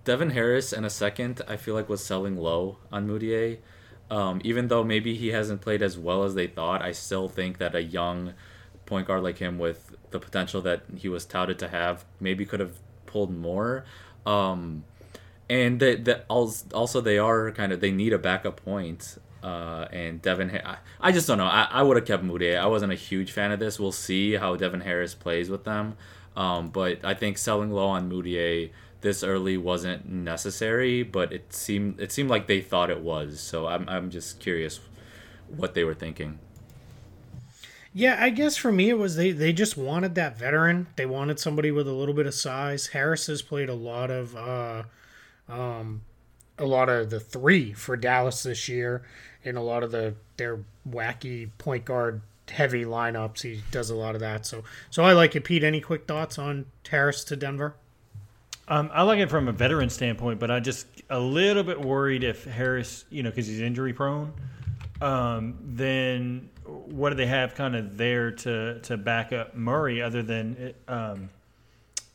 Devin 0.04 0.30
Harris 0.30 0.72
in 0.72 0.84
a 0.84 0.90
second. 0.90 1.42
I 1.48 1.56
feel 1.56 1.74
like 1.74 1.88
was 1.88 2.04
selling 2.04 2.36
low 2.36 2.78
on 2.92 3.08
Mudiay. 3.08 3.58
Um, 4.10 4.40
even 4.44 4.68
though 4.68 4.84
maybe 4.84 5.16
he 5.16 5.28
hasn't 5.28 5.60
played 5.60 5.82
as 5.82 5.98
well 5.98 6.22
as 6.22 6.34
they 6.34 6.46
thought, 6.46 6.80
I 6.80 6.92
still 6.92 7.28
think 7.28 7.58
that 7.58 7.74
a 7.74 7.82
young 7.82 8.34
point 8.86 9.06
guard 9.06 9.22
like 9.22 9.38
him 9.38 9.58
with 9.58 9.94
the 10.10 10.18
potential 10.18 10.62
that 10.62 10.82
he 10.96 11.08
was 11.08 11.24
touted 11.24 11.58
to 11.58 11.68
have 11.68 12.04
maybe 12.20 12.46
could 12.46 12.60
have 12.60 12.78
pulled 13.06 13.34
more. 13.34 13.84
Um, 14.24 14.84
and 15.48 15.78
that 15.80 16.04
that 16.06 16.24
also 16.28 17.00
they 17.00 17.18
are 17.18 17.50
kind 17.52 17.72
of 17.72 17.80
they 17.80 17.92
need 17.92 18.12
a 18.12 18.18
backup 18.18 18.64
point. 18.64 19.18
Uh, 19.42 19.86
and 19.92 20.20
Devin, 20.22 20.60
I 20.64 20.78
I 21.00 21.12
just 21.12 21.26
don't 21.28 21.38
know. 21.38 21.46
I, 21.46 21.68
I 21.70 21.82
would 21.82 21.96
have 21.96 22.06
kept 22.06 22.24
Moody. 22.24 22.56
I 22.56 22.66
wasn't 22.66 22.92
a 22.92 22.96
huge 22.96 23.32
fan 23.32 23.52
of 23.52 23.60
this. 23.60 23.78
We'll 23.78 23.92
see 23.92 24.34
how 24.34 24.56
Devin 24.56 24.80
Harris 24.80 25.14
plays 25.14 25.48
with 25.48 25.64
them. 25.64 25.96
Um, 26.36 26.70
but 26.70 27.04
I 27.04 27.14
think 27.14 27.38
selling 27.38 27.70
low 27.70 27.86
on 27.86 28.10
Mudiay 28.10 28.70
this 29.02 29.22
early 29.22 29.56
wasn't 29.56 30.08
necessary. 30.08 31.02
But 31.04 31.32
it 31.32 31.52
seemed 31.52 32.00
it 32.00 32.10
seemed 32.10 32.30
like 32.30 32.48
they 32.48 32.60
thought 32.60 32.90
it 32.90 33.00
was. 33.00 33.40
So 33.40 33.66
I'm 33.66 33.88
I'm 33.88 34.10
just 34.10 34.40
curious 34.40 34.80
what 35.48 35.74
they 35.74 35.84
were 35.84 35.94
thinking. 35.94 36.40
Yeah, 37.98 38.18
I 38.20 38.28
guess 38.28 38.58
for 38.58 38.70
me 38.70 38.90
it 38.90 38.98
was 38.98 39.16
they 39.16 39.32
they 39.32 39.54
just 39.54 39.78
wanted 39.78 40.16
that 40.16 40.38
veteran. 40.38 40.86
They 40.96 41.06
wanted 41.06 41.40
somebody 41.40 41.70
with 41.70 41.88
a 41.88 41.92
little 41.92 42.12
bit 42.12 42.26
of 42.26 42.34
size. 42.34 42.88
Harris 42.88 43.26
has 43.28 43.40
played 43.40 43.70
a 43.70 43.74
lot 43.74 44.10
of 44.10 44.36
uh, 44.36 44.82
um, 45.48 46.02
a 46.58 46.66
lot 46.66 46.90
of 46.90 47.08
the 47.08 47.18
three 47.18 47.72
for 47.72 47.96
Dallas 47.96 48.42
this 48.42 48.68
year, 48.68 49.02
in 49.44 49.56
a 49.56 49.62
lot 49.62 49.82
of 49.82 49.92
the 49.92 50.14
their 50.36 50.58
wacky 50.86 51.48
point 51.56 51.86
guard 51.86 52.20
heavy 52.50 52.84
lineups. 52.84 53.40
He 53.40 53.62
does 53.70 53.88
a 53.88 53.94
lot 53.94 54.14
of 54.14 54.20
that. 54.20 54.44
So 54.44 54.62
so 54.90 55.02
I 55.02 55.14
like 55.14 55.34
it. 55.34 55.44
Pete, 55.44 55.64
any 55.64 55.80
quick 55.80 56.06
thoughts 56.06 56.38
on 56.38 56.66
Harris 56.90 57.24
to 57.24 57.34
Denver? 57.34 57.76
Um, 58.68 58.90
I 58.92 59.04
like 59.04 59.20
it 59.20 59.30
from 59.30 59.48
a 59.48 59.52
veteran 59.52 59.88
standpoint, 59.88 60.38
but 60.38 60.50
I 60.50 60.60
just 60.60 60.86
a 61.08 61.18
little 61.18 61.62
bit 61.62 61.80
worried 61.80 62.24
if 62.24 62.44
Harris, 62.44 63.06
you 63.08 63.22
know, 63.22 63.30
because 63.30 63.46
he's 63.46 63.62
injury 63.62 63.94
prone. 63.94 64.34
Um, 65.00 65.56
then 65.62 66.50
what 66.66 67.10
do 67.10 67.16
they 67.16 67.26
have 67.26 67.54
kind 67.54 67.76
of 67.76 67.96
there 67.96 68.30
to 68.30 68.80
to 68.80 68.96
back 68.96 69.32
up 69.32 69.54
Murray 69.56 70.02
other 70.02 70.22
than 70.22 70.74
um, 70.88 71.30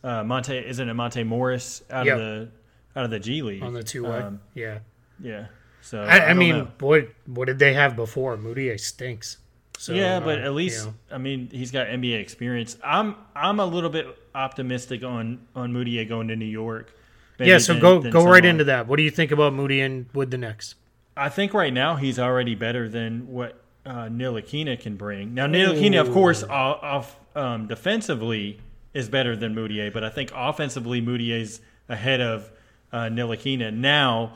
uh, 0.03 0.23
Monte? 0.23 0.57
Isn't 0.57 0.89
it 0.89 0.93
Monte 0.93 1.23
Morris 1.23 1.83
out 1.89 2.05
Yep. 2.05 2.13
of 2.15 2.19
the 2.21 2.49
out 2.95 3.05
of 3.05 3.11
the 3.11 3.19
G 3.19 3.41
League 3.41 3.63
On 3.63 3.73
the 3.73 3.83
two 3.83 4.03
way, 4.03 4.17
Um, 4.17 4.41
yeah. 4.53 4.79
yeah. 5.21 5.45
So 5.81 6.03
I, 6.03 6.25
I, 6.25 6.27
don't 6.29 6.37
mean, 6.37 6.57
know. 6.57 6.67
what 6.79 7.07
what 7.25 7.45
did 7.45 7.57
they 7.59 7.73
have 7.73 7.95
before? 7.95 8.37
Mudiay 8.37 8.79
stinks. 8.79 9.37
So, 9.77 9.93
yeah, 9.93 10.19
but 10.19 10.37
uh, 10.39 10.43
at 10.43 10.53
least 10.53 10.85
you 10.85 10.91
know. 10.91 10.95
I 11.11 11.17
mean 11.17 11.49
he's 11.51 11.71
got 11.71 11.87
NBA 11.87 12.19
experience. 12.19 12.77
I'm 12.83 13.15
I'm 13.35 13.59
a 13.59 13.65
little 13.65 13.89
bit 13.89 14.05
optimistic 14.35 15.03
on 15.03 15.47
on 15.55 15.73
Mudiay 15.73 16.07
going 16.07 16.27
to 16.27 16.35
New 16.35 16.45
York. 16.45 16.93
yeah. 17.39 17.57
So 17.57 17.73
than- 17.73 17.81
go 17.81 17.99
than 18.01 18.11
go 18.11 18.25
right 18.25 18.45
into 18.45 18.65
that. 18.65 18.87
What 18.87 18.97
do 18.97 19.03
you 19.03 19.09
think 19.11 19.31
about 19.31 19.53
Moody 19.53 19.81
and 19.81 20.05
with 20.13 20.29
the 20.29 20.37
Knicks? 20.37 20.75
I 21.17 21.29
think 21.29 21.53
right 21.53 21.73
now 21.73 21.95
he's 21.95 22.17
already 22.19 22.55
better 22.55 22.87
than 22.87 23.27
what 23.27 23.59
uh, 23.85 24.05
Ntilikina 24.05 24.79
can 24.79 24.95
bring. 24.95 25.33
Now 25.33 25.47
Ntilikina, 25.47 26.01
of 26.01 26.11
course, 26.11 26.43
off, 26.43 26.83
off 26.83 27.19
um, 27.35 27.67
defensively 27.67 28.59
is 28.93 29.09
better 29.09 29.35
than 29.35 29.55
Mudiay, 29.55 29.91
but 29.91 30.03
I 30.03 30.09
think 30.09 30.31
offensively 30.35 31.01
Mudiay's 31.01 31.61
ahead 31.89 32.21
of 32.21 32.51
uh, 32.91 33.03
Ntilikina. 33.03 33.73
Now 33.73 34.33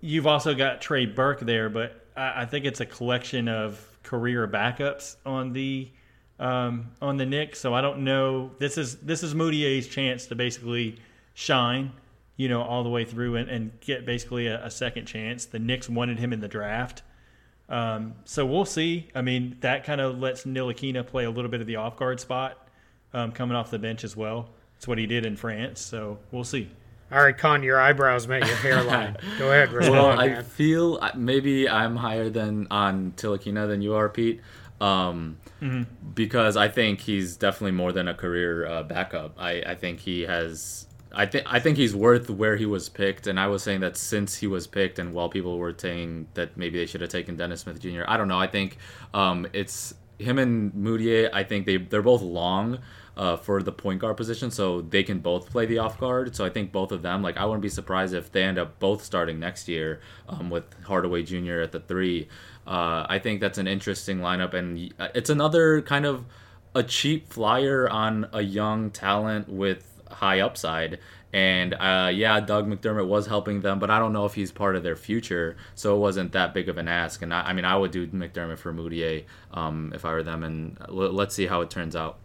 you've 0.00 0.26
also 0.26 0.54
got 0.54 0.80
Trey 0.80 1.06
Burke 1.06 1.40
there, 1.40 1.68
but 1.68 2.06
I, 2.16 2.42
I 2.42 2.44
think 2.46 2.64
it's 2.64 2.80
a 2.80 2.86
collection 2.86 3.48
of 3.48 3.84
career 4.02 4.46
backups 4.48 5.16
on 5.24 5.52
the 5.52 5.90
um, 6.38 6.90
on 7.02 7.16
the 7.16 7.26
Knicks. 7.26 7.60
So 7.60 7.74
I 7.74 7.80
don't 7.80 8.04
know. 8.04 8.50
This 8.58 8.78
is 8.78 8.96
this 8.96 9.22
is 9.22 9.34
Mudiay's 9.34 9.88
chance 9.88 10.26
to 10.26 10.34
basically 10.34 10.98
shine, 11.34 11.92
you 12.36 12.48
know, 12.48 12.62
all 12.62 12.82
the 12.82 12.88
way 12.88 13.04
through 13.04 13.36
and, 13.36 13.48
and 13.48 13.80
get 13.80 14.06
basically 14.06 14.46
a, 14.46 14.64
a 14.64 14.70
second 14.70 15.06
chance. 15.06 15.46
The 15.46 15.58
Knicks 15.58 15.88
wanted 15.88 16.18
him 16.18 16.32
in 16.32 16.40
the 16.40 16.48
draft. 16.48 17.02
Um, 17.70 18.14
so 18.24 18.44
we'll 18.44 18.64
see. 18.64 19.08
I 19.14 19.22
mean, 19.22 19.56
that 19.60 19.84
kind 19.84 20.00
of 20.00 20.18
lets 20.18 20.44
Ntilikina 20.44 21.06
play 21.06 21.24
a 21.24 21.30
little 21.30 21.50
bit 21.50 21.60
of 21.60 21.66
the 21.66 21.76
off 21.76 21.96
guard 21.96 22.18
spot 22.20 22.66
um, 23.14 23.32
coming 23.32 23.56
off 23.56 23.70
the 23.70 23.78
bench 23.78 24.02
as 24.04 24.16
well. 24.16 24.50
It's 24.76 24.88
what 24.88 24.98
he 24.98 25.06
did 25.06 25.24
in 25.24 25.36
France. 25.36 25.80
So 25.80 26.18
we'll 26.32 26.44
see. 26.44 26.68
All 27.12 27.22
right, 27.22 27.36
Kaan, 27.36 27.62
your 27.64 27.80
eyebrows 27.80 28.26
met 28.28 28.46
your 28.46 28.56
hairline. 28.56 29.16
Go 29.38 29.50
ahead, 29.50 29.72
respond, 29.72 29.94
Well, 29.98 30.18
I 30.20 30.28
man. 30.28 30.44
feel 30.44 30.98
uh, 31.02 31.10
maybe 31.16 31.68
I'm 31.68 31.96
higher 31.96 32.28
than 32.30 32.68
on 32.70 33.12
Ntilikina 33.16 33.66
than 33.66 33.82
you 33.82 33.94
are, 33.94 34.08
Pete. 34.08 34.40
Um, 34.80 35.36
because 36.14 36.56
I 36.56 36.68
think 36.68 37.00
he's 37.00 37.36
definitely 37.36 37.72
more 37.72 37.92
than 37.92 38.08
a 38.08 38.14
career 38.14 38.66
uh, 38.66 38.82
backup. 38.84 39.34
I, 39.38 39.60
I 39.66 39.74
think 39.74 40.00
he 40.00 40.22
has. 40.22 40.86
I 41.12 41.26
think 41.26 41.46
I 41.46 41.58
think 41.58 41.76
he's 41.76 41.94
worth 41.94 42.30
where 42.30 42.56
he 42.56 42.66
was 42.66 42.88
picked, 42.88 43.26
and 43.26 43.38
I 43.38 43.48
was 43.48 43.62
saying 43.62 43.80
that 43.80 43.96
since 43.96 44.36
he 44.36 44.46
was 44.46 44.66
picked, 44.66 44.98
and 44.98 45.12
while 45.12 45.28
people 45.28 45.58
were 45.58 45.74
saying 45.76 46.28
that 46.34 46.56
maybe 46.56 46.78
they 46.78 46.86
should 46.86 47.00
have 47.00 47.10
taken 47.10 47.36
Dennis 47.36 47.62
Smith 47.62 47.80
Jr., 47.80 48.02
I 48.06 48.16
don't 48.16 48.28
know. 48.28 48.38
I 48.38 48.46
think 48.46 48.78
um, 49.12 49.46
it's 49.52 49.94
him 50.18 50.38
and 50.38 50.72
Mudiay. 50.72 51.28
I 51.32 51.42
think 51.42 51.66
they 51.66 51.78
they're 51.78 52.02
both 52.02 52.22
long 52.22 52.78
uh, 53.16 53.36
for 53.36 53.62
the 53.62 53.72
point 53.72 54.00
guard 54.00 54.16
position, 54.16 54.50
so 54.50 54.82
they 54.82 55.02
can 55.02 55.18
both 55.18 55.50
play 55.50 55.66
the 55.66 55.78
off 55.78 55.98
guard. 55.98 56.36
So 56.36 56.44
I 56.44 56.50
think 56.50 56.70
both 56.70 56.92
of 56.92 57.02
them. 57.02 57.22
Like 57.22 57.36
I 57.36 57.44
wouldn't 57.44 57.62
be 57.62 57.68
surprised 57.68 58.14
if 58.14 58.30
they 58.30 58.44
end 58.44 58.58
up 58.58 58.78
both 58.78 59.02
starting 59.02 59.40
next 59.40 59.68
year 59.68 60.00
um, 60.28 60.48
with 60.48 60.64
Hardaway 60.84 61.24
Jr. 61.24 61.60
at 61.60 61.72
the 61.72 61.80
three. 61.80 62.28
Uh, 62.66 63.04
I 63.08 63.18
think 63.18 63.40
that's 63.40 63.58
an 63.58 63.66
interesting 63.66 64.18
lineup, 64.20 64.54
and 64.54 64.94
it's 65.14 65.30
another 65.30 65.82
kind 65.82 66.06
of 66.06 66.24
a 66.74 66.82
cheap 66.82 67.32
flyer 67.32 67.88
on 67.88 68.28
a 68.32 68.42
young 68.42 68.90
talent 68.90 69.48
with 69.48 69.89
high 70.10 70.40
upside. 70.40 70.98
And 71.32 71.74
uh, 71.74 72.10
yeah, 72.12 72.40
Doug 72.40 72.66
McDermott 72.68 73.06
was 73.06 73.26
helping 73.26 73.60
them, 73.60 73.78
but 73.78 73.90
I 73.90 73.98
don't 73.98 74.12
know 74.12 74.24
if 74.24 74.34
he's 74.34 74.50
part 74.50 74.74
of 74.74 74.82
their 74.82 74.96
future, 74.96 75.56
so 75.74 75.94
it 75.94 75.98
wasn't 75.98 76.32
that 76.32 76.52
big 76.52 76.68
of 76.68 76.76
an 76.76 76.88
ask. 76.88 77.22
And 77.22 77.32
I, 77.32 77.42
I 77.42 77.52
mean, 77.52 77.64
I 77.64 77.76
would 77.76 77.92
do 77.92 78.06
McDermott 78.08 78.58
for 78.58 78.72
Mudiay 78.72 79.24
um, 79.52 79.92
if 79.94 80.04
I 80.04 80.12
were 80.12 80.24
them, 80.24 80.42
and 80.42 80.76
l- 80.88 81.12
let's 81.12 81.34
see 81.34 81.46
how 81.46 81.60
it 81.60 81.70
turns 81.70 81.94
out. 81.94 82.18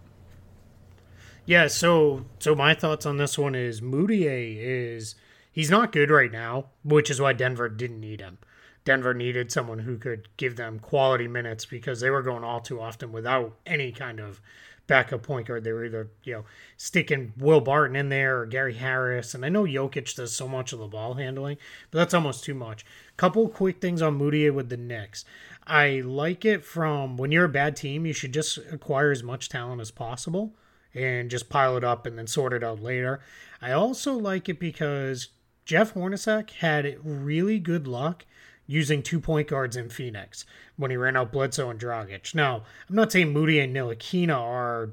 Yeah, 1.46 1.68
so 1.68 2.26
so 2.40 2.56
my 2.56 2.74
thoughts 2.74 3.06
on 3.06 3.18
this 3.18 3.38
one 3.38 3.54
is 3.54 3.80
Mudiay 3.80 4.58
is 4.58 5.14
he's 5.52 5.70
not 5.70 5.92
good 5.92 6.10
right 6.10 6.32
now, 6.32 6.70
which 6.84 7.12
is 7.12 7.22
why 7.22 7.34
Denver 7.34 7.70
didn't 7.70 8.00
need 8.00 8.22
him. 8.22 8.40
Denver 8.86 9.14
needed 9.14 9.52
someone 9.52 9.80
who 9.80 9.98
could 9.98 10.30
give 10.38 10.56
them 10.56 10.80
quality 10.80 11.28
minutes 11.28 11.66
because 11.66 12.00
they 12.00 12.10
were 12.10 12.22
going 12.22 12.44
all 12.44 12.60
too 12.60 12.80
often 12.80 13.12
without 13.12 13.56
any 13.66 13.92
kind 13.92 14.20
of 14.20 14.42
backup 14.88 15.24
point 15.24 15.48
guard. 15.48 15.64
They 15.64 15.72
were 15.72 15.86
either, 15.86 16.10
you 16.24 16.34
know, 16.34 16.46
sticking 16.78 17.34
Will 17.38 17.62
Barton 17.62 17.96
in 17.96 18.10
there 18.10 18.40
or 18.40 18.46
Gary 18.46 18.76
Harris. 18.76 19.34
And 19.34 19.46
I 19.46 19.50
know 19.50 19.64
Jokic 19.64 20.16
does 20.16 20.36
so 20.36 20.48
much 20.48 20.74
of 20.74 20.80
the 20.80 20.88
ball 20.88 21.16
handling, 21.16 21.58
but 21.92 22.00
that's 22.00 22.14
almost 22.14 22.44
too 22.44 22.54
much. 22.54 22.86
Couple 23.18 23.48
quick 23.48 23.82
things 23.82 24.02
on 24.02 24.20
Mudiay 24.20 24.54
with 24.54 24.70
the 24.70 24.78
Knicks. 24.78 25.26
I 25.66 26.02
like 26.02 26.46
it 26.46 26.64
from 26.64 27.18
when 27.18 27.32
you're 27.32 27.46
a 27.46 27.50
bad 27.50 27.76
team, 27.76 28.06
you 28.06 28.14
should 28.14 28.34
just 28.34 28.58
acquire 28.72 29.12
as 29.12 29.24
much 29.24 29.50
talent 29.50 29.82
as 29.82 29.92
possible 29.92 30.54
and 30.94 31.30
just 31.30 31.50
pile 31.50 31.76
it 31.78 31.84
up 31.84 32.06
and 32.06 32.18
then 32.18 32.28
sort 32.28 32.54
it 32.54 32.64
out 32.64 32.82
later. 32.82 33.20
I 33.62 33.72
also 33.72 34.14
like 34.14 34.48
it 34.48 34.60
because 34.60 35.30
Jeff 35.66 35.94
Hornacek 35.94 36.52
had 36.52 36.98
really 37.04 37.60
good 37.60 37.88
luck 37.88 38.26
using 38.68 39.04
two 39.04 39.20
point 39.20 39.48
guards 39.48 39.76
in 39.76 39.90
Phoenix 39.90 40.46
when 40.78 40.92
he 40.92 40.98
ran 40.98 41.16
out 41.16 41.32
Bledsoe 41.32 41.70
and 41.70 41.80
Dragic. 41.80 42.34
Now, 42.34 42.64
I'm 42.90 42.96
not 42.96 43.12
saying 43.12 43.32
Moody 43.32 43.60
and 43.60 43.76
Ntilikina 43.76 44.36
are 44.36 44.92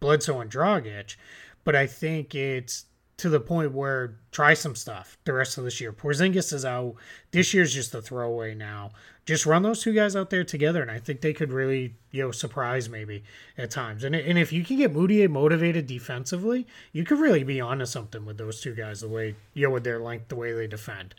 Bledsoe 0.00 0.40
and 0.40 0.50
Dragic, 0.50 1.16
but 1.64 1.74
I 1.74 1.86
think 1.86 2.34
it's 2.34 2.86
to 3.16 3.28
the 3.28 3.40
point 3.40 3.72
where 3.72 4.16
try 4.32 4.54
some 4.54 4.74
stuff 4.74 5.16
the 5.24 5.32
rest 5.32 5.56
of 5.56 5.64
this 5.64 5.80
year. 5.80 5.92
Porzingis 5.92 6.52
is 6.52 6.64
out. 6.64 6.96
This 7.30 7.54
year's 7.54 7.72
just 7.72 7.94
a 7.94 8.02
throwaway 8.02 8.54
now. 8.54 8.90
Just 9.24 9.46
run 9.46 9.62
those 9.62 9.80
two 9.80 9.94
guys 9.94 10.16
out 10.16 10.30
there 10.30 10.44
together, 10.44 10.82
and 10.82 10.90
I 10.90 10.98
think 10.98 11.20
they 11.20 11.32
could 11.32 11.52
really, 11.52 11.94
you 12.10 12.22
know, 12.22 12.30
surprise 12.32 12.88
maybe 12.88 13.24
at 13.56 13.70
times. 13.70 14.04
And 14.04 14.14
and 14.14 14.38
if 14.38 14.52
you 14.52 14.64
can 14.64 14.76
get 14.76 14.92
Mudiay 14.92 15.30
motivated 15.30 15.86
defensively, 15.86 16.66
you 16.92 17.04
could 17.04 17.18
really 17.18 17.44
be 17.44 17.60
onto 17.60 17.86
something 17.86 18.26
with 18.26 18.36
those 18.36 18.60
two 18.60 18.74
guys. 18.74 19.00
The 19.00 19.08
way 19.08 19.36
you 19.54 19.66
know 19.66 19.72
with 19.72 19.84
their 19.84 20.00
length, 20.00 20.28
the 20.28 20.36
way 20.36 20.52
they 20.52 20.66
defend. 20.66 21.14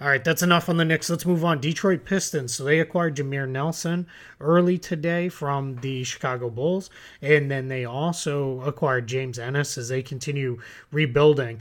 All 0.00 0.06
right, 0.06 0.22
that's 0.22 0.42
enough 0.42 0.68
on 0.68 0.76
the 0.76 0.84
Knicks. 0.84 1.10
Let's 1.10 1.26
move 1.26 1.44
on. 1.44 1.60
Detroit 1.60 2.04
Pistons. 2.04 2.54
So 2.54 2.62
they 2.62 2.78
acquired 2.78 3.16
Jameer 3.16 3.48
Nelson 3.48 4.06
early 4.40 4.78
today 4.78 5.28
from 5.28 5.74
the 5.76 6.04
Chicago 6.04 6.50
Bulls, 6.50 6.88
and 7.20 7.50
then 7.50 7.66
they 7.66 7.84
also 7.84 8.60
acquired 8.60 9.08
James 9.08 9.40
Ennis 9.40 9.76
as 9.76 9.88
they 9.88 10.02
continue 10.02 10.60
rebuilding. 10.92 11.60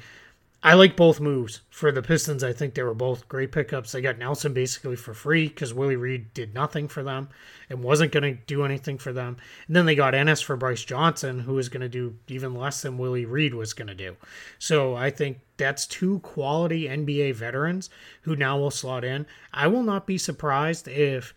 I 0.62 0.76
like 0.76 0.96
both 0.96 1.20
moves 1.20 1.62
for 1.72 1.92
the 1.92 2.04
Pistons. 2.04 2.44
I 2.44 2.54
think 2.54 2.76
they 2.76 2.84
were 2.84 2.94
both 2.94 3.28
great 3.28 3.52
pickups. 3.52 3.92
They 3.92 4.02
got 4.02 4.20
Nelson 4.20 4.54
basically 4.54 4.98
for 4.98 5.16
free 5.16 5.48
because 5.48 5.74
Willie 5.74 5.96
Reed 5.96 6.32
did 6.36 6.54
nothing 6.54 6.88
for 6.88 7.02
them 7.02 7.30
and 7.70 7.84
wasn't 7.84 8.12
going 8.12 8.24
to 8.24 8.42
do 8.46 8.64
anything 8.64 8.98
for 8.98 9.12
them. 9.12 9.38
And 9.68 9.76
then 9.76 9.86
they 9.86 9.96
got 9.96 10.16
Ennis 10.16 10.42
for 10.42 10.56
Brice 10.56 10.84
Johnson, 10.84 11.40
who 11.40 11.56
was 11.56 11.70
going 11.70 11.82
to 11.82 11.90
do 11.90 12.16
even 12.28 12.56
less 12.56 12.82
than 12.82 12.98
Willie 12.98 13.26
Reed 13.26 13.54
was 13.54 13.74
going 13.74 13.88
to 13.88 13.96
do. 13.96 14.16
So 14.60 14.96
I 14.96 15.10
think 15.10 15.40
that's 15.58 15.86
two 15.86 16.20
quality 16.20 16.84
NBA 16.88 17.36
veterans 17.36 17.90
who 18.22 18.36
now 18.36 18.58
will 18.58 18.72
slot 18.72 19.04
in. 19.04 19.26
I 19.54 19.68
will 19.68 19.84
not 19.84 20.08
be 20.08 20.18
surprised 20.18 20.88
if 20.88 21.34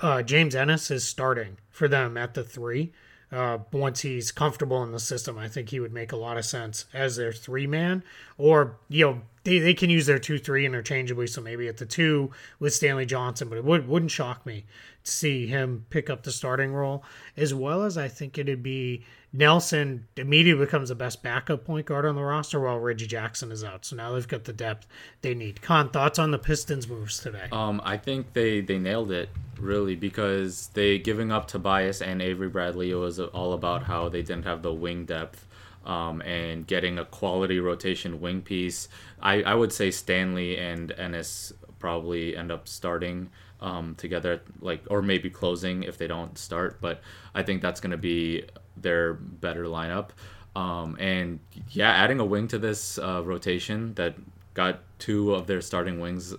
uh, 0.00 0.22
James 0.22 0.54
Ennis 0.54 0.90
is 0.90 1.06
starting 1.06 1.58
for 1.70 1.88
them 1.88 2.16
at 2.16 2.34
the 2.34 2.44
three. 2.44 2.92
Uh, 3.32 3.58
once 3.72 4.02
he's 4.02 4.30
comfortable 4.30 4.82
in 4.84 4.92
the 4.92 5.00
system, 5.00 5.36
I 5.36 5.48
think 5.48 5.70
he 5.70 5.80
would 5.80 5.92
make 5.92 6.12
a 6.12 6.16
lot 6.16 6.36
of 6.36 6.44
sense 6.44 6.84
as 6.94 7.16
their 7.16 7.32
three 7.32 7.66
man. 7.66 8.04
Or, 8.38 8.76
you 8.88 9.04
know, 9.04 9.22
they, 9.44 9.58
they 9.58 9.74
can 9.74 9.90
use 9.90 10.06
their 10.06 10.18
2 10.18 10.38
3 10.38 10.66
interchangeably. 10.66 11.26
So 11.26 11.40
maybe 11.40 11.68
at 11.68 11.76
the 11.76 11.86
two 11.86 12.30
with 12.58 12.74
Stanley 12.74 13.06
Johnson, 13.06 13.48
but 13.48 13.58
it 13.58 13.64
would, 13.64 13.86
wouldn't 13.86 14.10
shock 14.10 14.44
me 14.44 14.64
to 15.04 15.10
see 15.10 15.46
him 15.46 15.86
pick 15.90 16.10
up 16.10 16.22
the 16.22 16.32
starting 16.32 16.72
role. 16.72 17.04
As 17.36 17.54
well 17.54 17.84
as 17.84 17.96
I 17.96 18.08
think 18.08 18.36
it'd 18.38 18.62
be 18.62 19.04
Nelson 19.36 20.06
immediately 20.16 20.64
becomes 20.64 20.90
the 20.90 20.94
best 20.94 21.20
backup 21.22 21.64
point 21.64 21.86
guard 21.86 22.06
on 22.06 22.14
the 22.14 22.22
roster 22.22 22.60
while 22.60 22.78
Reggie 22.78 23.06
Jackson 23.06 23.50
is 23.50 23.64
out. 23.64 23.84
So 23.84 23.96
now 23.96 24.12
they've 24.12 24.26
got 24.26 24.44
the 24.44 24.52
depth 24.52 24.86
they 25.22 25.34
need. 25.34 25.56
Kaan, 25.56 25.92
thoughts 25.92 26.20
on 26.20 26.30
the 26.30 26.38
Pistons 26.38 26.88
moves 26.88 27.18
today? 27.18 27.48
Um, 27.50 27.82
I 27.84 27.96
think 27.96 28.32
they 28.32 28.60
they 28.60 28.78
nailed 28.78 29.10
it 29.10 29.28
really 29.58 29.96
because 29.96 30.68
they 30.74 30.98
giving 30.98 31.32
up 31.32 31.48
Tobias 31.48 32.00
and 32.00 32.22
Avery 32.22 32.48
Bradley. 32.48 32.92
It 32.92 32.96
was 32.96 33.18
all 33.18 33.52
about 33.52 33.82
how 33.82 34.08
they 34.08 34.22
didn't 34.22 34.44
have 34.44 34.62
the 34.62 34.72
wing 34.72 35.04
depth. 35.04 35.44
Um, 35.84 36.22
and 36.22 36.66
getting 36.66 36.98
a 36.98 37.04
quality 37.04 37.60
rotation 37.60 38.18
wing 38.18 38.40
piece. 38.40 38.88
I, 39.20 39.42
I 39.42 39.54
would 39.54 39.70
say 39.70 39.90
Stanley 39.90 40.56
and 40.56 40.90
Ennis 40.92 41.52
probably 41.78 42.34
end 42.34 42.50
up 42.50 42.66
starting 42.66 43.28
um, 43.60 43.94
together, 43.96 44.40
like 44.60 44.82
or 44.88 45.02
maybe 45.02 45.28
closing 45.28 45.82
if 45.82 45.98
they 45.98 46.06
don't 46.06 46.38
start. 46.38 46.80
But 46.80 47.02
I 47.34 47.42
think 47.42 47.60
that's 47.60 47.80
going 47.80 47.90
to 47.90 47.98
be 47.98 48.44
their 48.76 49.14
better 49.14 49.64
lineup. 49.64 50.10
Um, 50.56 50.96
and 51.00 51.40
yeah, 51.70 51.90
adding 51.90 52.20
a 52.20 52.24
wing 52.24 52.48
to 52.48 52.58
this 52.58 52.98
uh, 52.98 53.22
rotation 53.24 53.94
that 53.94 54.14
got 54.54 54.80
two 54.98 55.34
of 55.34 55.46
their 55.46 55.60
starting 55.60 56.00
wings 56.00 56.34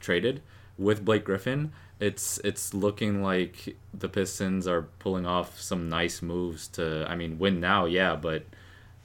traded 0.00 0.42
with 0.78 1.04
Blake 1.04 1.24
Griffin, 1.24 1.72
it's 2.00 2.38
it's 2.44 2.74
looking 2.74 3.22
like 3.22 3.76
the 3.94 4.08
Pistons 4.08 4.66
are 4.66 4.82
pulling 4.98 5.26
off 5.26 5.60
some 5.60 5.88
nice 5.88 6.22
moves 6.22 6.68
to. 6.68 7.06
I 7.08 7.14
mean, 7.14 7.38
win 7.38 7.60
now, 7.60 7.84
yeah, 7.84 8.16
but 8.16 8.44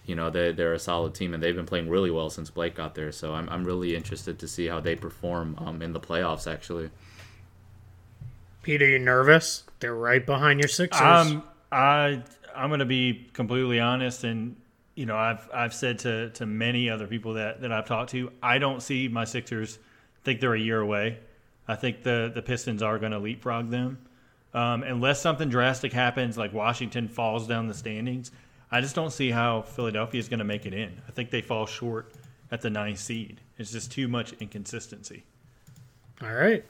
you 0.07 0.15
know 0.15 0.29
they 0.29 0.53
they're 0.53 0.73
a 0.73 0.79
solid 0.79 1.13
team 1.13 1.33
and 1.33 1.43
they've 1.43 1.55
been 1.55 1.65
playing 1.65 1.89
really 1.89 2.09
well 2.09 2.29
since 2.29 2.49
Blake 2.49 2.73
got 2.73 2.95
there. 2.95 3.11
So 3.11 3.33
I'm 3.33 3.47
I'm 3.49 3.63
really 3.63 3.95
interested 3.95 4.39
to 4.39 4.47
see 4.47 4.65
how 4.65 4.79
they 4.79 4.95
perform 4.95 5.55
um, 5.59 5.81
in 5.81 5.93
the 5.93 5.99
playoffs. 5.99 6.51
Actually, 6.51 6.89
Pete, 8.63 8.81
are 8.81 8.89
you 8.89 8.99
nervous? 8.99 9.63
They're 9.79 9.93
right 9.93 10.25
behind 10.25 10.59
your 10.59 10.69
Sixers. 10.69 11.01
Um, 11.01 11.43
I 11.71 12.23
I'm 12.55 12.69
going 12.69 12.79
to 12.79 12.85
be 12.85 13.27
completely 13.33 13.81
honest, 13.81 14.23
and 14.23 14.55
you 14.95 15.05
know 15.05 15.17
I've 15.17 15.47
I've 15.53 15.73
said 15.73 15.99
to 15.99 16.29
to 16.31 16.45
many 16.45 16.89
other 16.89 17.05
people 17.05 17.33
that 17.33 17.61
that 17.61 17.73
I've 17.73 17.85
talked 17.85 18.11
to, 18.11 18.31
I 18.41 18.57
don't 18.59 18.81
see 18.81 19.09
my 19.09 19.25
Sixers. 19.25 19.77
Think 20.23 20.39
they're 20.39 20.55
a 20.55 20.59
year 20.59 20.79
away. 20.79 21.19
I 21.67 21.75
think 21.75 22.03
the 22.03 22.31
the 22.33 22.41
Pistons 22.41 22.81
are 22.81 22.97
going 22.97 23.11
to 23.11 23.19
leapfrog 23.19 23.69
them, 23.71 23.97
um, 24.53 24.83
unless 24.83 25.21
something 25.21 25.49
drastic 25.49 25.91
happens, 25.91 26.37
like 26.37 26.53
Washington 26.53 27.09
falls 27.09 27.45
down 27.45 27.67
the 27.67 27.73
standings. 27.73 28.31
I 28.71 28.81
just 28.81 28.95
don't 28.95 29.11
see 29.11 29.31
how 29.31 29.61
Philadelphia 29.61 30.19
is 30.19 30.27
going 30.27 30.39
to 30.39 30.45
make 30.45 30.65
it 30.65 30.73
in. 30.73 31.01
I 31.07 31.11
think 31.11 31.29
they 31.29 31.41
fall 31.41 31.65
short 31.65 32.13
at 32.51 32.61
the 32.61 32.69
ninth 32.69 32.99
seed. 32.99 33.41
It's 33.57 33.71
just 33.71 33.91
too 33.91 34.07
much 34.07 34.33
inconsistency. 34.33 35.23
All 36.21 36.33
right. 36.33 36.65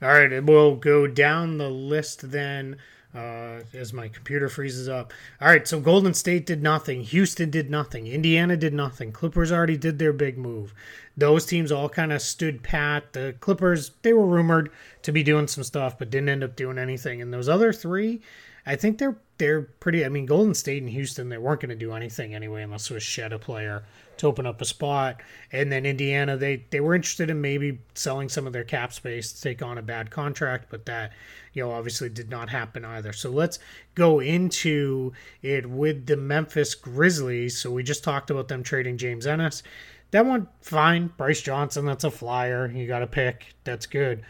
All 0.00 0.08
right. 0.08 0.32
and 0.32 0.48
We'll 0.48 0.76
go 0.76 1.06
down 1.06 1.58
the 1.58 1.68
list 1.68 2.30
then 2.30 2.76
uh, 3.14 3.60
as 3.74 3.92
my 3.92 4.08
computer 4.08 4.48
freezes 4.48 4.88
up. 4.88 5.12
All 5.40 5.48
right, 5.48 5.66
so 5.68 5.80
Golden 5.80 6.14
State 6.14 6.46
did 6.46 6.62
nothing. 6.62 7.02
Houston 7.02 7.50
did 7.50 7.70
nothing. 7.70 8.06
Indiana 8.06 8.56
did 8.56 8.72
nothing. 8.72 9.12
Clippers 9.12 9.52
already 9.52 9.76
did 9.76 9.98
their 9.98 10.12
big 10.12 10.38
move. 10.38 10.72
Those 11.16 11.44
teams 11.44 11.70
all 11.70 11.88
kind 11.88 12.12
of 12.12 12.22
stood 12.22 12.62
pat. 12.62 13.12
The 13.12 13.34
Clippers, 13.40 13.90
they 14.00 14.14
were 14.14 14.26
rumored 14.26 14.70
to 15.02 15.12
be 15.12 15.22
doing 15.22 15.46
some 15.46 15.64
stuff, 15.64 15.98
but 15.98 16.10
didn't 16.10 16.30
end 16.30 16.42
up 16.42 16.56
doing 16.56 16.78
anything. 16.78 17.20
And 17.20 17.32
those 17.32 17.50
other 17.50 17.72
three, 17.72 18.22
I 18.64 18.76
think 18.76 18.96
they're 18.96 19.18
they're 19.42 19.62
pretty. 19.62 20.04
I 20.04 20.08
mean, 20.08 20.24
Golden 20.24 20.54
State 20.54 20.82
and 20.82 20.90
Houston, 20.92 21.28
they 21.28 21.36
weren't 21.36 21.60
going 21.60 21.70
to 21.70 21.74
do 21.74 21.94
anything 21.94 22.32
anyway 22.32 22.62
unless 22.62 22.88
it 22.88 22.94
was 22.94 23.02
shed 23.02 23.32
a 23.32 23.40
player 23.40 23.82
to 24.18 24.28
open 24.28 24.46
up 24.46 24.60
a 24.60 24.64
spot. 24.64 25.20
And 25.50 25.72
then 25.72 25.84
Indiana, 25.84 26.36
they 26.36 26.64
they 26.70 26.78
were 26.78 26.94
interested 26.94 27.28
in 27.28 27.40
maybe 27.40 27.80
selling 27.94 28.28
some 28.28 28.46
of 28.46 28.52
their 28.52 28.62
cap 28.62 28.92
space 28.92 29.32
to 29.32 29.42
take 29.42 29.60
on 29.60 29.78
a 29.78 29.82
bad 29.82 30.12
contract, 30.12 30.66
but 30.70 30.86
that 30.86 31.12
you 31.54 31.64
know 31.64 31.72
obviously 31.72 32.08
did 32.08 32.30
not 32.30 32.50
happen 32.50 32.84
either. 32.84 33.12
So 33.12 33.30
let's 33.30 33.58
go 33.96 34.20
into 34.20 35.12
it 35.42 35.68
with 35.68 36.06
the 36.06 36.16
Memphis 36.16 36.76
Grizzlies. 36.76 37.58
So 37.58 37.72
we 37.72 37.82
just 37.82 38.04
talked 38.04 38.30
about 38.30 38.46
them 38.46 38.62
trading 38.62 38.96
James 38.96 39.26
Ennis. 39.26 39.64
That 40.12 40.24
one, 40.24 40.46
fine. 40.60 41.10
Brice 41.16 41.42
Johnson, 41.42 41.84
that's 41.84 42.04
a 42.04 42.12
flyer. 42.12 42.70
You 42.70 42.86
got 42.86 43.02
a 43.02 43.08
pick. 43.08 43.46
That's 43.64 43.86
good. 43.86 44.22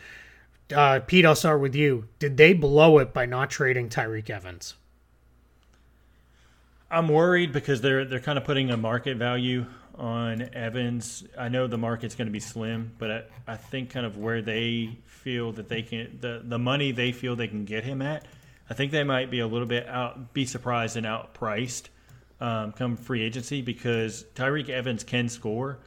Uh, 0.74 1.00
Pete, 1.00 1.26
I'll 1.26 1.34
start 1.34 1.60
with 1.60 1.74
you. 1.74 2.08
Did 2.18 2.38
they 2.38 2.54
blow 2.54 2.96
it 2.96 3.12
by 3.12 3.26
not 3.26 3.50
trading 3.50 3.90
Tyreke 3.90 4.30
Evans? 4.30 4.74
I'm 6.92 7.08
worried 7.08 7.52
because 7.52 7.80
they're 7.80 8.04
they're 8.04 8.20
kind 8.20 8.36
of 8.36 8.44
putting 8.44 8.70
a 8.70 8.76
market 8.76 9.16
value 9.16 9.64
on 9.94 10.42
Evans. 10.52 11.24
I 11.38 11.48
know 11.48 11.66
the 11.66 11.78
market's 11.78 12.14
going 12.14 12.26
to 12.26 12.32
be 12.32 12.38
slim, 12.38 12.92
but 12.98 13.10
I, 13.10 13.22
I 13.46 13.56
think 13.56 13.88
kind 13.88 14.04
of 14.04 14.18
where 14.18 14.42
they 14.42 14.98
feel 15.06 15.52
that 15.52 15.68
they 15.68 15.80
can 15.82 16.18
the 16.20 16.42
the 16.44 16.58
money 16.58 16.92
they 16.92 17.12
feel 17.12 17.34
they 17.34 17.48
can 17.48 17.64
get 17.64 17.82
him 17.82 18.02
at. 18.02 18.26
I 18.68 18.74
think 18.74 18.92
they 18.92 19.04
might 19.04 19.30
be 19.30 19.40
a 19.40 19.46
little 19.46 19.66
bit 19.66 19.88
out, 19.88 20.34
be 20.34 20.44
surprised 20.44 20.98
and 20.98 21.06
outpriced 21.06 21.84
um, 22.42 22.72
come 22.72 22.98
free 22.98 23.22
agency 23.22 23.62
because 23.62 24.24
Tyreke 24.34 24.68
Evans 24.68 25.02
can 25.02 25.30
score, 25.30 25.78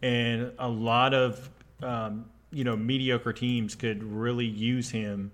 and 0.00 0.50
a 0.58 0.68
lot 0.68 1.12
of 1.12 1.50
um, 1.82 2.24
you 2.50 2.64
know 2.64 2.74
mediocre 2.74 3.34
teams 3.34 3.74
could 3.74 4.02
really 4.02 4.46
use 4.46 4.90
him 4.90 5.30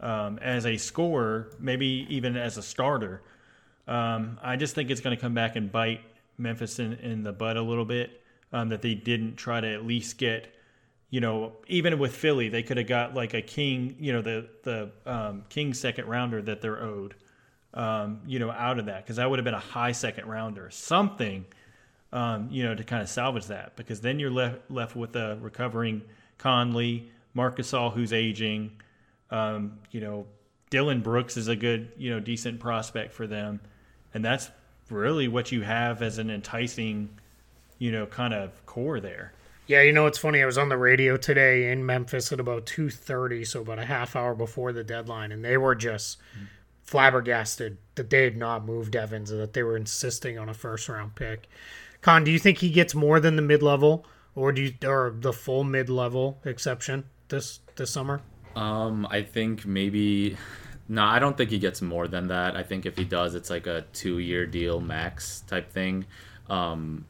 um, 0.00 0.38
as 0.42 0.66
a 0.66 0.76
scorer, 0.76 1.48
maybe 1.58 2.06
even 2.10 2.36
as 2.36 2.58
a 2.58 2.62
starter. 2.62 3.22
Um, 3.86 4.38
I 4.42 4.56
just 4.56 4.74
think 4.74 4.90
it's 4.90 5.00
going 5.00 5.16
to 5.16 5.20
come 5.20 5.34
back 5.34 5.56
and 5.56 5.70
bite 5.70 6.00
Memphis 6.38 6.78
in, 6.78 6.94
in 6.94 7.22
the 7.22 7.32
butt 7.32 7.56
a 7.56 7.62
little 7.62 7.84
bit. 7.84 8.20
Um, 8.52 8.68
that 8.68 8.82
they 8.82 8.94
didn't 8.94 9.34
try 9.34 9.60
to 9.60 9.74
at 9.74 9.84
least 9.84 10.16
get, 10.16 10.54
you 11.10 11.20
know, 11.20 11.54
even 11.66 11.98
with 11.98 12.14
Philly, 12.14 12.48
they 12.48 12.62
could 12.62 12.76
have 12.76 12.86
got 12.86 13.12
like 13.12 13.34
a 13.34 13.42
king, 13.42 13.96
you 13.98 14.12
know, 14.12 14.22
the 14.22 14.46
the 14.62 14.92
um, 15.06 15.42
king 15.48 15.74
second 15.74 16.06
rounder 16.06 16.40
that 16.40 16.60
they're 16.60 16.80
owed, 16.80 17.16
um, 17.72 18.20
you 18.28 18.38
know, 18.38 18.52
out 18.52 18.78
of 18.78 18.86
that 18.86 19.02
because 19.02 19.16
that 19.16 19.28
would 19.28 19.40
have 19.40 19.44
been 19.44 19.54
a 19.54 19.58
high 19.58 19.90
second 19.90 20.28
rounder, 20.28 20.70
something, 20.70 21.44
um, 22.12 22.48
you 22.52 22.62
know, 22.62 22.76
to 22.76 22.84
kind 22.84 23.02
of 23.02 23.08
salvage 23.08 23.46
that 23.46 23.74
because 23.74 24.00
then 24.00 24.20
you're 24.20 24.30
left 24.30 24.70
left 24.70 24.94
with 24.94 25.16
a 25.16 25.36
recovering 25.40 26.02
Conley, 26.38 27.10
Marc 27.34 27.56
Gasol 27.56 27.92
who's 27.92 28.12
aging, 28.12 28.70
um, 29.32 29.80
you 29.90 30.00
know, 30.00 30.26
Dillon 30.70 31.00
Brooks 31.00 31.36
is 31.36 31.48
a 31.48 31.56
good, 31.56 31.90
you 31.96 32.10
know, 32.10 32.20
decent 32.20 32.60
prospect 32.60 33.14
for 33.14 33.26
them 33.26 33.60
and 34.14 34.24
that's 34.24 34.50
really 34.90 35.28
what 35.28 35.52
you 35.52 35.62
have 35.62 36.00
as 36.00 36.18
an 36.18 36.30
enticing, 36.30 37.10
you 37.78 37.92
know, 37.92 38.06
kind 38.06 38.32
of 38.32 38.64
core 38.66 39.00
there. 39.00 39.32
Yeah, 39.66 39.82
you 39.82 39.92
know 39.92 40.06
it's 40.06 40.18
funny. 40.18 40.42
I 40.42 40.46
was 40.46 40.58
on 40.58 40.68
the 40.68 40.76
radio 40.76 41.16
today 41.16 41.72
in 41.72 41.86
Memphis 41.86 42.30
at 42.32 42.40
about 42.40 42.66
two 42.66 42.90
thirty, 42.90 43.44
so 43.44 43.62
about 43.62 43.78
a 43.78 43.86
half 43.86 44.14
hour 44.14 44.34
before 44.34 44.72
the 44.72 44.84
deadline, 44.84 45.32
and 45.32 45.44
they 45.44 45.56
were 45.56 45.74
just 45.74 46.18
flabbergasted 46.82 47.78
that 47.94 48.10
they 48.10 48.24
had 48.24 48.36
not 48.36 48.66
moved 48.66 48.94
Evans 48.94 49.30
and 49.30 49.40
that 49.40 49.54
they 49.54 49.62
were 49.62 49.76
insisting 49.76 50.38
on 50.38 50.50
a 50.50 50.54
first 50.54 50.88
round 50.88 51.14
pick. 51.14 51.48
Kaan, 52.02 52.24
do 52.24 52.30
you 52.30 52.38
think 52.38 52.58
he 52.58 52.68
gets 52.68 52.94
more 52.94 53.20
than 53.20 53.36
the 53.36 53.42
mid 53.42 53.62
level, 53.62 54.04
or 54.34 54.52
do 54.52 54.62
you, 54.62 54.74
or 54.86 55.14
the 55.18 55.32
full 55.32 55.64
mid 55.64 55.88
level 55.88 56.38
exception 56.44 57.04
this 57.28 57.60
this 57.76 57.90
summer? 57.90 58.20
Um, 58.54 59.06
I 59.10 59.22
think 59.22 59.64
maybe 59.64 60.36
no, 60.88 61.02
I 61.04 61.18
don't 61.18 61.36
think 61.36 61.50
he 61.50 61.58
gets 61.58 61.80
more 61.80 62.06
than 62.08 62.28
that. 62.28 62.56
I 62.56 62.62
think 62.62 62.84
if 62.84 62.96
he 62.96 63.04
does, 63.04 63.34
it's 63.34 63.50
like 63.50 63.66
a 63.66 63.84
two-year 63.92 64.46
deal 64.46 64.80
max 64.80 65.42
type 65.46 65.72
thing, 65.72 66.04
um, 66.50 67.06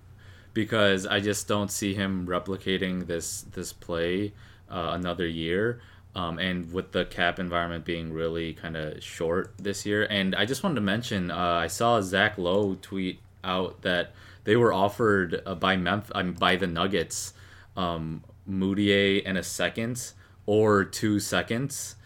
because 0.52 1.06
I 1.06 1.20
just 1.20 1.48
don't 1.48 1.70
see 1.70 1.94
him 1.94 2.26
replicating 2.26 3.06
this 3.06 3.42
this 3.42 3.72
play 3.72 4.32
uh, 4.70 4.90
another 4.92 5.26
year. 5.26 5.80
Um, 6.16 6.38
and 6.38 6.72
with 6.72 6.92
the 6.92 7.04
cap 7.06 7.40
environment 7.40 7.84
being 7.84 8.12
really 8.12 8.52
kind 8.52 8.76
of 8.76 9.02
short 9.02 9.52
this 9.58 9.84
year, 9.84 10.06
and 10.08 10.36
I 10.36 10.44
just 10.44 10.62
wanted 10.62 10.76
to 10.76 10.80
mention, 10.80 11.32
uh, 11.32 11.36
I 11.36 11.66
saw 11.66 12.00
Zach 12.00 12.38
Lowe 12.38 12.76
tweet 12.80 13.18
out 13.42 13.82
that 13.82 14.12
they 14.44 14.54
were 14.54 14.72
offered 14.72 15.42
uh, 15.44 15.56
by 15.56 15.76
Memphis, 15.76 16.12
um, 16.14 16.34
by 16.34 16.54
the 16.54 16.68
Nuggets, 16.68 17.34
um, 17.76 18.22
Mudiay 18.48 19.22
and 19.26 19.36
a 19.36 19.42
second 19.42 20.12
or 20.46 20.84
two 20.84 21.18
seconds 21.18 21.96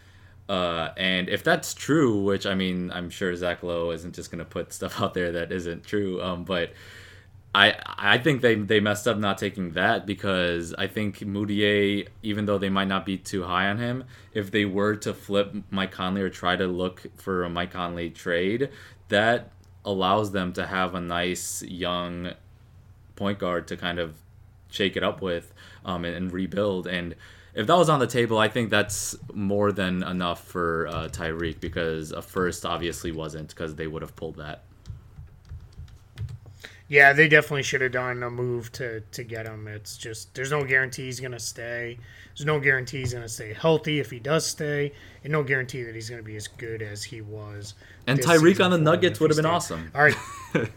uh, 0.49 0.93
and 0.97 1.29
if 1.29 1.43
that's 1.43 1.75
true, 1.75 2.23
which 2.23 2.47
I 2.47 2.55
mean, 2.55 2.91
I'm 2.91 3.11
sure 3.11 3.35
Zach 3.35 3.61
Lowe 3.61 3.91
isn't 3.91 4.15
just 4.15 4.31
gonna 4.31 4.45
put 4.45 4.73
stuff 4.73 4.99
out 5.01 5.13
there 5.13 5.31
that 5.33 5.51
isn't 5.51 5.85
true. 5.85 6.21
Um, 6.21 6.43
but 6.43 6.71
I 7.53 7.75
I 7.85 8.17
think 8.17 8.41
they 8.41 8.55
they 8.55 8.79
messed 8.79 9.07
up 9.07 9.17
not 9.17 9.37
taking 9.37 9.71
that 9.73 10.07
because 10.07 10.73
I 10.73 10.87
think 10.87 11.19
Mudiay, 11.19 12.07
even 12.23 12.45
though 12.45 12.57
they 12.57 12.69
might 12.69 12.87
not 12.87 13.05
be 13.05 13.17
too 13.17 13.43
high 13.43 13.67
on 13.67 13.77
him, 13.77 14.05
if 14.33 14.49
they 14.49 14.65
were 14.65 14.95
to 14.97 15.13
flip 15.13 15.53
Mike 15.69 15.91
Conley 15.91 16.21
or 16.21 16.29
try 16.29 16.55
to 16.55 16.65
look 16.67 17.05
for 17.15 17.43
a 17.43 17.49
Mike 17.49 17.71
Conley 17.71 18.09
trade, 18.09 18.69
that 19.09 19.51
allows 19.85 20.31
them 20.31 20.51
to 20.53 20.65
have 20.65 20.95
a 20.95 21.01
nice 21.01 21.61
young 21.61 22.31
point 23.15 23.37
guard 23.37 23.67
to 23.67 23.77
kind 23.77 23.99
of 23.99 24.15
shake 24.71 24.95
it 24.97 25.03
up 25.03 25.21
with 25.21 25.53
um, 25.85 26.05
and, 26.05 26.15
and 26.15 26.31
rebuild 26.31 26.87
and 26.87 27.15
if 27.59 27.67
that 27.67 27.75
was 27.75 27.89
on 27.89 27.99
the 27.99 28.07
table, 28.07 28.37
I 28.37 28.47
think 28.47 28.69
that's 28.69 29.17
more 29.33 29.73
than 29.73 30.01
enough 30.01 30.45
for 30.45 30.87
uh, 30.87 31.09
Tyreke 31.09 31.59
because 31.59 32.13
a 32.13 32.21
first 32.21 32.65
obviously 32.65 33.11
wasn't 33.11 33.49
because 33.49 33.75
they 33.75 33.85
would 33.85 34.01
have 34.01 34.15
pulled 34.15 34.37
that. 34.37 34.63
Yeah, 36.87 37.11
they 37.11 37.27
definitely 37.27 37.63
should 37.63 37.81
have 37.81 37.91
done 37.91 38.23
a 38.23 38.29
move 38.29 38.71
to 38.73 39.01
to 39.01 39.23
get 39.25 39.45
him. 39.45 39.67
It's 39.67 39.97
just 39.97 40.33
there's 40.35 40.51
no 40.51 40.63
guarantee 40.63 41.03
he's 41.03 41.19
gonna 41.19 41.37
stay. 41.37 41.99
There's 42.29 42.45
no 42.45 42.61
guarantee 42.61 42.99
he's 42.99 43.13
gonna 43.13 43.27
stay 43.27 43.51
healthy 43.51 43.99
if 43.99 44.09
he 44.09 44.19
does 44.19 44.45
stay, 44.45 44.93
and 45.25 45.33
no 45.33 45.43
guarantee 45.43 45.83
that 45.83 45.93
he's 45.93 46.09
gonna 46.09 46.23
be 46.23 46.37
as 46.37 46.47
good 46.47 46.81
as 46.81 47.03
he 47.03 47.19
was. 47.19 47.73
And 48.07 48.21
Tyreke 48.21 48.63
on 48.63 48.71
the 48.71 48.77
Nuggets 48.77 49.19
would 49.19 49.31
have 49.31 49.35
been 49.35 49.43
stayed. 49.43 49.51
awesome. 49.51 49.91
All 49.93 50.03
right. 50.03 50.15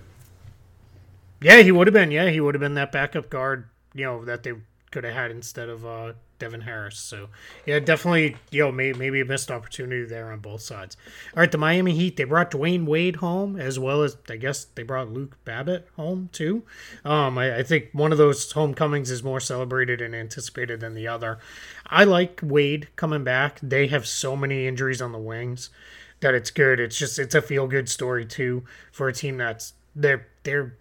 yeah, 1.41 1.63
he 1.63 1.71
would 1.71 1.87
have 1.87 1.95
been. 1.95 2.11
Yeah, 2.11 2.29
he 2.29 2.41
would 2.41 2.57
have 2.57 2.61
been 2.61 2.75
that 2.75 2.91
backup 2.91 3.31
guard. 3.31 3.69
You 3.95 4.05
know 4.05 4.25
that 4.25 4.43
they 4.43 4.55
could 4.91 5.05
have 5.05 5.15
had 5.15 5.31
instead 5.31 5.69
of 5.69 5.87
uh, 5.87 6.13
Devin 6.43 6.63
Harris. 6.63 6.99
So 6.99 7.29
yeah, 7.67 7.79
definitely, 7.79 8.37
you 8.51 8.65
know, 8.65 8.73
maybe, 8.73 8.99
maybe 8.99 9.21
a 9.21 9.25
missed 9.25 9.49
opportunity 9.49 10.05
there 10.05 10.33
on 10.33 10.41
both 10.41 10.61
sides. 10.61 10.97
All 11.37 11.41
right, 11.41 11.53
the 11.53 11.57
Miami 11.57 11.93
Heat 11.93 12.17
they 12.17 12.25
brought 12.25 12.51
Dwyane 12.51 12.85
Wade 12.85 13.17
home 13.17 13.55
as 13.55 13.79
well 13.79 14.03
as 14.03 14.17
I 14.29 14.35
guess 14.37 14.65
they 14.65 14.83
brought 14.83 15.13
Luke 15.13 15.37
Babbitt 15.45 15.89
home 15.95 16.31
too. 16.33 16.65
Um, 17.05 17.39
I, 17.39 17.59
I 17.59 17.63
think 17.63 17.91
one 17.93 18.11
of 18.11 18.19
those 18.19 18.51
homecomings 18.51 19.09
is 19.09 19.23
more 19.23 19.39
celebrated 19.39 20.01
and 20.01 20.17
anticipated 20.17 20.81
than 20.81 20.95
the 20.95 21.07
other. 21.07 21.39
I 21.87 22.03
like 22.03 22.41
Wade 22.43 22.89
coming 22.97 23.23
back. 23.23 23.61
They 23.63 23.87
have 23.87 24.05
so 24.05 24.35
many 24.35 24.67
injuries 24.67 25.01
on 25.01 25.13
the 25.13 25.19
wings 25.19 25.71
that 26.19 26.35
it's 26.35 26.51
good. 26.51 26.81
It's 26.81 26.99
just 26.99 27.21
it's 27.21 27.37
a 27.37 27.43
feel 27.43 27.69
good 27.69 27.89
story 27.89 28.27
too 28.27 28.65
for 28.91 29.07
a 29.07 29.13
team 29.13 29.37
that's 29.37 29.75
they're 29.95 30.27
they're 30.43 30.75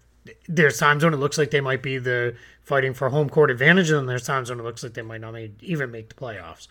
there's 0.48 0.78
times 0.78 1.04
when 1.04 1.14
it 1.14 1.18
looks 1.18 1.38
like 1.38 1.52
they 1.52 1.62
might 1.62 1.82
be 1.82 1.98
the 1.98 2.36
fighting 2.62 2.94
for 2.94 3.10
home 3.10 3.30
court 3.30 3.52
advantage, 3.52 3.90
and 3.90 4.08
there's 4.08 4.26
times 4.26 4.50
when 4.50 4.60
it 4.60 4.64
looks 4.64 4.84
like 4.84 4.94
they 4.94 5.02
might 5.02 5.22
not 5.22 5.36
even 5.62 5.92
make 5.92 6.10
the 6.10 6.16
playoffs. 6.16 6.68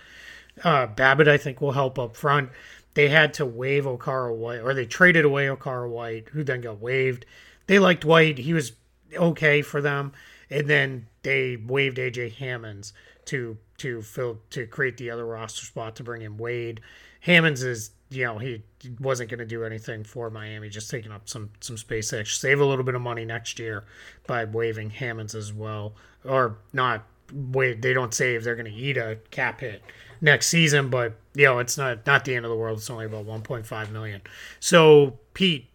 Uh, 0.63 0.87
Babbitt, 0.87 1.29
I 1.29 1.37
think, 1.37 1.61
will 1.61 1.73
help 1.73 1.99
up 1.99 2.17
front. 2.17 2.51
They 2.95 3.09
had 3.09 3.35
to 3.35 3.47
waive 3.47 3.85
Okaro 3.85 4.35
White, 4.35 4.61
or 4.61 4.75
they 4.75 4.87
traded 4.87 5.25
away 5.25 5.47
Okaro 5.47 5.89
White, 5.89 6.29
who 6.31 6.43
then 6.43 6.61
got 6.61 6.81
waived. 6.81 7.25
They 7.67 7.79
liked 7.79 8.05
White; 8.05 8.39
he 8.39 8.53
was 8.53 8.73
okay 9.15 9.63
for 9.63 9.81
them, 9.81 10.13
and 10.49 10.69
then 10.69 11.07
they 11.23 11.57
waived 11.57 11.99
AJ 11.99 12.35
Hammons 12.35 12.93
to 13.27 13.59
to 13.79 14.03
fill 14.03 14.41
to 14.51 14.67
create 14.67 14.97
the 14.97 15.11
other 15.11 15.25
roster 15.25 15.65
spot 15.65 15.97
to 15.97 16.05
bring 16.05 16.23
in 16.23 16.37
Wade. 16.37 16.81
Hammons 17.21 17.63
is 17.63 17.91
you 18.11 18.25
know 18.25 18.39
he 18.39 18.63
wasn't 18.99 19.31
going 19.31 19.39
to 19.39 19.47
do 19.47 19.65
anything 19.65 20.05
for 20.05 20.31
Miami, 20.31 20.69
just 20.69 20.91
taking 20.91 21.13
up 21.13 21.29
some 21.29 21.51
some 21.61 21.77
space 21.77 22.11
there. 22.11 22.25
Save 22.25 22.61
a 22.61 22.65
little 22.65 22.85
bit 22.85 22.95
of 22.95 23.03
money 23.03 23.25
next 23.25 23.59
year 23.59 23.85
by 24.27 24.45
waiving 24.45 24.91
Hammons 24.91 25.35
as 25.35 25.53
well, 25.53 25.95
or 26.25 26.57
not. 26.73 27.05
Wait, 27.33 27.81
they 27.81 27.93
don't 27.93 28.13
save; 28.13 28.43
they're 28.43 28.57
going 28.57 28.71
to 28.71 28.79
eat 28.79 28.97
a 28.97 29.19
cap 29.31 29.61
hit 29.61 29.83
next 30.21 30.49
season. 30.49 30.91
But 30.91 31.15
you 31.35 31.45
know, 31.45 31.61
it's 31.61 31.79
not 31.79 32.07
not 32.07 32.25
the 32.25 32.35
end 32.35 32.45
of 32.45 32.51
the 32.51 32.57
world. 32.57 32.79
It's 32.79 32.91
only 32.91 33.07
about 33.07 33.27
1.5 33.27 33.91
million. 33.91 34.21
So, 34.59 35.19
Pete 35.33 35.69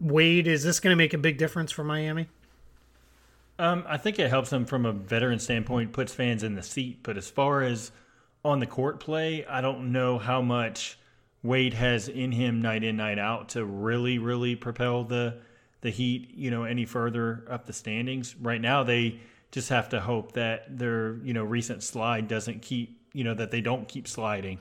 Wade, 0.00 0.46
is 0.46 0.64
this 0.64 0.80
going 0.80 0.92
to 0.92 0.96
make 0.96 1.12
a 1.14 1.18
big 1.18 1.38
difference 1.38 1.70
for 1.70 1.84
Miami? 1.84 2.28
Um, 3.58 3.84
I 3.86 3.98
think 3.98 4.18
it 4.18 4.30
helps 4.30 4.50
them 4.50 4.64
from 4.64 4.86
a 4.86 4.92
veteran 4.92 5.38
standpoint, 5.38 5.92
puts 5.92 6.12
fans 6.12 6.42
in 6.42 6.54
the 6.54 6.62
seat. 6.62 7.00
But 7.02 7.16
as 7.16 7.30
far 7.30 7.62
as 7.62 7.92
on 8.44 8.58
the 8.58 8.66
court 8.66 8.98
play, 8.98 9.44
I 9.46 9.60
don't 9.60 9.92
know 9.92 10.18
how 10.18 10.40
much 10.40 10.98
Wade 11.42 11.74
has 11.74 12.08
in 12.08 12.32
him 12.32 12.62
night 12.62 12.84
in 12.84 12.96
night 12.96 13.18
out 13.18 13.50
to 13.50 13.64
really 13.64 14.18
really 14.18 14.54
propel 14.56 15.04
the 15.04 15.38
the 15.80 15.90
Heat 15.90 16.32
you 16.34 16.50
know 16.50 16.64
any 16.64 16.84
further 16.84 17.44
up 17.48 17.66
the 17.66 17.72
standings. 17.72 18.36
Right 18.36 18.60
now 18.60 18.82
they 18.84 19.20
just 19.50 19.68
have 19.68 19.88
to 19.90 20.00
hope 20.00 20.32
that 20.32 20.78
their 20.78 21.16
you 21.18 21.34
know 21.34 21.44
recent 21.44 21.82
slide 21.82 22.28
doesn't 22.28 22.62
keep 22.62 23.00
you 23.12 23.24
know 23.24 23.34
that 23.34 23.50
they 23.50 23.60
don't 23.60 23.88
keep 23.88 24.08
sliding 24.08 24.60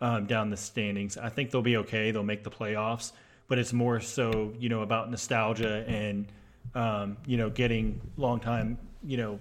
um, 0.00 0.26
down 0.26 0.50
the 0.50 0.56
standings. 0.56 1.16
I 1.16 1.28
think 1.28 1.50
they'll 1.50 1.62
be 1.62 1.76
okay. 1.78 2.10
They'll 2.10 2.22
make 2.22 2.42
the 2.42 2.50
playoffs, 2.50 3.12
but 3.46 3.58
it's 3.58 3.72
more 3.72 4.00
so 4.00 4.52
you 4.58 4.68
know 4.68 4.82
about 4.82 5.10
nostalgia 5.10 5.84
and 5.86 6.26
um, 6.74 7.16
you 7.26 7.36
know 7.36 7.50
getting 7.50 8.00
longtime 8.16 8.78
you 9.02 9.16
know 9.16 9.40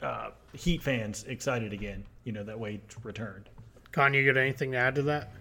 uh, 0.00 0.30
Heat 0.54 0.82
fans 0.82 1.24
excited 1.24 1.72
again. 1.72 2.04
You 2.24 2.32
know 2.32 2.44
that 2.44 2.58
Wade 2.58 2.82
returned. 3.02 3.48
Kaan, 3.92 4.14
you 4.14 4.24
got 4.24 4.40
anything 4.40 4.72
to 4.72 4.78
add 4.78 4.94
to 4.94 5.02
that? 5.02 5.32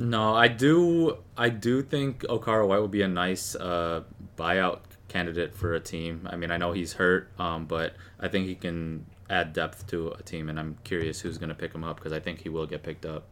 No, 0.00 0.34
I 0.34 0.48
do. 0.48 1.18
I 1.36 1.50
do 1.50 1.82
think 1.82 2.22
Okaro 2.22 2.66
White 2.66 2.80
would 2.80 2.90
be 2.90 3.02
a 3.02 3.08
nice 3.08 3.54
uh, 3.54 4.02
buyout 4.36 4.80
candidate 5.08 5.54
for 5.54 5.74
a 5.74 5.80
team. 5.80 6.26
I 6.30 6.36
mean, 6.36 6.50
I 6.50 6.56
know 6.56 6.72
he's 6.72 6.94
hurt, 6.94 7.30
um, 7.38 7.66
but 7.66 7.94
I 8.18 8.28
think 8.28 8.46
he 8.46 8.54
can 8.54 9.04
add 9.28 9.52
depth 9.52 9.86
to 9.88 10.08
a 10.12 10.22
team, 10.22 10.48
and 10.48 10.58
I'm 10.58 10.78
curious 10.84 11.20
who's 11.20 11.36
going 11.36 11.50
to 11.50 11.54
pick 11.54 11.74
him 11.74 11.84
up 11.84 11.96
because 11.96 12.14
I 12.14 12.20
think 12.20 12.40
he 12.40 12.48
will 12.48 12.66
get 12.66 12.82
picked 12.82 13.04
up. 13.04 13.24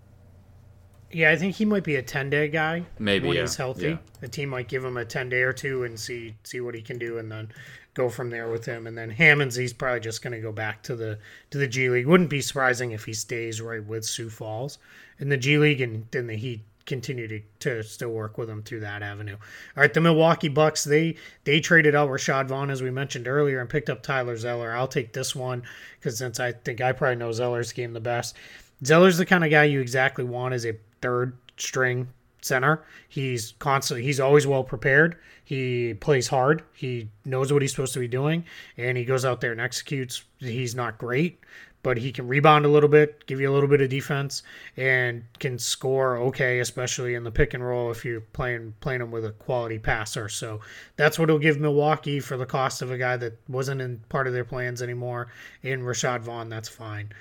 Yeah, 1.10 1.30
I 1.30 1.36
think 1.36 1.54
he 1.54 1.64
might 1.64 1.84
be 1.84 1.96
a 1.96 2.02
ten 2.02 2.28
day 2.28 2.48
guy. 2.48 2.84
Maybe, 2.98 3.28
when 3.28 3.36
yeah, 3.36 3.42
he's 3.42 3.56
healthy, 3.56 3.88
yeah. 3.88 3.96
the 4.20 4.28
team 4.28 4.50
might 4.50 4.68
give 4.68 4.84
him 4.84 4.98
a 4.98 5.06
ten 5.06 5.30
day 5.30 5.40
or 5.40 5.54
two 5.54 5.84
and 5.84 5.98
see 5.98 6.34
see 6.44 6.60
what 6.60 6.74
he 6.74 6.82
can 6.82 6.98
do, 6.98 7.16
and 7.16 7.32
then 7.32 7.50
go 7.94 8.10
from 8.10 8.28
there 8.28 8.50
with 8.50 8.66
him. 8.66 8.86
And 8.86 8.96
then 8.96 9.08
Hammons, 9.08 9.56
he's 9.56 9.72
probably 9.72 10.00
just 10.00 10.22
going 10.22 10.34
to 10.34 10.40
go 10.40 10.52
back 10.52 10.82
to 10.82 10.94
the 10.94 11.18
to 11.50 11.56
the 11.56 11.66
G 11.66 11.88
League. 11.88 12.06
Wouldn't 12.06 12.28
be 12.28 12.42
surprising 12.42 12.90
if 12.90 13.06
he 13.06 13.14
stays 13.14 13.62
right 13.62 13.82
with 13.82 14.04
Sioux 14.04 14.28
Falls 14.28 14.78
in 15.18 15.28
the 15.28 15.36
G 15.36 15.58
League, 15.58 15.80
and 15.80 16.06
then 16.10 16.26
the 16.26 16.36
Heat 16.36 16.62
continue 16.88 17.28
to, 17.28 17.40
to 17.60 17.82
still 17.82 18.08
work 18.08 18.38
with 18.38 18.48
him 18.48 18.62
through 18.62 18.80
that 18.80 19.02
avenue. 19.02 19.34
All 19.34 19.82
right, 19.82 19.92
the 19.92 20.00
Milwaukee 20.00 20.48
Bucks 20.48 20.82
they 20.82 21.16
they 21.44 21.60
traded 21.60 21.94
out 21.94 22.08
Rashad 22.08 22.48
Vaughn 22.48 22.70
as 22.70 22.82
we 22.82 22.90
mentioned 22.90 23.28
earlier 23.28 23.60
and 23.60 23.68
picked 23.68 23.90
up 23.90 24.02
Tyler 24.02 24.36
Zeller. 24.36 24.72
I'll 24.72 24.88
take 24.88 25.12
this 25.12 25.36
one 25.36 25.62
because 26.00 26.18
since 26.18 26.40
I 26.40 26.52
think 26.52 26.80
I 26.80 26.92
probably 26.92 27.16
know 27.16 27.30
Zeller's 27.30 27.72
game 27.72 27.92
the 27.92 28.00
best. 28.00 28.36
Zeller's 28.84 29.18
the 29.18 29.26
kind 29.26 29.44
of 29.44 29.50
guy 29.50 29.64
you 29.64 29.80
exactly 29.80 30.24
want 30.24 30.54
as 30.54 30.64
a 30.64 30.76
third 31.02 31.36
string 31.58 32.08
center. 32.40 32.82
He's 33.08 33.52
constantly 33.58 34.02
he's 34.02 34.18
always 34.18 34.46
well 34.46 34.64
prepared. 34.64 35.16
He 35.44 35.94
plays 35.94 36.28
hard. 36.28 36.62
He 36.74 37.10
knows 37.24 37.52
what 37.52 37.62
he's 37.62 37.70
supposed 37.70 37.94
to 37.94 38.00
be 38.00 38.08
doing 38.08 38.44
and 38.78 38.96
he 38.96 39.04
goes 39.04 39.26
out 39.26 39.42
there 39.42 39.52
and 39.52 39.60
executes. 39.60 40.24
He's 40.38 40.74
not 40.74 40.96
great, 40.96 41.40
but 41.82 41.98
he 41.98 42.10
can 42.12 42.26
rebound 42.26 42.64
a 42.64 42.68
little 42.68 42.88
bit, 42.88 43.26
give 43.26 43.40
you 43.40 43.50
a 43.50 43.54
little 43.54 43.68
bit 43.68 43.80
of 43.80 43.88
defense 43.88 44.42
and 44.76 45.24
can 45.38 45.58
score 45.58 46.16
okay, 46.18 46.58
especially 46.60 47.14
in 47.14 47.24
the 47.24 47.30
pick 47.30 47.54
and 47.54 47.64
roll 47.64 47.90
if 47.90 48.04
you're 48.04 48.20
playing 48.20 48.74
playing 48.80 49.00
him 49.00 49.10
with 49.10 49.24
a 49.24 49.30
quality 49.32 49.78
passer. 49.78 50.28
So 50.28 50.60
that's 50.96 51.18
what 51.18 51.28
he'll 51.28 51.38
give 51.38 51.58
Milwaukee 51.60 52.20
for 52.20 52.36
the 52.36 52.46
cost 52.46 52.82
of 52.82 52.90
a 52.90 52.98
guy 52.98 53.16
that 53.18 53.38
wasn't 53.48 53.80
in 53.80 54.00
part 54.08 54.26
of 54.26 54.32
their 54.32 54.44
plans 54.44 54.82
anymore. 54.82 55.28
In 55.62 55.82
Rashad 55.82 56.20
Vaughn, 56.20 56.48
that's 56.48 56.68
fine 56.68 57.12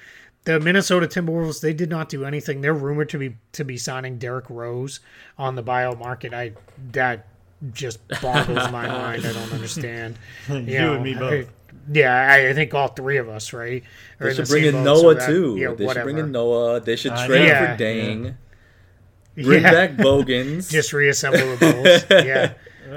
the 0.47 0.61
Minnesota 0.61 1.07
Timberwolves 1.07 1.59
they 1.59 1.73
did 1.73 1.89
not 1.89 2.07
do 2.07 2.23
anything. 2.23 2.61
They're 2.61 2.73
rumored 2.73 3.09
to 3.09 3.17
be 3.17 3.35
to 3.51 3.65
be 3.65 3.75
signing 3.77 4.17
Derrick 4.17 4.49
Rose 4.49 5.01
on 5.37 5.55
the 5.55 5.63
buyout 5.63 5.99
market. 5.99 6.33
I 6.33 6.53
that 6.93 7.27
just 7.73 7.99
boggles 8.21 8.71
my 8.71 8.87
mind. 8.87 9.25
I 9.25 9.33
don't 9.33 9.51
understand. 9.53 10.17
You 10.47 10.93
and 10.93 11.03
me 11.03 11.13
both. 11.15 11.47
I- 11.47 11.47
yeah, 11.91 12.13
I, 12.31 12.49
I 12.49 12.53
think 12.53 12.73
all 12.73 12.87
three 12.89 13.17
of 13.17 13.29
us, 13.29 13.53
right? 13.53 13.83
are 14.19 14.25
They 14.25 14.31
in 14.31 14.35
the 14.37 14.45
should 14.45 14.51
bring 14.51 14.65
in 14.65 14.83
Noah 14.83 15.15
that- 15.15 15.25
too. 15.27 15.55
Yeah, 15.57 15.73
they 15.73 15.85
whatever. 15.85 15.93
should 15.93 16.03
bring 16.15 16.17
in 16.25 16.31
Noah. 16.31 16.79
They 16.81 16.95
should 16.95 17.11
I 17.13 17.27
trade 17.27 17.47
know. 17.47 17.53
for 17.55 17.63
Yeah, 17.63 17.77
Dang. 17.77 18.37
Bring 19.35 19.61
Yeah. 19.63 19.71
back 19.87 19.97
Bogans. 19.97 20.69
just 20.69 20.93
reassemble 20.93 21.55
the 21.55 22.05
Bulls. 22.09 22.23
yeah, 22.25 22.53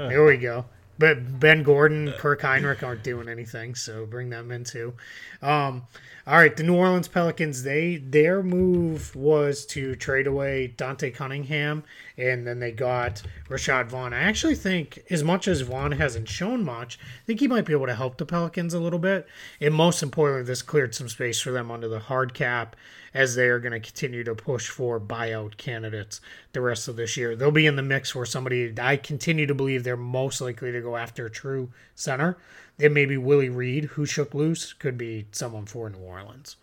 here 0.09 0.25
we 0.25 0.37
go. 0.37 0.65
But 0.97 1.39
Ben 1.39 1.63
Gordon, 1.63 2.13
Kirk 2.17 2.41
Hinrich 2.41 2.83
aren't 2.83 3.03
doing 3.03 3.27
anything, 3.27 3.73
so 3.75 4.05
bring 4.05 4.29
them 4.29 4.51
in 4.51 4.63
too. 4.63 4.93
Um, 5.41 5.83
all 6.27 6.35
right, 6.35 6.55
the 6.55 6.63
New 6.63 6.75
Orleans 6.75 7.07
Pelicans. 7.07 7.63
They 7.63 7.97
their 7.97 8.43
move 8.43 9.15
was 9.15 9.65
to 9.67 9.95
trade 9.95 10.27
away 10.27 10.67
Dante 10.67 11.09
Cunningham, 11.09 11.83
and 12.15 12.45
then 12.45 12.59
they 12.59 12.71
got 12.71 13.23
Rashad 13.49 13.87
Vaughn. 13.87 14.13
I 14.13 14.21
actually 14.21 14.55
think, 14.55 15.03
as 15.09 15.23
much 15.23 15.47
as 15.47 15.61
Vaughn 15.61 15.93
hasn't 15.93 16.29
shown 16.29 16.63
much, 16.63 16.99
I 17.01 17.25
think 17.25 17.39
he 17.39 17.47
might 17.47 17.65
be 17.65 17.73
able 17.73 17.87
to 17.87 17.95
help 17.95 18.17
the 18.17 18.25
Pelicans 18.25 18.75
a 18.75 18.79
little 18.79 18.99
bit. 18.99 19.27
And 19.59 19.73
most 19.73 20.03
importantly, 20.03 20.43
this 20.43 20.61
cleared 20.61 20.93
some 20.93 21.09
space 21.09 21.41
for 21.41 21.51
them 21.51 21.71
under 21.71 21.87
the 21.87 21.99
hard 21.99 22.35
cap 22.35 22.75
as 23.13 23.35
they 23.35 23.47
are 23.47 23.59
going 23.59 23.73
to 23.73 23.79
continue 23.79 24.23
to 24.23 24.35
push 24.35 24.69
for 24.69 24.99
buyout 24.99 25.57
candidates 25.57 26.21
the 26.53 26.61
rest 26.61 26.87
of 26.87 26.95
this 26.95 27.17
year. 27.17 27.35
They'll 27.35 27.51
be 27.51 27.67
in 27.67 27.75
the 27.75 27.81
mix 27.81 28.11
for 28.11 28.25
somebody. 28.25 28.73
I 28.79 28.95
continue 28.95 29.47
to 29.47 29.55
believe 29.55 29.83
they're 29.83 29.97
most 29.97 30.39
likely 30.39 30.71
to 30.71 30.81
go 30.81 30.95
after 30.95 31.25
a 31.25 31.31
true 31.31 31.71
center. 31.95 32.37
It 32.81 32.91
may 32.91 33.05
be 33.05 33.15
Willie 33.15 33.47
Reed, 33.47 33.85
who 33.85 34.07
shook 34.07 34.33
loose, 34.33 34.73
could 34.73 34.97
be 34.97 35.27
someone 35.31 35.67
for 35.67 35.87
New 35.87 35.99
Orleans. 35.99 36.55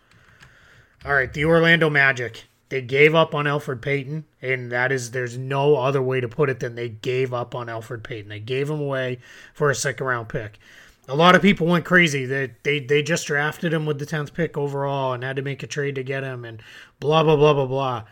All 1.04 1.14
right, 1.14 1.32
the 1.32 1.44
Orlando 1.44 1.88
Magic. 1.88 2.48
They 2.70 2.82
gave 2.82 3.14
up 3.14 3.36
on 3.36 3.44
Elfrid 3.44 3.80
Payton, 3.80 4.24
and 4.42 4.72
that 4.72 4.90
is 4.90 5.12
there's 5.12 5.38
no 5.38 5.76
other 5.76 6.02
way 6.02 6.20
to 6.20 6.28
put 6.28 6.50
it 6.50 6.58
than 6.58 6.74
they 6.74 6.88
gave 6.88 7.32
up 7.32 7.54
on 7.54 7.68
Elfrid 7.68 8.02
Payton. 8.02 8.28
They 8.28 8.40
gave 8.40 8.68
him 8.68 8.80
away 8.80 9.20
for 9.54 9.70
a 9.70 9.76
second 9.76 10.06
round 10.06 10.28
pick. 10.28 10.58
A 11.06 11.14
lot 11.14 11.36
of 11.36 11.40
people 11.40 11.68
went 11.68 11.84
crazy. 11.84 12.26
They, 12.26 12.52
they 12.64 12.80
they 12.80 13.02
just 13.02 13.28
drafted 13.28 13.72
him 13.72 13.86
with 13.86 14.00
the 14.00 14.04
tenth 14.04 14.34
pick 14.34 14.58
overall 14.58 15.12
and 15.12 15.22
had 15.22 15.36
to 15.36 15.42
make 15.42 15.62
a 15.62 15.68
trade 15.68 15.94
to 15.94 16.02
get 16.02 16.24
him 16.24 16.44
and 16.44 16.60
blah 16.98 17.22
blah 17.22 17.36
blah 17.36 17.54
blah 17.54 17.66
blah. 17.66 18.04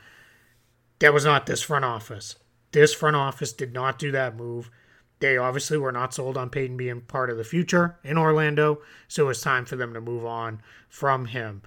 That 1.00 1.12
was 1.12 1.24
not 1.24 1.46
this 1.46 1.60
front 1.60 1.84
office. 1.84 2.36
This 2.70 2.94
front 2.94 3.16
office 3.16 3.52
did 3.52 3.74
not 3.74 3.98
do 3.98 4.12
that 4.12 4.36
move. 4.36 4.70
They 5.18 5.38
obviously 5.38 5.78
were 5.78 5.92
not 5.92 6.12
sold 6.12 6.36
on 6.36 6.50
Payton 6.50 6.76
being 6.76 7.00
part 7.00 7.30
of 7.30 7.38
the 7.38 7.44
future 7.44 7.96
in 8.04 8.18
Orlando, 8.18 8.82
so 9.08 9.24
it 9.24 9.28
was 9.28 9.40
time 9.40 9.64
for 9.64 9.76
them 9.76 9.94
to 9.94 10.00
move 10.00 10.26
on 10.26 10.60
from 10.88 11.26
him. 11.26 11.62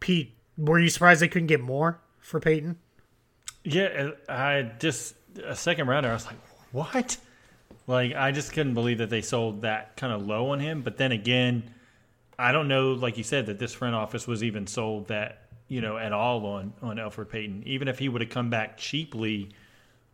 Pete, 0.00 0.34
were 0.58 0.78
you 0.78 0.88
surprised 0.88 1.20
they 1.20 1.28
couldn't 1.28 1.46
get 1.46 1.60
more 1.60 2.00
for 2.18 2.40
Payton? 2.40 2.78
Yeah, 3.62 4.10
I 4.28 4.72
just 4.78 5.14
a 5.44 5.54
second 5.54 5.86
rounder. 5.86 6.10
I 6.10 6.14
was 6.14 6.26
like, 6.26 6.36
what? 6.72 7.16
Like 7.86 8.14
I 8.14 8.32
just 8.32 8.52
couldn't 8.52 8.74
believe 8.74 8.98
that 8.98 9.10
they 9.10 9.22
sold 9.22 9.62
that 9.62 9.96
kind 9.96 10.12
of 10.12 10.26
low 10.26 10.50
on 10.50 10.60
him. 10.60 10.82
But 10.82 10.96
then 10.96 11.12
again, 11.12 11.74
I 12.38 12.52
don't 12.52 12.68
know, 12.68 12.92
like 12.92 13.18
you 13.18 13.24
said, 13.24 13.46
that 13.46 13.58
this 13.58 13.74
front 13.74 13.94
office 13.94 14.26
was 14.26 14.42
even 14.42 14.66
sold 14.66 15.08
that 15.08 15.42
you 15.68 15.80
know 15.80 15.96
at 15.96 16.12
all 16.12 16.44
on 16.46 16.72
on 16.82 16.96
Elfrid 16.96 17.28
Payton. 17.28 17.64
Even 17.66 17.86
if 17.88 17.98
he 17.98 18.08
would 18.08 18.20
have 18.20 18.30
come 18.30 18.50
back 18.50 18.76
cheaply, 18.76 19.50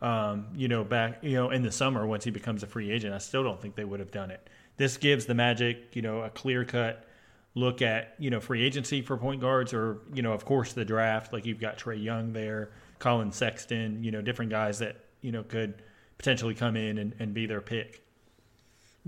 um, 0.02 0.48
you 0.54 0.68
know, 0.68 0.84
back 0.84 1.18
you 1.22 1.34
know 1.34 1.50
in 1.50 1.62
the 1.62 1.72
summer 1.72 2.06
once 2.06 2.24
he 2.24 2.30
becomes 2.30 2.62
a 2.62 2.66
free 2.66 2.90
agent, 2.90 3.14
I 3.14 3.18
still 3.18 3.42
don't 3.42 3.60
think 3.60 3.74
they 3.74 3.84
would 3.84 4.00
have 4.00 4.10
done 4.10 4.30
it. 4.30 4.48
This 4.76 4.96
gives 4.96 5.26
the 5.26 5.34
Magic, 5.34 5.94
you 5.94 6.02
know, 6.02 6.20
a 6.22 6.30
clear 6.30 6.64
cut 6.64 7.06
look 7.54 7.80
at 7.80 8.14
you 8.18 8.30
know 8.30 8.38
free 8.38 8.62
agency 8.62 9.02
for 9.02 9.16
point 9.16 9.40
guards, 9.40 9.72
or 9.72 9.98
you 10.14 10.22
know, 10.22 10.32
of 10.32 10.44
course, 10.44 10.72
the 10.72 10.84
draft. 10.84 11.32
Like 11.32 11.44
you've 11.44 11.60
got 11.60 11.78
Trae 11.78 12.02
Young 12.02 12.32
there, 12.32 12.70
Collin 13.00 13.32
Sexton, 13.32 14.04
you 14.04 14.12
know, 14.12 14.22
different 14.22 14.50
guys 14.50 14.78
that 14.78 14.96
you 15.22 15.32
know 15.32 15.42
could 15.42 15.82
potentially 16.18 16.54
come 16.54 16.76
in 16.76 16.98
and, 16.98 17.14
and 17.18 17.34
be 17.34 17.46
their 17.46 17.60
pick. 17.60 18.05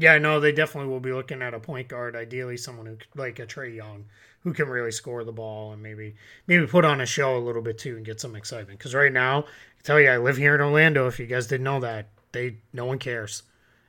Yeah, 0.01 0.17
no, 0.19 0.39
they 0.39 0.53
definitely 0.53 0.91
will 0.91 1.01
be 1.01 1.13
looking 1.13 1.43
at 1.43 1.55
a 1.55 1.59
point 1.59 1.89
guard, 1.89 2.15
ideally 2.15 2.57
someone 2.57 2.87
who 2.87 2.99
like 3.17 3.41
a 3.41 3.47
Trae 3.47 3.75
Young, 3.75 4.05
who 4.45 4.53
can 4.53 4.69
really 4.69 4.93
score 4.93 5.25
the 5.25 5.33
ball 5.33 5.73
and 5.73 5.83
maybe 5.83 6.15
maybe 6.47 6.69
put 6.69 6.85
on 6.85 7.01
a 7.01 7.07
show 7.07 7.37
a 7.37 7.41
little 7.41 7.63
bit 7.63 7.79
too 7.79 7.97
and 7.97 8.07
get 8.07 8.21
some 8.21 8.37
excitement. 8.37 8.79
Because 8.79 8.95
right 8.95 9.13
now, 9.13 9.41
I 9.41 9.83
tell 9.83 9.99
you, 9.99 10.09
I 10.09 10.19
live 10.19 10.37
here 10.37 10.55
in 10.55 10.61
Orlando. 10.61 11.09
If 11.09 11.19
you 11.19 11.27
guys 11.27 11.49
didn't 11.49 11.65
know 11.65 11.81
that, 11.81 12.11
they 12.31 12.59
no 12.73 12.85
one 12.85 13.01
cares 13.01 13.43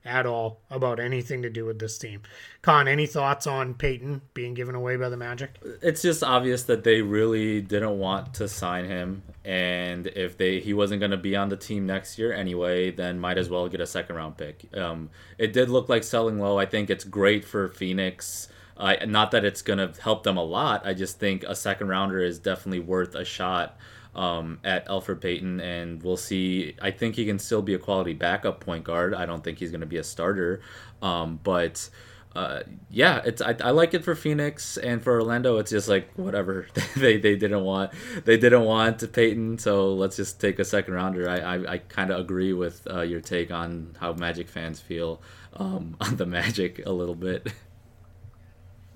at 0.10 0.26
all 0.26 0.62
about 0.70 0.99
anything 0.99 1.41
to 1.43 1.49
do 1.49 1.66
with 1.66 1.80
this 1.80 1.97
team. 1.97 2.22
Kaan, 2.64 2.88
any 2.88 3.05
thoughts 3.05 3.47
on 3.47 3.74
Payton 3.74 4.22
being 4.34 4.53
given 4.53 4.76
away 4.76 4.97
by 4.97 5.10
the 5.10 5.18
Magic? 5.18 5.51
it's 5.82 6.01
just 6.01 6.24
obvious 6.24 6.64
that 6.64 6.84
they 6.84 7.01
really 7.01 7.62
didn't 7.62 7.97
want 7.97 8.34
to 8.34 8.47
sign 8.47 8.86
him 8.86 9.24
and 9.45 10.07
if 10.07 10.38
they 10.38 10.60
he 10.60 10.74
wasn't 10.74 10.99
going 10.99 11.12
to 11.12 11.18
be 11.18 11.36
on 11.36 11.49
the 11.49 11.55
team 11.55 11.86
next 11.86 12.20
year 12.20 12.34
anyway 12.34 12.91
then 12.91 13.20
might 13.20 13.38
as 13.38 13.49
well 13.49 13.68
get 13.70 13.80
a 13.80 13.88
second 13.88 14.16
round 14.16 14.38
pick. 14.38 14.66
Um, 14.76 15.10
it 15.38 15.53
did 15.53 15.70
look 15.70 15.88
like 15.89 16.03
selling 16.03 16.39
low. 16.39 16.57
I 16.57 16.66
think 16.66 16.89
it's 16.89 17.03
great 17.03 17.45
for 17.45 17.70
phoenix. 17.70 18.49
Uh, 18.76 18.95
not 19.05 19.32
that 19.32 19.43
it's 19.43 19.62
going 19.62 19.80
to 19.80 20.01
help 20.01 20.24
them 20.24 20.38
a 20.38 20.43
lot. 20.43 20.86
I 20.86 20.93
just 20.93 21.20
think 21.20 21.43
a 21.43 21.55
second 21.55 21.89
rounder 21.89 22.20
is 22.20 22.39
definitely 22.39 22.80
worth 22.80 23.14
a 23.14 23.26
shot 23.26 23.78
um, 24.20 24.60
at 24.66 24.86
Elfrid 24.88 25.22
Payton, 25.22 25.62
and 25.62 26.04
we'll 26.04 26.18
see. 26.18 26.76
I 26.82 26.92
think 26.92 27.16
he 27.16 27.26
can 27.26 27.40
still 27.40 27.62
be 27.62 27.74
a 27.74 27.80
quality 27.80 28.14
backup 28.14 28.60
point 28.60 28.84
guard. 28.84 29.14
I 29.14 29.26
don't 29.26 29.42
think 29.42 29.60
he's 29.60 29.72
going 29.72 29.80
to 29.80 29.88
be 29.88 29.96
a 29.96 30.04
starter, 30.04 30.60
um, 31.02 31.40
but 31.42 31.90
uh, 32.36 32.64
yeah, 32.90 33.22
it's 33.24 33.42
I, 33.42 33.56
I 33.64 33.72
like 33.72 33.94
it 33.94 34.04
for 34.04 34.16
Phoenix 34.16 34.76
and 34.76 35.02
for 35.02 35.14
Orlando. 35.14 35.58
It's 35.58 35.72
just 35.72 35.88
like 35.88 36.12
whatever 36.16 36.68
they 36.98 37.16
they 37.16 37.38
didn't 37.38 37.64
want 37.64 37.94
they 38.26 38.36
didn't 38.36 38.66
want 38.66 39.10
Payton, 39.14 39.58
so 39.58 39.94
let's 39.94 40.18
just 40.18 40.42
take 40.42 40.60
a 40.60 40.66
second 40.66 40.96
rounder. 40.96 41.30
I 41.30 41.38
I, 41.38 41.72
I 41.74 41.78
kind 41.78 42.12
of 42.12 42.20
agree 42.20 42.52
with 42.52 42.86
uh, 42.92 43.02
your 43.02 43.22
take 43.22 43.52
on 43.52 43.96
how 44.02 44.12
Magic 44.12 44.50
fans 44.50 44.82
feel 44.82 45.22
um, 45.54 45.96
on 46.02 46.18
the 46.18 46.26
Magic 46.26 46.86
a 46.86 46.92
little 46.92 47.16
bit. 47.16 47.54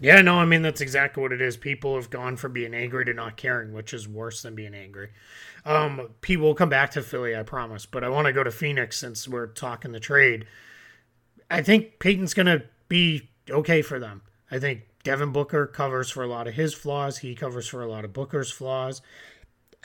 Yeah, 0.03 0.21
no, 0.21 0.35
I 0.35 0.43
mean 0.43 0.63
that's 0.63 0.81
exactly 0.81 1.23
what 1.23 1.31
it 1.31 1.39
is. 1.39 1.55
People 1.55 1.95
have 1.95 2.09
gone 2.09 2.35
from 2.35 2.51
being 2.51 2.73
angry 2.73 3.05
to 3.05 3.13
not 3.13 3.37
caring, 3.37 3.71
which 3.71 3.93
is 3.93 4.05
worse 4.05 4.41
than 4.41 4.53
being 4.53 4.75
angry. 4.75 5.11
Um, 5.65 6.09
people 6.19 6.45
will 6.45 6.55
come 6.55 6.67
back 6.67 6.91
to 6.91 7.01
Philly, 7.01 7.37
I 7.37 7.43
promise, 7.43 7.85
but 7.85 8.03
I 8.03 8.09
want 8.09 8.27
to 8.27 8.33
go 8.33 8.43
to 8.43 8.51
Phoenix 8.51 8.97
since 8.97 9.29
we're 9.29 9.47
talking 9.47 9.93
the 9.93 10.01
trade. 10.01 10.45
I 11.49 11.61
think 11.61 11.99
Payton's 11.99 12.33
gonna 12.33 12.63
be 12.89 13.29
okay 13.49 13.81
for 13.81 13.97
them. 13.97 14.23
I 14.51 14.59
think 14.59 14.81
Devin 15.03 15.31
Booker 15.31 15.65
covers 15.67 16.09
for 16.09 16.21
a 16.21 16.27
lot 16.27 16.49
of 16.49 16.55
his 16.55 16.73
flaws. 16.73 17.19
He 17.19 17.33
covers 17.33 17.69
for 17.69 17.81
a 17.81 17.87
lot 17.87 18.03
of 18.03 18.11
Booker's 18.11 18.51
flaws. 18.51 19.01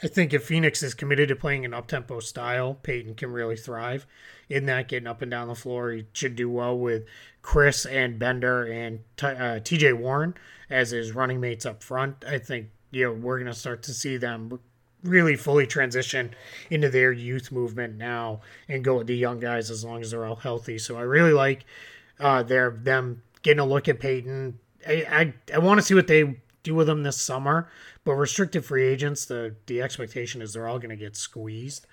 I 0.03 0.07
think 0.07 0.33
if 0.33 0.43
Phoenix 0.43 0.83
is 0.83 0.93
committed 0.93 1.29
to 1.29 1.35
playing 1.35 1.63
an 1.63 1.73
up-tempo 1.73 2.19
style, 2.19 2.73
Payton 2.73 3.15
can 3.15 3.31
really 3.31 3.57
thrive 3.57 4.05
in 4.49 4.65
that, 4.65 4.89
getting 4.89 5.07
up 5.07 5.21
and 5.21 5.31
down 5.31 5.47
the 5.47 5.55
floor. 5.55 5.91
He 5.91 6.05
should 6.11 6.35
do 6.35 6.49
well 6.49 6.77
with 6.77 7.05
Chriss 7.43 7.91
and 7.91 8.19
Bender 8.19 8.63
and 8.63 8.99
uh, 9.21 9.59
TJ 9.59 9.97
Warren 9.97 10.35
as 10.69 10.91
his 10.91 11.13
running 11.13 11.39
mates 11.39 11.65
up 11.65 11.81
front. 11.83 12.23
I 12.27 12.37
think 12.37 12.67
you 12.91 13.05
know 13.05 13.13
we're 13.13 13.39
going 13.39 13.51
to 13.51 13.57
start 13.57 13.83
to 13.83 13.93
see 13.93 14.17
them 14.17 14.59
really 15.03 15.35
fully 15.35 15.65
transition 15.65 16.35
into 16.69 16.89
their 16.89 17.11
youth 17.11 17.51
movement 17.51 17.97
now 17.97 18.41
and 18.67 18.83
go 18.83 18.97
with 18.97 19.07
the 19.07 19.15
young 19.15 19.39
guys 19.39 19.71
as 19.71 19.83
long 19.83 20.01
as 20.01 20.11
they're 20.11 20.25
all 20.25 20.35
healthy. 20.35 20.77
So 20.77 20.97
I 20.97 21.01
really 21.01 21.31
like 21.31 21.65
uh, 22.19 22.43
their 22.43 22.71
them 22.71 23.23
getting 23.41 23.59
a 23.59 23.65
look 23.65 23.87
at 23.87 23.99
Payton. 23.99 24.59
I 24.87 24.93
I, 25.09 25.33
I 25.55 25.59
want 25.59 25.79
to 25.79 25.85
see 25.85 25.95
what 25.95 26.07
they 26.07 26.39
do 26.63 26.75
with 26.75 26.87
them 26.87 27.03
this 27.03 27.21
summer. 27.21 27.69
But 28.03 28.13
restricted 28.13 28.65
free 28.65 28.85
agents, 28.85 29.25
the 29.25 29.55
the 29.65 29.81
expectation 29.81 30.41
is 30.41 30.53
they're 30.53 30.67
all 30.67 30.79
going 30.79 30.89
to 30.89 30.95
get 30.95 31.15
squeezed 31.15 31.85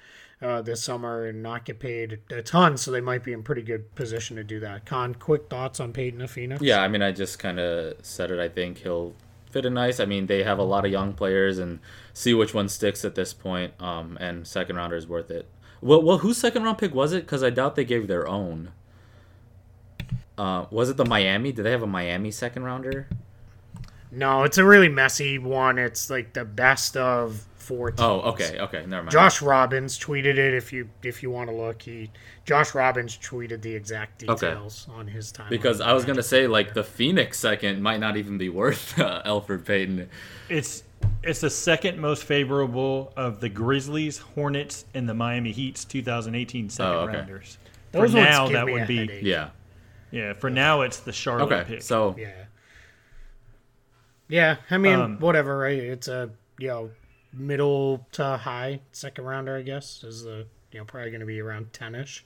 uh, 0.43 0.63
this 0.63 0.83
summer 0.83 1.27
and 1.27 1.43
not 1.43 1.65
get 1.65 1.79
paid 1.79 2.21
a 2.31 2.43
ton. 2.43 2.77
So 2.77 2.91
they 2.91 3.01
might 3.01 3.25
be 3.25 3.33
in 3.33 3.43
pretty 3.43 3.63
good 3.63 3.95
position 3.95 4.37
to 4.37 4.45
do 4.45 4.61
that. 4.61 4.85
Kaan, 4.85 5.19
quick 5.19 5.49
thoughts 5.49 5.81
on 5.81 5.93
Payton 5.93 6.27
Phoenix? 6.29 6.63
Yeah, 6.63 6.83
I 6.83 6.89
mean, 6.89 7.03
I 7.03 7.13
just 7.13 7.39
kind 7.39 7.59
of 7.59 7.97
said 8.05 8.31
it. 8.31 8.39
I 8.39 8.49
think 8.49 8.79
he'll 8.79 9.15
fit 9.51 9.65
in 9.65 9.75
nice. 9.75 10.01
I 10.01 10.05
mean, 10.05 10.27
they 10.27 10.43
have 10.43 10.59
a 10.59 10.65
lot 10.65 10.85
of 10.85 10.91
young 10.91 11.15
players, 11.15 11.59
and 11.59 11.79
see 12.13 12.35
which 12.35 12.53
one 12.53 12.69
sticks 12.69 13.05
at 13.05 13.15
this 13.15 13.33
point. 13.33 13.73
Um, 13.81 14.19
and 14.21 14.47
second 14.47 14.77
rounder 14.77 14.97
is 14.97 15.07
worth 15.07 15.31
it. 15.31 15.49
Well, 15.81 16.03
well, 16.03 16.19
whose 16.19 16.39
second 16.39 16.63
round 16.65 16.79
pick 16.79 16.95
was 16.95 17.13
it? 17.13 17.25
Because 17.25 17.43
I 17.43 17.51
doubt 17.51 17.77
they 17.77 17.85
gave 17.85 18.07
their 18.07 18.27
own. 18.27 18.73
Uh, 20.37 20.67
was 20.71 20.91
it 20.91 20.97
the 20.97 21.05
Miami? 21.05 21.53
Did 21.53 21.63
they 21.63 21.71
have 21.71 21.83
a 21.83 21.87
Miami 21.87 22.31
second 22.31 22.65
rounder? 22.65 23.09
No, 24.11 24.45
it's 24.45 24.59
a 24.59 24.65
really 24.65 24.89
messy 24.89 25.39
one. 25.39 25.79
It's 25.79 26.11
like 26.11 26.33
the 26.33 26.45
best 26.45 26.97
of 26.97 27.45
four 27.67 27.91
teams. 27.91 28.01
Oh, 28.01 28.21
okay, 28.33 28.59
okay, 28.61 28.81
never 28.87 29.03
mind. 29.03 29.11
Josh 29.11 29.43
Robbins 29.43 29.99
tweeted 29.99 30.37
it. 30.39 30.55
If 30.55 30.73
you 30.73 30.89
if 31.03 31.23
you 31.23 31.31
want 31.31 31.51
to 31.51 31.57
look, 31.57 31.83
he 31.83 32.11
Josh 32.45 32.75
Robbins 32.75 33.19
tweeted 33.19 33.61
the 33.63 33.75
exact 33.75 34.23
Okay. 34.23 34.49
details 34.49 34.87
on 34.95 35.07
his 35.07 35.33
time. 35.33 35.51
because 35.51 35.81
I 35.81 35.93
was 35.93 36.05
gonna 36.05 36.23
say 36.23 36.47
like 36.47 36.75
the 36.75 36.85
Phoenix 36.85 37.39
second 37.39 37.83
might 37.83 37.99
not 38.01 38.17
even 38.17 38.39
be 38.39 38.49
worth 38.49 38.99
uh, 39.01 39.23
Elfrid 39.25 39.65
Payton. 39.65 40.09
It's 40.49 40.85
it's 41.23 41.41
the 41.41 41.51
second 41.51 41.99
most 41.99 42.25
favorable 42.25 43.13
of 43.17 43.41
the 43.41 43.49
Grizzlies, 43.49 44.19
Hornets, 44.19 44.85
and 44.95 45.09
the 45.09 45.15
Miami 45.15 45.53
Heat's 45.53 45.85
2018 45.85 46.71
second 46.71 46.93
Oh, 46.95 46.99
okay. 47.01 47.17
rounders. 47.19 47.59
Those 47.93 48.13
for 48.13 48.17
now, 48.19 48.45
give 48.47 48.55
that 48.55 48.67
me 48.67 48.73
would 48.73 48.87
be 48.87 48.97
headache. 48.99 49.23
Yeah. 49.25 49.51
yeah. 50.11 50.33
For 50.35 50.51
now, 50.51 50.83
it's 50.83 51.01
the 51.01 51.13
Charlotte 51.13 51.53
Okay. 51.53 51.65
pick. 51.75 51.83
So 51.83 52.15
yeah, 52.19 52.45
yeah. 54.29 54.57
I 54.71 54.79
mean, 54.79 54.99
Um, 55.01 55.19
whatever. 55.19 55.59
Right? 55.59 55.79
It's 55.79 56.09
a 56.09 56.31
you 56.59 56.69
know 56.69 56.91
middle 57.37 58.07
to 58.13 58.37
high 58.39 58.81
second 58.93 59.25
rounder. 59.25 59.57
I 59.57 59.63
guess 59.63 60.03
is 60.05 60.25
the 60.25 60.47
you 60.73 60.79
know 60.81 60.85
probably 60.85 61.11
going 61.11 61.21
to 61.21 61.27
be 61.27 61.41
around 61.41 61.73
ten 61.73 61.95
ish 61.95 62.25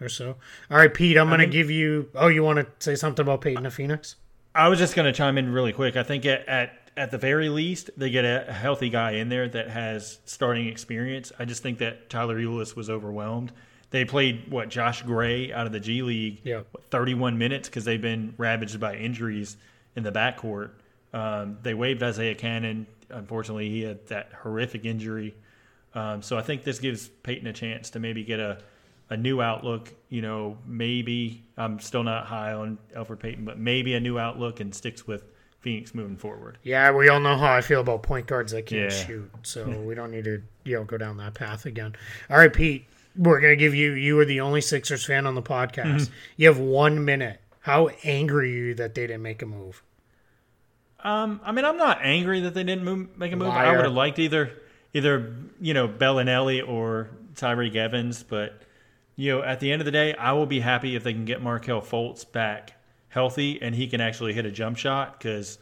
or 0.00 0.08
so. 0.08 0.36
All 0.70 0.76
right, 0.76 0.92
Pete. 0.92 1.16
I'm 1.16 1.28
going 1.28 1.40
to 1.40 1.46
give 1.46 1.70
you. 1.70 2.08
Oh, 2.14 2.28
you 2.28 2.42
want 2.42 2.58
to 2.58 2.66
say 2.84 2.94
something 2.94 3.22
about 3.22 3.40
Payton 3.40 3.66
of 3.66 3.74
Phoenix? 3.74 4.16
I 4.54 4.68
was 4.68 4.78
just 4.78 4.94
going 4.94 5.06
to 5.06 5.12
chime 5.16 5.38
in 5.38 5.50
really 5.52 5.72
quick. 5.72 5.96
I 5.96 6.02
think 6.02 6.26
at, 6.26 6.46
at 6.48 6.72
at 6.96 7.10
the 7.10 7.16
very 7.18 7.48
least, 7.48 7.88
they 7.96 8.10
get 8.10 8.24
a 8.26 8.52
healthy 8.52 8.90
guy 8.90 9.12
in 9.12 9.30
there 9.30 9.48
that 9.48 9.70
has 9.70 10.18
starting 10.26 10.66
experience. 10.68 11.32
I 11.38 11.46
just 11.46 11.62
think 11.62 11.78
that 11.78 12.10
Tyler 12.10 12.36
Ulis 12.38 12.76
was 12.76 12.90
overwhelmed. 12.90 13.50
They 13.90 14.04
played 14.04 14.50
what 14.50 14.68
Josh 14.68 15.02
Gray 15.02 15.52
out 15.52 15.66
of 15.66 15.72
the 15.72 15.80
G 15.80 16.02
League, 16.02 16.40
Yeah. 16.44 16.62
what, 16.72 16.84
31 16.90 17.38
minutes 17.38 17.68
because 17.68 17.84
they've 17.86 18.00
been 18.00 18.34
ravaged 18.36 18.78
by 18.80 18.96
injuries 18.96 19.56
in 19.96 20.02
the 20.02 20.12
backcourt. 20.12 20.70
Um, 21.14 21.58
they 21.62 21.72
waived 21.74 22.02
Isaiah 22.02 22.34
Cannon. 22.34 22.86
Unfortunately, 23.12 23.68
he 23.68 23.82
had 23.82 24.06
that 24.08 24.32
horrific 24.42 24.84
injury. 24.84 25.34
Um, 25.94 26.22
so 26.22 26.38
I 26.38 26.42
think 26.42 26.64
this 26.64 26.78
gives 26.78 27.08
Payton 27.08 27.46
a 27.46 27.52
chance 27.52 27.90
to 27.90 28.00
maybe 28.00 28.24
get 28.24 28.40
a, 28.40 28.58
a 29.10 29.16
new 29.16 29.42
outlook. 29.42 29.92
You 30.08 30.22
know, 30.22 30.56
maybe 30.66 31.42
I'm 31.56 31.78
still 31.80 32.02
not 32.02 32.26
high 32.26 32.52
on 32.54 32.78
Elfrid 32.96 33.18
Payton, 33.20 33.44
but 33.44 33.58
maybe 33.58 33.94
a 33.94 34.00
new 34.00 34.18
outlook 34.18 34.60
and 34.60 34.74
sticks 34.74 35.06
with 35.06 35.24
Phoenix 35.60 35.94
moving 35.94 36.16
forward. 36.16 36.58
Yeah, 36.62 36.90
we 36.92 37.08
all 37.08 37.20
know 37.20 37.36
how 37.36 37.52
I 37.52 37.60
feel 37.60 37.80
about 37.80 38.02
point 38.02 38.26
guards 38.26 38.52
that 38.52 38.66
can't 38.66 38.90
Yeah. 38.90 39.04
shoot, 39.04 39.30
so 39.42 39.68
we 39.86 39.94
don't 39.94 40.10
need 40.10 40.24
to 40.24 40.42
you 40.64 40.76
know 40.76 40.84
go 40.84 40.96
down 40.98 41.18
that 41.18 41.34
path 41.34 41.66
again. 41.66 41.94
All 42.30 42.36
right, 42.38 42.52
Pete, 42.52 42.86
we're 43.16 43.40
gonna 43.40 43.54
give 43.56 43.74
you. 43.74 43.92
You 43.92 44.18
are 44.18 44.24
the 44.24 44.40
only 44.40 44.60
Sixers 44.60 45.04
fan 45.04 45.26
on 45.26 45.34
the 45.34 45.42
podcast. 45.42 46.08
You 46.36 46.48
have 46.48 46.58
one 46.58 47.04
minute. 47.04 47.38
How 47.60 47.90
angry 48.02 48.52
are 48.52 48.56
you 48.66 48.74
that 48.74 48.94
they 48.96 49.06
didn't 49.06 49.22
make 49.22 49.40
a 49.42 49.46
move? 49.46 49.82
Um, 51.04 51.40
I 51.44 51.52
mean, 51.52 51.64
I'm 51.64 51.76
not 51.76 51.98
angry 52.02 52.40
that 52.40 52.54
they 52.54 52.62
didn't 52.62 52.84
move, 52.84 53.18
make 53.18 53.32
a 53.32 53.36
move. 53.36 53.48
I 53.48 53.70
would 53.72 53.84
have 53.84 53.94
liked 53.94 54.18
either, 54.18 54.52
either 54.94 55.34
you 55.60 55.74
know, 55.74 55.88
Belinelli 55.88 56.66
or 56.66 57.10
Tyreke 57.34 57.74
Evans. 57.74 58.22
But 58.22 58.62
you 59.16 59.32
know, 59.32 59.42
at 59.42 59.60
the 59.60 59.72
end 59.72 59.80
of 59.82 59.86
the 59.86 59.92
day, 59.92 60.14
I 60.14 60.32
will 60.32 60.46
be 60.46 60.60
happy 60.60 60.94
if 60.94 61.02
they 61.02 61.12
can 61.12 61.24
get 61.24 61.42
Markelle 61.42 61.80
Fultz 61.80 62.30
back 62.30 62.74
healthy 63.08 63.60
and 63.60 63.74
he 63.74 63.88
can 63.88 64.00
actually 64.00 64.32
hit 64.32 64.46
a 64.46 64.50
jump 64.50 64.76
shot. 64.76 65.18
Because 65.18 65.58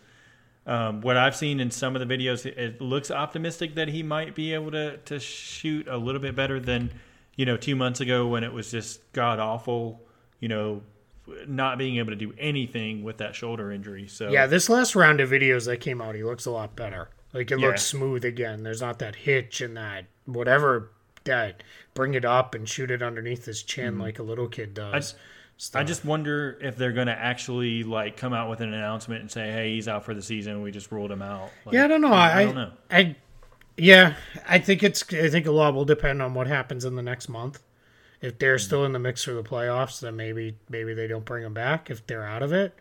um, 0.66 1.00
what 1.00 1.16
I've 1.16 1.34
seen 1.34 1.58
in 1.58 1.70
some 1.70 1.96
of 1.96 2.06
the 2.06 2.14
videos, 2.14 2.44
it, 2.44 2.58
it 2.58 2.80
looks 2.80 3.10
optimistic 3.10 3.76
that 3.76 3.88
he 3.88 4.02
might 4.02 4.34
be 4.34 4.52
able 4.52 4.72
to 4.72 4.98
to 4.98 5.18
shoot 5.18 5.88
a 5.88 5.96
little 5.96 6.20
bit 6.20 6.36
better 6.36 6.60
than 6.60 6.92
you 7.36 7.46
know 7.46 7.56
two 7.56 7.76
months 7.76 8.00
ago 8.00 8.26
when 8.26 8.44
it 8.44 8.52
was 8.52 8.70
just 8.70 9.00
god 9.12 9.38
awful. 9.38 10.02
You 10.38 10.48
know. 10.48 10.82
Not 11.46 11.78
being 11.78 11.96
able 11.96 12.10
to 12.10 12.16
do 12.16 12.32
anything 12.38 13.02
with 13.02 13.18
that 13.18 13.34
shoulder 13.34 13.70
injury, 13.72 14.06
so 14.06 14.30
Yeah, 14.30 14.46
this 14.46 14.68
last 14.68 14.94
round 14.94 15.20
of 15.20 15.30
videos 15.30 15.66
that 15.66 15.78
came 15.78 16.00
out, 16.00 16.14
he 16.14 16.22
looks 16.22 16.46
a 16.46 16.50
lot 16.50 16.76
better. 16.76 17.08
Like 17.32 17.50
it 17.50 17.60
Yeah. 17.60 17.66
looks 17.68 17.82
smooth 17.82 18.24
again. 18.24 18.62
There's 18.62 18.80
not 18.80 18.98
that 18.98 19.14
hitch 19.16 19.60
and 19.60 19.76
that 19.76 20.06
whatever 20.26 20.90
that 21.24 21.62
bring 21.94 22.14
it 22.14 22.24
up 22.24 22.54
and 22.54 22.68
shoot 22.68 22.90
it 22.90 23.02
underneath 23.02 23.44
his 23.44 23.62
chin 23.62 23.94
mm-hmm. 23.94 24.02
like 24.02 24.18
a 24.18 24.22
little 24.22 24.48
kid 24.48 24.74
does. 24.74 25.14
I 25.14 25.18
stuff. 25.56 25.86
just 25.86 26.04
wonder 26.04 26.58
if 26.62 26.76
they're 26.76 26.92
going 26.92 27.08
to 27.08 27.18
actually 27.18 27.84
like 27.84 28.16
come 28.16 28.32
out 28.32 28.48
with 28.48 28.60
an 28.60 28.72
announcement 28.72 29.20
and 29.20 29.30
say, 29.30 29.50
"Hey, 29.52 29.74
he's 29.74 29.88
out 29.88 30.04
for 30.04 30.14
the 30.14 30.22
season. 30.22 30.62
We 30.62 30.70
just 30.70 30.90
ruled 30.90 31.10
him 31.10 31.22
out." 31.22 31.50
Like, 31.66 31.74
Yeah, 31.74 31.84
I 31.84 31.88
don't 31.88 32.00
know. 32.00 32.12
I, 32.12 32.38
I, 32.40 32.44
don't 32.46 32.54
know. 32.54 32.72
I, 32.90 33.16
yeah, 33.76 34.14
I 34.48 34.58
think 34.58 34.82
it's. 34.82 35.04
I 35.12 35.28
think 35.28 35.46
a 35.46 35.50
lot 35.50 35.74
will 35.74 35.84
depend 35.84 36.22
on 36.22 36.34
what 36.34 36.46
happens 36.46 36.84
in 36.84 36.94
the 36.96 37.02
next 37.02 37.28
month. 37.28 37.60
If 38.22 38.38
they're 38.38 38.56
Mm-hmm. 38.56 38.64
still 38.64 38.84
in 38.84 38.92
the 38.92 38.98
mix 38.98 39.24
for 39.24 39.32
the 39.32 39.42
playoffs, 39.42 40.00
then 40.00 40.16
maybe 40.16 40.56
maybe 40.68 40.94
they 40.94 41.06
don't 41.06 41.24
bring 41.24 41.42
them 41.42 41.54
back. 41.54 41.90
If 41.90 42.06
they're 42.06 42.26
out 42.26 42.42
of 42.42 42.52
it, 42.52 42.74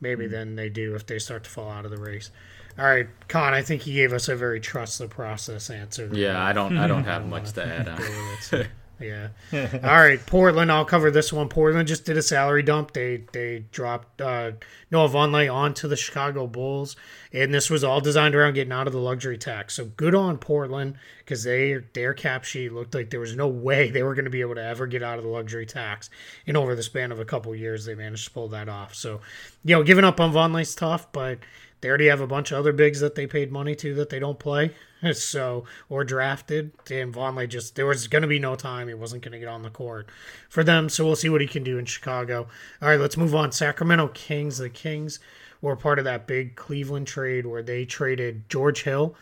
maybe 0.00 0.24
Mm-hmm. 0.24 0.32
then 0.32 0.56
they 0.56 0.68
do. 0.68 0.94
If 0.94 1.06
they 1.06 1.18
start 1.18 1.44
to 1.44 1.50
fall 1.50 1.70
out 1.70 1.84
of 1.84 1.90
the 1.90 1.98
race. 1.98 2.30
All 2.78 2.84
right, 2.84 3.08
Kaan. 3.28 3.52
I 3.54 3.62
think 3.62 3.82
he 3.82 3.92
gave 3.94 4.12
us 4.12 4.28
a 4.28 4.36
very 4.36 4.60
trust 4.60 4.98
the 4.98 5.08
process 5.08 5.68
answer. 5.68 6.08
yeah, 6.12 6.42
I 6.42 6.52
don't 6.52 6.78
I 6.78 6.86
don't 6.86 7.04
have 7.12 7.26
much 7.26 7.52
to 7.52 7.64
add 7.66 7.88
on. 7.88 8.66
Yeah. 9.00 9.28
All 9.52 9.80
right, 9.80 10.24
Portland. 10.26 10.72
I'll 10.72 10.84
cover 10.84 11.10
this 11.10 11.32
one. 11.32 11.48
Portland 11.48 11.86
just 11.86 12.04
did 12.04 12.16
a 12.16 12.22
salary 12.22 12.62
dump. 12.62 12.92
They 12.92 13.24
they 13.32 13.64
dropped 13.70 14.20
uh, 14.20 14.52
Noah 14.90 15.08
Vonleh 15.08 15.52
onto 15.52 15.86
the 15.86 15.96
Chicago 15.96 16.46
Bulls, 16.46 16.96
and 17.32 17.54
this 17.54 17.70
was 17.70 17.84
all 17.84 18.00
designed 18.00 18.34
around 18.34 18.54
getting 18.54 18.72
out 18.72 18.86
of 18.86 18.92
the 18.92 18.98
luxury 18.98 19.38
tax. 19.38 19.74
So 19.74 19.84
good 19.84 20.14
on 20.14 20.38
Portland 20.38 20.96
because 21.18 21.44
they 21.44 21.78
their 21.92 22.12
cap 22.12 22.44
sheet 22.44 22.72
looked 22.72 22.94
like 22.94 23.10
there 23.10 23.20
was 23.20 23.36
no 23.36 23.46
way 23.46 23.90
they 23.90 24.02
were 24.02 24.14
going 24.14 24.24
to 24.24 24.30
be 24.30 24.40
able 24.40 24.56
to 24.56 24.64
ever 24.64 24.86
get 24.86 25.02
out 25.02 25.18
of 25.18 25.24
the 25.24 25.30
luxury 25.30 25.66
tax. 25.66 26.10
And 26.46 26.56
over 26.56 26.74
the 26.74 26.82
span 26.82 27.12
of 27.12 27.20
a 27.20 27.24
couple 27.24 27.54
years, 27.54 27.84
they 27.84 27.94
managed 27.94 28.26
to 28.26 28.30
pull 28.32 28.48
that 28.48 28.68
off. 28.68 28.94
So 28.94 29.20
you 29.64 29.76
know, 29.76 29.84
giving 29.84 30.04
up 30.04 30.18
on 30.20 30.32
Vonleh's 30.32 30.74
tough, 30.74 31.12
but 31.12 31.38
they 31.80 31.88
already 31.88 32.06
have 32.06 32.20
a 32.20 32.26
bunch 32.26 32.50
of 32.50 32.58
other 32.58 32.72
bigs 32.72 33.00
that 33.00 33.14
they 33.14 33.26
paid 33.26 33.52
money 33.52 33.74
to 33.76 33.94
that 33.94 34.08
they 34.08 34.18
don't 34.18 34.38
play. 34.38 34.72
So 35.12 35.64
or 35.88 36.02
drafted. 36.02 36.72
And 36.90 37.14
Vonleh 37.14 37.48
just 37.48 37.76
there 37.76 37.86
was 37.86 38.08
going 38.08 38.22
to 38.22 38.28
be 38.28 38.40
no 38.40 38.56
time. 38.56 38.88
He 38.88 38.94
wasn't 38.94 39.22
going 39.22 39.30
to 39.30 39.38
get 39.38 39.46
on 39.46 39.62
the 39.62 39.70
court 39.70 40.08
for 40.48 40.64
them. 40.64 40.88
So 40.88 41.06
we'll 41.06 41.14
see 41.14 41.28
what 41.28 41.40
he 41.40 41.46
can 41.46 41.62
do 41.62 41.78
in 41.78 41.84
Chicago. 41.84 42.48
All 42.82 42.88
right, 42.88 42.98
let's 42.98 43.16
move 43.16 43.32
on. 43.32 43.52
Sacramento 43.52 44.08
Kings. 44.08 44.58
The 44.58 44.68
Kings 44.68 45.20
were 45.60 45.76
part 45.76 46.00
of 46.00 46.04
that 46.04 46.26
big 46.26 46.56
Cleveland 46.56 47.06
trade 47.06 47.46
where 47.46 47.62
they 47.62 47.84
traded 47.84 48.48
George 48.48 48.82
Hill. 48.82 49.14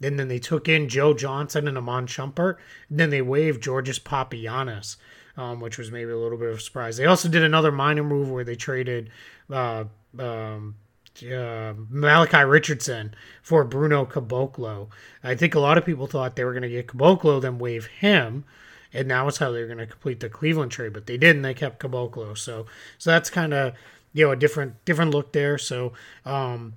And 0.00 0.20
then 0.20 0.28
they 0.28 0.38
took 0.38 0.68
in 0.68 0.88
Joe 0.88 1.14
Johnson 1.14 1.66
and 1.66 1.78
Iman 1.78 2.06
Shumpert. 2.06 2.56
And 2.88 3.00
then 3.00 3.10
they 3.10 3.22
waived 3.22 3.60
Georgios 3.60 3.98
Papagiannis, 3.98 4.98
um, 5.36 5.58
which 5.58 5.78
was 5.78 5.90
maybe 5.90 6.12
a 6.12 6.16
little 6.16 6.38
bit 6.38 6.50
of 6.50 6.58
a 6.58 6.60
surprise. 6.60 6.96
They 6.96 7.06
also 7.06 7.28
did 7.28 7.42
another 7.42 7.72
minor 7.72 8.04
move 8.04 8.30
where 8.30 8.44
they 8.44 8.54
traded 8.54 9.10
uh, 9.50 9.84
um, 10.18 10.76
uh, 11.22 11.74
Malachi 11.88 12.44
Richardson 12.44 13.14
for 13.42 13.64
Bruno 13.64 14.04
Caboclo. 14.04 14.88
I 15.22 15.34
think 15.34 15.54
a 15.54 15.60
lot 15.60 15.78
of 15.78 15.84
people 15.84 16.06
thought 16.06 16.36
they 16.36 16.44
were 16.44 16.52
going 16.52 16.62
to 16.62 16.68
get 16.68 16.88
Caboclo, 16.88 17.40
then 17.40 17.58
waive 17.58 17.86
him, 17.86 18.44
and 18.92 19.08
now 19.08 19.28
it's 19.28 19.38
how 19.38 19.50
they're 19.50 19.66
going 19.66 19.78
to 19.78 19.86
complete 19.86 20.20
the 20.20 20.28
Cleveland 20.28 20.72
trade. 20.72 20.92
But 20.92 21.06
they 21.06 21.16
didn't; 21.16 21.42
they 21.42 21.54
kept 21.54 21.80
Caboclo. 21.80 22.36
So, 22.36 22.66
so 22.98 23.10
that's 23.10 23.30
kind 23.30 23.54
of 23.54 23.74
you 24.12 24.24
know 24.24 24.32
a 24.32 24.36
different 24.36 24.84
different 24.84 25.12
look 25.12 25.32
there. 25.32 25.58
So, 25.58 25.92
um, 26.24 26.74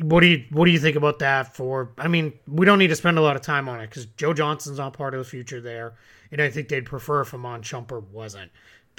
what 0.00 0.20
do 0.20 0.28
you 0.28 0.44
what 0.50 0.64
do 0.66 0.70
you 0.70 0.78
think 0.78 0.96
about 0.96 1.18
that? 1.20 1.54
For 1.54 1.90
I 1.98 2.08
mean, 2.08 2.32
we 2.46 2.66
don't 2.66 2.78
need 2.78 2.88
to 2.88 2.96
spend 2.96 3.18
a 3.18 3.22
lot 3.22 3.36
of 3.36 3.42
time 3.42 3.68
on 3.68 3.80
it 3.80 3.90
because 3.90 4.06
Joe 4.06 4.32
Johnson's 4.32 4.78
not 4.78 4.92
part 4.92 5.14
of 5.14 5.18
the 5.18 5.24
future 5.24 5.60
there, 5.60 5.94
and 6.30 6.40
I 6.40 6.50
think 6.50 6.68
they'd 6.68 6.86
prefer 6.86 7.22
if 7.22 7.34
Iman 7.34 7.62
Shumpert 7.62 8.08
wasn't. 8.08 8.50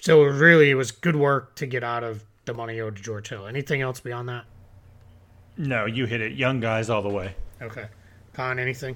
So 0.02 0.24
really, 0.24 0.70
it 0.70 0.76
was 0.76 0.92
good 0.92 1.16
work 1.16 1.56
to 1.56 1.66
get 1.66 1.84
out 1.84 2.04
of 2.04 2.24
the 2.46 2.54
money 2.54 2.80
owed 2.80 2.98
to 2.98 3.02
George 3.02 3.30
Hill. 3.30 3.48
Anything 3.48 3.82
else 3.82 4.00
beyond 4.00 4.30
that? 4.30 4.46
No, 5.58 5.86
you 5.86 6.06
hit 6.06 6.22
it. 6.22 6.34
Young 6.34 6.60
guys 6.60 6.90
all 6.90 7.02
the 7.02 7.10
way. 7.10 7.36
Okay, 7.62 7.86
Kaan, 8.36 8.60
anything? 8.60 8.96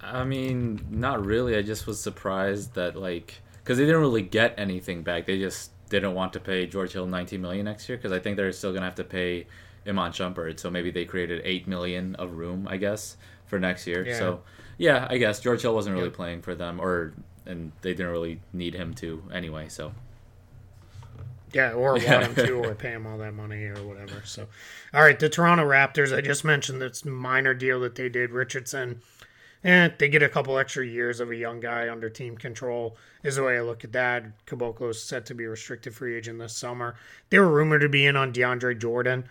I 0.00 0.24
mean, 0.24 0.84
not 0.90 1.24
really. 1.24 1.56
I 1.56 1.62
just 1.62 1.86
was 1.86 2.00
surprised 2.00 2.74
that 2.74 2.96
like 2.96 3.40
because 3.62 3.78
they 3.78 3.84
didn't 3.84 4.00
really 4.00 4.22
get 4.22 4.54
anything 4.58 5.02
back. 5.02 5.26
They 5.26 5.38
just 5.38 5.70
didn't 5.90 6.14
want 6.14 6.32
to 6.32 6.40
pay 6.40 6.66
George 6.66 6.92
Hill 6.92 7.06
19 7.06 7.40
million 7.40 7.64
next 7.66 7.88
year 7.88 7.98
because 7.98 8.12
I 8.12 8.18
think 8.18 8.36
they're 8.36 8.52
still 8.52 8.72
gonna 8.72 8.86
have 8.86 8.94
to 8.96 9.04
pay 9.04 9.46
Iman 9.86 10.12
Shumpert. 10.12 10.58
So 10.58 10.70
maybe 10.70 10.90
they 10.90 11.04
created 11.04 11.42
eight 11.44 11.66
million 11.68 12.14
of 12.16 12.32
room, 12.32 12.66
I 12.68 12.76
guess, 12.76 13.16
for 13.46 13.58
next 13.58 13.86
year. 13.86 14.06
Yeah. 14.06 14.18
So 14.18 14.40
yeah, 14.78 15.06
I 15.10 15.18
guess 15.18 15.40
George 15.40 15.62
Hill 15.62 15.74
wasn't 15.74 15.94
really 15.94 16.08
Yep. 16.08 16.14
playing 16.16 16.42
for 16.42 16.54
them, 16.54 16.80
or 16.80 17.12
and 17.46 17.72
they 17.82 17.92
didn't 17.92 18.12
really 18.12 18.40
need 18.52 18.74
him 18.74 18.94
to 18.94 19.22
anyway. 19.32 19.68
So 19.68 19.92
Yeah, 21.52 21.72
or 21.72 21.92
want 21.92 22.04
him 22.04 22.34
to, 22.34 22.52
or 22.52 22.74
pay 22.74 22.90
him 22.90 23.06
all 23.06 23.18
that 23.18 23.34
money 23.34 23.64
or 23.64 23.82
whatever. 23.82 24.22
So, 24.24 24.46
all 24.94 25.02
right, 25.02 25.18
the 25.18 25.28
Toronto 25.28 25.64
Raptors. 25.64 26.16
I 26.16 26.20
just 26.20 26.44
mentioned 26.44 26.80
this 26.80 27.04
minor 27.04 27.54
deal 27.54 27.80
that 27.80 27.96
they 27.96 28.08
did. 28.08 28.30
Richardson, 28.30 29.00
and 29.64 29.92
they 29.98 30.08
get 30.08 30.22
a 30.22 30.28
couple 30.28 30.58
extra 30.58 30.86
years 30.86 31.18
of 31.18 31.30
a 31.30 31.36
young 31.36 31.60
guy 31.60 31.88
under 31.88 32.08
team 32.08 32.36
control. 32.36 32.96
Is 33.22 33.36
the 33.36 33.42
way 33.42 33.58
I 33.58 33.62
look 33.62 33.84
at 33.84 33.92
that. 33.92 34.46
Caboclo 34.46 34.90
is 34.90 35.02
set 35.02 35.26
to 35.26 35.34
be 35.34 35.44
a 35.44 35.50
restricted 35.50 35.94
free 35.94 36.16
agent 36.16 36.38
this 36.38 36.56
summer. 36.56 36.94
They 37.30 37.38
were 37.38 37.50
rumored 37.50 37.80
to 37.82 37.88
be 37.88 38.06
in 38.06 38.16
on 38.16 38.32
DeAndre 38.32 38.78
Jordan. 38.78 39.24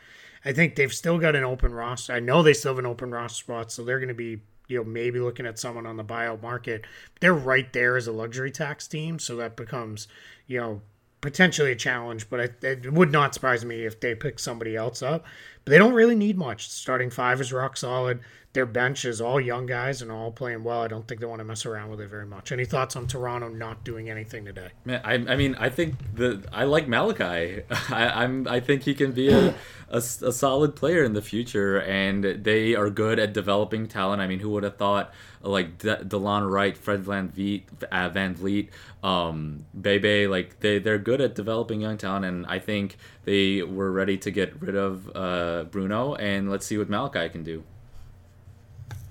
I 0.44 0.54
think 0.54 0.76
they've 0.76 0.94
still 0.94 1.18
got 1.18 1.36
an 1.36 1.44
open 1.44 1.74
roster. 1.74 2.14
I 2.14 2.20
know 2.20 2.44
they 2.44 2.54
still 2.54 2.72
have 2.72 2.80
an 2.80 2.86
open 2.86 3.12
roster 3.12 3.44
spot, 3.44 3.72
so 3.72 3.84
they're 3.84 4.00
going 4.00 4.10
to 4.10 4.14
be 4.14 4.42
you 4.68 4.78
know 4.78 4.84
maybe 4.84 5.20
looking 5.20 5.46
at 5.46 5.60
someone 5.60 5.86
on 5.86 5.98
the 5.98 6.04
buyout 6.04 6.42
market. 6.42 6.86
They're 7.20 7.34
right 7.34 7.72
there 7.74 7.98
as 7.98 8.08
a 8.08 8.12
luxury 8.12 8.52
tax 8.52 8.88
team, 8.88 9.20
so 9.20 9.36
that 9.38 9.56
becomes 9.56 10.08
you 10.48 10.60
know 10.60 10.82
potentially 11.22 11.72
a 11.72 11.76
challenge, 11.76 12.30
but 12.30 12.40
I, 12.40 12.50
it 12.66 12.92
would 12.94 13.12
not 13.12 13.34
surprise 13.34 13.66
me 13.66 13.86
if 13.86 14.00
they 14.00 14.16
pick 14.16 14.40
somebody 14.40 14.76
else 14.76 15.02
up. 15.02 15.26
But 15.66 15.72
they 15.72 15.78
don't 15.78 15.94
really 15.94 16.16
need 16.16 16.38
much. 16.38 16.70
Starting 16.70 17.10
five 17.10 17.42
is 17.42 17.52
rock 17.52 17.78
solid. 17.78 18.20
Their 18.54 18.66
bench 18.66 19.06
is 19.06 19.22
all 19.22 19.40
young 19.40 19.68
guys 19.68 20.02
and 20.02 20.12
all 20.12 20.32
playing 20.32 20.64
well. 20.64 20.82
I 20.82 20.88
don't 20.88 21.08
think 21.08 21.22
they 21.22 21.28
want 21.28 21.40
to 21.40 21.46
mess 21.46 21.68
around 21.68 21.92
with 21.92 22.02
it 22.02 22.10
very 22.10 22.26
much. 22.26 22.52
Any 22.52 22.66
thoughts 22.66 22.96
on 22.96 23.06
Toronto 23.06 23.48
not 23.48 23.84
doing 23.84 24.10
anything 24.10 24.44
today? 24.44 24.70
Man, 24.86 25.02
I, 25.04 25.14
I 25.14 25.36
mean, 25.36 25.56
I 25.60 25.70
think 25.70 25.96
the 26.16 26.44
I 26.52 26.64
like 26.64 26.88
Malachi. 26.88 27.62
I, 27.90 28.24
I'm 28.24 28.48
I 28.48 28.60
think 28.60 28.84
he 28.84 28.96
can 28.96 29.12
be 29.12 29.30
a 29.30 29.54
a 29.92 30.02
solid 30.02 30.76
player 30.76 31.04
in 31.04 31.14
the 31.14 31.22
future, 31.22 31.82
and 31.82 32.24
they 32.24 32.76
are 32.76 32.90
good 32.90 33.20
at 33.20 33.34
developing 33.34 33.88
talent. 33.88 34.22
I 34.22 34.28
mean, 34.28 34.40
who 34.40 34.50
would 34.52 34.64
have 34.64 34.78
thought 34.78 35.14
like 35.42 35.78
De- 35.80 36.04
Delon 36.04 36.50
Wright, 36.50 36.78
Fred 36.78 37.04
VanVleet, 37.04 37.64
uh, 37.92 38.10
VanVleet, 38.10 38.70
um, 39.04 39.66
Bebe, 39.80 40.28
like 40.28 40.60
they 40.60 40.80
they're 40.80 41.00
good 41.00 41.22
at 41.22 41.36
developing 41.36 41.82
young 41.82 41.98
talent, 41.98 42.26
and 42.26 42.46
I 42.46 42.60
think 42.60 42.98
they 43.26 43.64
were 43.64 43.92
ready 43.92 44.18
to 44.20 44.32
get 44.32 44.62
rid 44.62 44.76
of 44.76 45.10
uh, 45.16 45.66
Bruno, 45.66 46.16
and 46.16 46.50
let's 46.50 46.66
see 46.66 46.78
what 46.78 46.90
Malachi 46.90 47.30
can 47.30 47.44
do. 47.44 47.64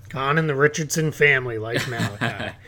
Kaan 0.09 0.37
and 0.37 0.49
the 0.49 0.55
Richardson 0.55 1.11
family 1.11 1.57
like 1.57 1.87
Malachi. 1.87 2.55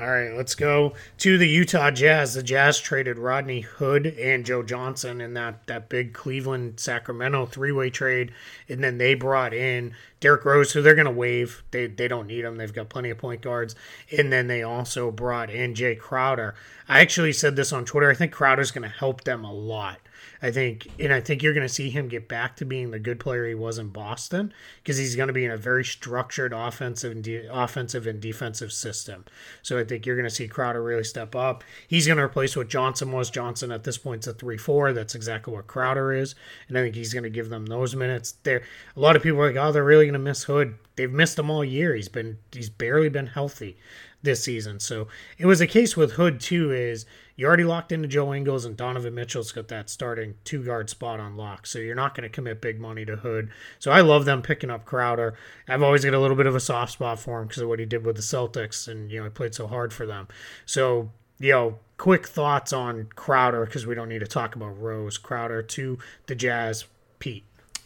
All 0.00 0.08
right, 0.08 0.32
let's 0.32 0.54
go 0.54 0.94
to 1.18 1.38
the 1.38 1.48
Utah 1.48 1.90
Jazz. 1.90 2.34
The 2.34 2.42
Jazz 2.44 2.78
traded 2.78 3.18
Rodney 3.18 3.62
Hood 3.62 4.06
and 4.06 4.46
Joe 4.46 4.62
Johnson 4.62 5.20
in 5.20 5.34
that, 5.34 5.66
that 5.66 5.88
big 5.88 6.14
Cleveland 6.14 6.78
Sacramento 6.78 7.46
three 7.46 7.72
way 7.72 7.90
trade. 7.90 8.30
And 8.68 8.82
then 8.82 8.98
they 8.98 9.14
brought 9.14 9.52
in 9.52 9.96
Derrick 10.20 10.44
Rose, 10.44 10.70
who 10.70 10.82
they're 10.82 10.94
going 10.94 11.06
to 11.06 11.10
waive. 11.10 11.64
They, 11.72 11.88
they 11.88 12.06
don't 12.06 12.28
need 12.28 12.44
him. 12.44 12.58
They've 12.58 12.72
got 12.72 12.88
plenty 12.88 13.10
of 13.10 13.18
point 13.18 13.42
guards. 13.42 13.74
And 14.16 14.32
then 14.32 14.46
they 14.46 14.62
also 14.62 15.10
brought 15.10 15.50
in 15.50 15.74
Jae 15.74 15.98
Crowder. 15.98 16.54
I 16.88 17.00
actually 17.00 17.32
said 17.32 17.56
this 17.56 17.72
on 17.72 17.84
Twitter. 17.84 18.08
I 18.08 18.14
think 18.14 18.30
Crowder's 18.30 18.70
going 18.70 18.88
to 18.88 18.96
help 18.96 19.24
them 19.24 19.42
a 19.42 19.52
lot. 19.52 19.98
I 20.40 20.50
think, 20.50 20.88
and 21.00 21.12
I 21.12 21.20
think 21.20 21.42
you're 21.42 21.54
going 21.54 21.66
to 21.66 21.72
see 21.72 21.90
him 21.90 22.08
get 22.08 22.28
back 22.28 22.56
to 22.56 22.64
being 22.64 22.90
the 22.90 22.98
good 22.98 23.18
player 23.18 23.46
he 23.46 23.54
was 23.54 23.78
in 23.78 23.88
Boston 23.88 24.52
because 24.82 24.96
he's 24.96 25.16
going 25.16 25.26
to 25.26 25.32
be 25.32 25.44
in 25.44 25.50
a 25.50 25.56
very 25.56 25.84
structured 25.84 26.52
offensive 26.52 27.12
and 27.12 27.24
de- 27.24 27.46
offensive 27.52 28.06
and 28.06 28.20
defensive 28.20 28.72
system. 28.72 29.24
So 29.62 29.78
I 29.78 29.84
think 29.84 30.06
you're 30.06 30.16
going 30.16 30.28
to 30.28 30.34
see 30.34 30.46
Crowder 30.46 30.82
really 30.82 31.04
step 31.04 31.34
up. 31.34 31.64
He's 31.88 32.06
going 32.06 32.18
to 32.18 32.22
replace 32.22 32.56
what 32.56 32.68
Johnson 32.68 33.10
was. 33.12 33.30
Johnson 33.30 33.72
at 33.72 33.84
this 33.84 33.98
point's 33.98 34.26
a 34.26 34.32
three 34.32 34.58
four. 34.58 34.92
That's 34.92 35.14
exactly 35.14 35.52
what 35.52 35.66
Crowder 35.66 36.12
is, 36.12 36.34
and 36.68 36.78
I 36.78 36.82
think 36.82 36.94
he's 36.94 37.12
going 37.12 37.24
to 37.24 37.30
give 37.30 37.48
them 37.48 37.66
those 37.66 37.96
minutes. 37.96 38.34
There, 38.44 38.62
a 38.96 39.00
lot 39.00 39.16
of 39.16 39.22
people 39.22 39.40
are 39.40 39.48
like, 39.48 39.56
oh, 39.56 39.72
they're 39.72 39.84
really 39.84 40.06
going 40.06 40.12
to 40.12 40.18
miss 40.18 40.44
Hood. 40.44 40.78
They've 40.96 41.10
missed 41.10 41.38
him 41.38 41.50
all 41.50 41.64
year. 41.64 41.94
He's 41.94 42.08
been 42.08 42.38
he's 42.52 42.70
barely 42.70 43.08
been 43.08 43.26
healthy 43.26 43.76
this 44.22 44.42
season. 44.42 44.80
So 44.80 45.08
it 45.36 45.46
was 45.46 45.60
a 45.60 45.66
case 45.66 45.96
with 45.96 46.12
Hood 46.12 46.40
too. 46.40 46.72
Is 46.72 47.06
you 47.38 47.46
already 47.46 47.62
locked 47.62 47.92
into 47.92 48.08
Joe 48.08 48.34
Ingles 48.34 48.64
and 48.64 48.76
Donovan 48.76 49.14
Mitchell's 49.14 49.52
got 49.52 49.68
that 49.68 49.88
starting 49.88 50.34
two 50.42 50.64
guard 50.64 50.90
spot 50.90 51.20
on 51.20 51.36
lock. 51.36 51.66
So 51.68 51.78
you're 51.78 51.94
not 51.94 52.16
going 52.16 52.24
to 52.24 52.28
commit 52.28 52.60
big 52.60 52.80
money 52.80 53.04
to 53.04 53.14
Hood. 53.14 53.48
So 53.78 53.92
I 53.92 54.00
love 54.00 54.24
them 54.24 54.42
picking 54.42 54.70
up 54.70 54.84
Crowder. 54.84 55.34
I've 55.68 55.82
always 55.82 56.04
got 56.04 56.14
a 56.14 56.18
little 56.18 56.36
bit 56.36 56.46
of 56.46 56.56
a 56.56 56.60
soft 56.60 56.92
spot 56.92 57.20
for 57.20 57.40
him 57.40 57.46
because 57.46 57.62
of 57.62 57.68
what 57.68 57.78
he 57.78 57.86
did 57.86 58.04
with 58.04 58.16
the 58.16 58.22
Celtics 58.22 58.88
and 58.88 59.10
you 59.10 59.18
know 59.18 59.24
he 59.24 59.30
played 59.30 59.54
so 59.54 59.68
hard 59.68 59.92
for 59.92 60.04
them. 60.04 60.26
So 60.66 61.10
you 61.38 61.52
know, 61.52 61.78
quick 61.96 62.26
thoughts 62.26 62.72
on 62.72 63.06
Crowder 63.14 63.64
because 63.64 63.86
we 63.86 63.94
don't 63.94 64.08
need 64.08 64.18
to 64.18 64.26
talk 64.26 64.56
about 64.56 64.80
Rose. 64.82 65.16
Crowder 65.16 65.62
to 65.62 65.96
the 66.26 66.34
Jazz. 66.34 66.86
Pete. 67.20 67.44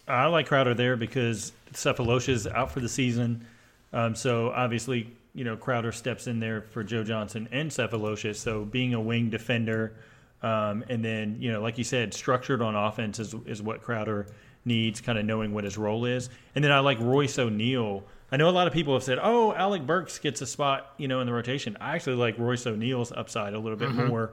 I 0.08 0.26
like 0.26 0.46
Crowder 0.46 0.74
there 0.74 0.96
because 0.96 1.52
Sefolosha's 1.72 2.46
out 2.46 2.72
for 2.72 2.80
the 2.80 2.88
season. 2.88 3.46
Um, 3.92 4.14
so 4.14 4.50
obviously, 4.50 5.10
you 5.34 5.44
know, 5.44 5.56
Crowder 5.56 5.92
steps 5.92 6.26
in 6.26 6.40
there 6.40 6.60
for 6.62 6.84
Joe 6.84 7.04
Johnson 7.04 7.48
and 7.52 7.70
Sefolosha. 7.70 8.34
So 8.36 8.64
being 8.64 8.94
a 8.94 9.00
wing 9.00 9.30
defender, 9.30 9.94
um, 10.42 10.84
and 10.88 11.04
then 11.04 11.36
you 11.40 11.52
know, 11.52 11.60
like 11.62 11.78
you 11.78 11.84
said, 11.84 12.12
structured 12.14 12.60
on 12.62 12.74
offense 12.76 13.18
is 13.18 13.34
is 13.46 13.62
what 13.62 13.82
Crowder 13.82 14.26
needs, 14.64 15.00
kind 15.00 15.18
of 15.18 15.24
knowing 15.24 15.52
what 15.54 15.64
his 15.64 15.76
role 15.78 16.04
is. 16.04 16.28
And 16.54 16.62
then 16.64 16.70
I 16.72 16.80
like 16.80 16.98
Royce 17.00 17.38
O'Neale. 17.38 18.04
I 18.30 18.36
know 18.36 18.48
a 18.48 18.50
lot 18.50 18.66
of 18.66 18.72
people 18.72 18.94
have 18.94 19.02
said, 19.02 19.18
"Oh, 19.22 19.52
Alec 19.52 19.86
Burks 19.86 20.18
gets 20.18 20.40
a 20.40 20.46
spot, 20.46 20.94
you 20.98 21.06
know, 21.08 21.20
in 21.20 21.26
the 21.26 21.32
rotation." 21.32 21.76
I 21.80 21.94
actually 21.94 22.16
like 22.16 22.38
Royce 22.38 22.66
O'Neale's 22.66 23.12
upside 23.12 23.54
a 23.54 23.58
little 23.58 23.76
bit 23.78 23.92
more. 23.94 24.32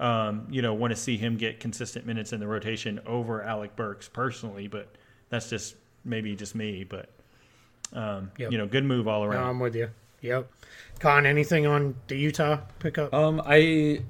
Um, 0.00 0.46
you 0.50 0.62
know, 0.62 0.74
want 0.74 0.92
to 0.92 0.96
see 0.96 1.16
him 1.16 1.36
get 1.36 1.58
consistent 1.58 2.06
minutes 2.06 2.32
in 2.32 2.38
the 2.40 2.46
rotation 2.46 3.00
over 3.04 3.42
Alec 3.42 3.74
Burks 3.74 4.08
personally, 4.08 4.68
but 4.68 4.88
that's 5.28 5.50
just 5.50 5.74
maybe 6.04 6.36
just 6.36 6.54
me. 6.54 6.84
But 6.84 7.08
um, 7.92 8.30
Yep. 8.38 8.52
you 8.52 8.58
know, 8.58 8.66
good 8.66 8.84
move 8.84 9.08
all 9.08 9.22
No, 9.24 9.30
around. 9.30 9.48
I'm 9.48 9.58
with 9.60 9.74
you. 9.74 9.88
Yep. 10.20 10.50
Kaan, 11.00 11.26
anything 11.26 11.66
on 11.66 11.94
the 12.08 12.16
Utah 12.16 12.58
pickup? 12.78 13.14
Um, 13.14 13.40
I 13.44 14.02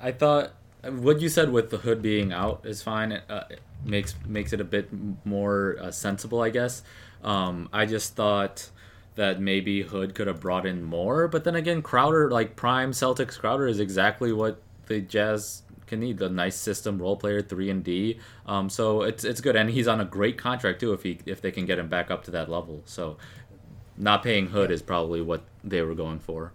I 0.00 0.12
thought 0.12 0.52
what 0.82 1.20
you 1.20 1.28
said 1.28 1.50
with 1.50 1.70
the 1.70 1.78
hood 1.78 2.02
being 2.02 2.32
out 2.32 2.62
is 2.64 2.82
fine. 2.82 3.12
It, 3.12 3.22
uh, 3.28 3.44
it 3.50 3.60
makes 3.84 4.14
makes 4.26 4.52
it 4.52 4.60
a 4.60 4.64
bit 4.64 4.88
more 5.24 5.76
uh, 5.80 5.90
sensible, 5.90 6.40
I 6.40 6.50
guess. 6.50 6.82
Um, 7.22 7.68
I 7.72 7.86
just 7.86 8.16
thought 8.16 8.70
that 9.14 9.40
maybe 9.40 9.82
Hood 9.82 10.14
could 10.14 10.26
have 10.26 10.40
brought 10.40 10.66
in 10.66 10.82
more, 10.82 11.28
but 11.28 11.44
then 11.44 11.54
again, 11.54 11.82
Crowder, 11.82 12.30
like 12.30 12.56
prime 12.56 12.90
Celtics 12.90 13.38
Crowder, 13.38 13.66
is 13.66 13.78
exactly 13.78 14.32
what 14.32 14.60
the 14.86 15.00
Jazz 15.00 15.62
can 15.86 16.00
need. 16.00 16.18
The 16.18 16.28
nice 16.28 16.56
system 16.56 17.00
role 17.00 17.16
player, 17.16 17.40
three 17.40 17.70
and 17.70 17.84
D. 17.84 18.18
Um, 18.46 18.68
so 18.68 19.02
it's 19.02 19.24
it's 19.24 19.40
good, 19.40 19.56
and 19.56 19.70
he's 19.70 19.88
on 19.88 20.00
a 20.00 20.04
great 20.04 20.36
contract 20.36 20.80
too. 20.80 20.92
If 20.92 21.02
he 21.02 21.18
if 21.26 21.40
they 21.40 21.50
can 21.50 21.64
get 21.64 21.78
him 21.78 21.88
back 21.88 22.10
up 22.10 22.24
to 22.24 22.30
that 22.32 22.50
level, 22.50 22.82
so 22.84 23.16
not 23.96 24.22
paying 24.22 24.48
Hood 24.48 24.70
is 24.70 24.82
probably 24.82 25.20
what 25.20 25.42
they 25.62 25.82
were 25.82 25.94
going 25.94 26.18
for. 26.18 26.52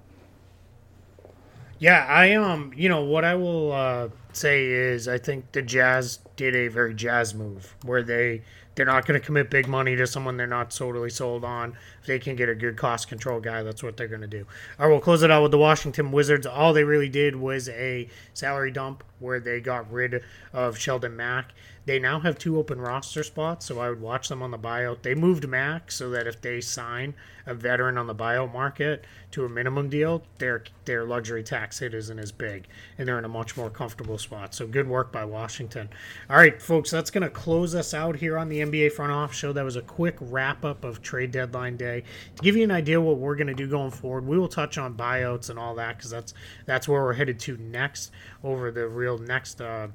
Yeah, 1.79 2.05
I 2.09 2.33
um, 2.33 2.73
you 2.75 2.89
know 2.89 3.03
what 3.03 3.23
I 3.23 3.35
will 3.35 3.71
uh, 3.71 4.09
say 4.33 4.65
is 4.65 5.07
I 5.07 5.17
think 5.17 5.51
the 5.53 5.61
Jazz 5.61 6.19
did 6.35 6.53
a 6.55 6.67
very 6.67 6.93
Jazz 6.93 7.33
move 7.33 7.75
where 7.83 8.03
they 8.03 8.41
they're 8.75 8.85
not 8.85 9.05
going 9.05 9.19
to 9.19 9.25
commit 9.25 9.49
big 9.49 9.67
money 9.67 9.95
to 9.95 10.05
someone 10.05 10.37
they're 10.37 10.47
not 10.47 10.71
totally 10.71 11.09
sold 11.09 11.43
on. 11.43 11.75
They 12.09 12.17
can 12.17 12.35
get 12.35 12.49
a 12.49 12.55
good 12.55 12.75
cost 12.75 13.07
control 13.07 13.39
guy, 13.39 13.61
that's 13.61 13.83
what 13.83 13.95
they're 13.95 14.07
going 14.07 14.21
to 14.21 14.27
do. 14.27 14.47
All 14.79 14.87
right, 14.87 14.91
we'll 14.91 14.99
close 14.99 15.21
it 15.21 15.29
out 15.29 15.43
with 15.43 15.51
the 15.51 15.59
Washington 15.59 16.11
Wizards. 16.11 16.47
All 16.47 16.73
they 16.73 16.83
really 16.83 17.07
did 17.07 17.35
was 17.35 17.69
a 17.69 18.09
salary 18.33 18.71
dump 18.71 19.03
where 19.19 19.39
they 19.39 19.59
got 19.59 19.91
rid 19.91 20.23
of 20.51 20.75
Sheldon 20.75 21.15
Mac. 21.15 21.51
They 21.85 21.99
now 21.99 22.19
have 22.19 22.37
two 22.37 22.57
open 22.57 22.79
roster 22.79 23.23
spots, 23.23 23.65
so 23.65 23.79
I 23.79 23.89
would 23.89 24.01
watch 24.01 24.29
them 24.29 24.43
on 24.43 24.51
the 24.51 24.59
buyout. 24.59 25.01
They 25.01 25.15
moved 25.15 25.47
Mac 25.47 25.91
so 25.91 26.09
that 26.11 26.27
if 26.27 26.39
they 26.41 26.61
sign 26.61 27.15
a 27.47 27.55
veteran 27.55 27.97
on 27.97 28.05
the 28.05 28.13
buyout 28.13 28.53
market 28.53 29.05
to 29.31 29.43
a 29.43 29.49
minimum 29.49 29.89
deal, 29.89 30.21
their 30.37 30.63
their 30.85 31.03
luxury 31.03 31.41
tax 31.41 31.79
hit 31.79 31.95
isn't 31.95 32.19
as 32.19 32.31
big, 32.31 32.67
and 32.97 33.07
they're 33.07 33.17
in 33.17 33.25
a 33.25 33.29
much 33.29 33.57
more 33.57 33.71
comfortable 33.71 34.19
spot. 34.19 34.53
So 34.53 34.67
good 34.67 34.87
work 34.87 35.11
by 35.11 35.25
Washington. 35.25 35.89
All 36.29 36.37
right, 36.37 36.61
folks, 36.61 36.91
that's 36.91 37.09
going 37.09 37.23
to 37.23 37.29
close 37.29 37.73
us 37.73 37.93
out 37.93 38.17
here 38.17 38.37
on 38.37 38.49
the 38.49 38.59
NBA 38.59 38.91
Front 38.91 39.11
Office 39.11 39.37
Show. 39.37 39.51
That 39.51 39.65
was 39.65 39.75
a 39.75 39.81
quick 39.81 40.17
wrap 40.21 40.63
up 40.63 40.83
of 40.83 41.01
trade 41.01 41.31
deadline 41.31 41.75
day 41.75 41.98
to 42.01 42.43
give 42.43 42.55
you 42.55 42.63
an 42.63 42.71
idea 42.71 42.99
what 42.99 43.17
we're 43.17 43.35
going 43.35 43.47
to 43.47 43.53
do 43.53 43.67
going 43.67 43.91
forward. 43.91 44.25
We 44.25 44.37
will 44.37 44.47
touch 44.47 44.77
on 44.77 44.95
buyouts 44.95 45.49
and 45.49 45.59
all 45.59 45.75
that 45.75 45.97
because 45.97 46.11
that's 46.11 46.33
that's 46.65 46.87
where 46.87 47.03
we're 47.03 47.13
headed 47.13 47.39
to 47.41 47.57
next 47.57 48.11
over 48.43 48.71
the 48.71 48.87
real 48.87 49.17
next. 49.17 49.61
Uh, 49.61 49.87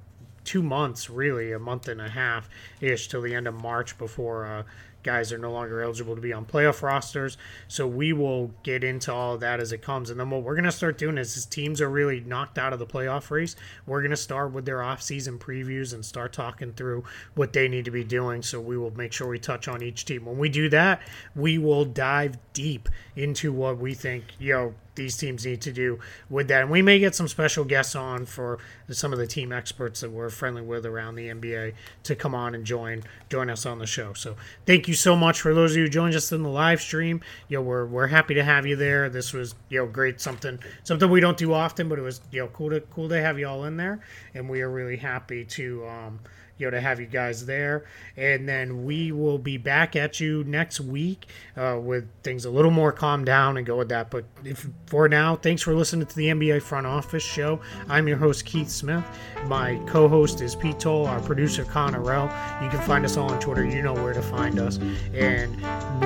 two 0.44 0.62
months, 0.62 1.08
really, 1.08 1.52
a 1.52 1.58
month 1.58 1.88
and 1.88 2.00
a 2.00 2.08
half 2.08 2.48
ish 2.80 3.08
till 3.08 3.22
the 3.22 3.34
end 3.34 3.48
of 3.48 3.54
March 3.54 3.96
before 3.98 4.46
uh, 4.46 4.62
guys 5.04 5.32
are 5.32 5.38
no 5.38 5.52
longer 5.52 5.82
eligible 5.82 6.16
to 6.16 6.20
be 6.20 6.32
on 6.32 6.44
playoff 6.44 6.82
rosters. 6.82 7.36
So 7.68 7.86
we 7.86 8.12
will 8.12 8.50
get 8.64 8.82
into 8.82 9.12
all 9.12 9.34
of 9.34 9.40
that 9.40 9.60
as 9.60 9.70
it 9.72 9.82
comes. 9.82 10.10
And 10.10 10.18
then 10.18 10.30
what 10.30 10.42
we're 10.42 10.54
going 10.54 10.64
to 10.64 10.72
start 10.72 10.98
doing 10.98 11.18
is, 11.18 11.36
as 11.36 11.46
teams 11.46 11.80
are 11.80 11.88
really 11.88 12.20
knocked 12.20 12.58
out 12.58 12.72
of 12.72 12.78
the 12.78 12.86
playoff 12.86 13.30
race, 13.30 13.54
we're 13.86 14.00
going 14.00 14.10
to 14.10 14.16
start 14.16 14.52
with 14.52 14.64
their 14.64 14.78
offseason 14.78 15.38
previews 15.38 15.94
and 15.94 16.04
start 16.04 16.32
talking 16.32 16.72
through 16.72 17.04
what 17.34 17.52
they 17.52 17.68
need 17.68 17.84
to 17.84 17.90
be 17.92 18.02
doing. 18.02 18.42
So 18.42 18.60
we 18.60 18.76
will 18.76 18.96
make 18.96 19.12
sure 19.12 19.28
we 19.28 19.38
touch 19.38 19.68
on 19.68 19.82
each 19.82 20.04
team. 20.04 20.24
When 20.24 20.38
we 20.38 20.48
do 20.48 20.68
that, 20.70 21.00
we 21.36 21.58
will 21.58 21.84
dive 21.84 22.38
deep 22.52 22.88
into 23.16 23.52
what 23.52 23.78
we 23.78 23.94
think, 23.94 24.24
you 24.38 24.52
know, 24.52 24.74
these 24.94 25.16
teams 25.16 25.44
need 25.44 25.60
to 25.60 25.72
do 25.72 25.98
with 26.30 26.48
that. 26.48 26.62
And 26.62 26.70
we 26.70 26.82
may 26.82 26.98
get 26.98 27.14
some 27.14 27.28
special 27.28 27.64
guests 27.64 27.94
on 27.94 28.26
for 28.26 28.58
some 28.90 29.12
of 29.12 29.18
the 29.18 29.26
team 29.26 29.52
experts 29.52 30.00
that 30.00 30.10
we're 30.10 30.30
friendly 30.30 30.62
with 30.62 30.86
around 30.86 31.16
the 31.16 31.28
NBA 31.28 31.74
to 32.04 32.14
come 32.14 32.34
on 32.34 32.54
and 32.54 32.64
join 32.64 33.02
join 33.28 33.50
us 33.50 33.66
on 33.66 33.78
the 33.78 33.86
show. 33.86 34.12
So 34.12 34.36
thank 34.66 34.86
you 34.86 34.94
so 34.94 35.16
much 35.16 35.40
for 35.40 35.54
those 35.54 35.72
of 35.72 35.78
you 35.78 35.84
who 35.84 35.88
joined 35.88 36.14
us 36.14 36.30
in 36.32 36.42
the 36.42 36.48
live 36.48 36.80
stream. 36.80 37.20
Know, 37.50 37.62
we're 37.62 37.86
we're 37.86 38.06
happy 38.06 38.34
to 38.34 38.44
have 38.44 38.66
you 38.66 38.76
there. 38.76 39.08
This 39.08 39.32
was 39.32 39.54
you 39.68 39.78
know 39.78 39.86
great 39.86 40.20
something 40.20 40.58
something 40.82 41.10
we 41.10 41.20
don't 41.20 41.38
do 41.38 41.52
often, 41.52 41.88
but 41.88 41.98
it 41.98 42.02
was 42.02 42.20
you 42.30 42.42
know 42.42 42.48
cool 42.48 42.70
to 42.70 42.80
cool 42.80 43.08
to 43.08 43.20
have 43.20 43.38
you 43.38 43.48
all 43.48 43.64
in 43.64 43.76
there, 43.76 44.00
and 44.34 44.48
we 44.48 44.62
are 44.62 44.70
really 44.70 44.96
happy 44.96 45.44
to. 45.44 45.86
Um, 45.86 46.20
you 46.58 46.66
know, 46.66 46.70
to 46.70 46.80
have 46.80 47.00
you 47.00 47.06
guys 47.06 47.46
there. 47.46 47.84
And 48.16 48.48
then 48.48 48.84
we 48.84 49.12
will 49.12 49.38
be 49.38 49.56
back 49.56 49.96
at 49.96 50.20
you 50.20 50.44
next 50.44 50.80
week 50.80 51.26
uh, 51.56 51.78
with 51.82 52.08
things 52.22 52.44
a 52.44 52.50
little 52.50 52.70
more 52.70 52.92
calm 52.92 53.24
down 53.24 53.56
and 53.56 53.66
go 53.66 53.76
with 53.76 53.88
that. 53.88 54.10
But 54.10 54.24
if, 54.44 54.68
for 54.86 55.08
now, 55.08 55.36
thanks 55.36 55.62
for 55.62 55.74
listening 55.74 56.06
to 56.06 56.16
the 56.16 56.28
NBA 56.28 56.62
Front 56.62 56.86
Office 56.86 57.22
Show. 57.22 57.60
I'm 57.88 58.06
your 58.06 58.18
host, 58.18 58.44
Keith 58.44 58.68
Smith. 58.68 59.04
My 59.46 59.76
co 59.86 60.08
host 60.08 60.40
is 60.40 60.54
Pete 60.54 60.78
Toal, 60.78 61.06
our 61.06 61.20
producer, 61.20 61.64
Kaan 61.64 61.92
Erel. 61.92 62.24
You 62.62 62.70
can 62.70 62.80
find 62.80 63.04
us 63.04 63.16
all 63.16 63.30
on 63.30 63.40
Twitter. 63.40 63.64
You 63.64 63.82
know 63.82 63.94
where 63.94 64.14
to 64.14 64.22
find 64.22 64.58
us. 64.58 64.78
And 65.12 65.56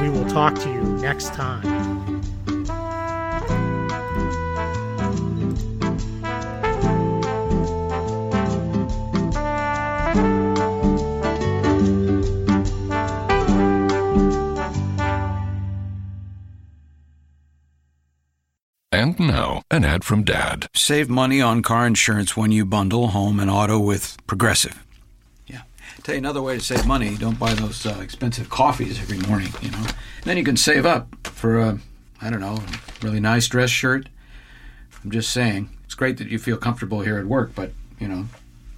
we 0.01 0.09
will 0.09 0.29
talk 0.29 0.55
to 0.57 0.69
you 0.69 0.83
next 0.99 1.35
time. 1.35 2.18
And 19.19 19.27
now, 19.27 19.63
an 19.71 19.85
ad 19.85 20.05
from 20.05 20.23
Dad. 20.23 20.69
Save 20.75 21.11
money 21.11 21.41
on 21.41 21.63
car 21.63 21.87
insurance 21.87 22.37
when 22.37 22.53
you 22.53 22.65
bundle 22.65 23.09
home 23.09 23.41
and 23.41 23.51
auto 23.51 23.79
with 23.79 24.17
Progressive. 24.29 24.85
Yeah. 25.47 25.63
Tell 26.05 26.15
you 26.15 26.21
another 26.21 26.41
way 26.41 26.57
to 26.57 26.65
save 26.65 26.87
money 26.87 27.17
don't 27.17 27.39
buy 27.39 27.55
those 27.55 27.85
uh, 27.85 27.99
expensive 28.01 28.49
coffees 28.49 29.01
every 29.01 29.19
morning, 29.19 29.53
you 29.61 29.73
know. 29.73 29.85
then 30.23 30.37
you 30.37 30.45
can 30.45 30.57
save 30.57 30.87
up 30.87 31.09
for 31.25 31.59
a, 31.59 31.79
I 32.23 32.31
don't 32.31 32.41
know, 32.41 32.59
a 32.59 33.05
really 33.05 33.19
nice 33.19 33.49
dress 33.49 33.71
shirt. 33.71 34.09
I'm 35.03 35.11
just 35.11 35.31
saying. 35.31 35.71
It's 35.85 35.95
great 35.95 36.19
that 36.19 36.29
you 36.29 36.39
feel 36.39 36.57
comfortable 36.57 37.01
here 37.01 37.19
at 37.19 37.27
work, 37.27 37.53
but, 37.55 37.73
you 37.99 38.07
know, 38.07 38.27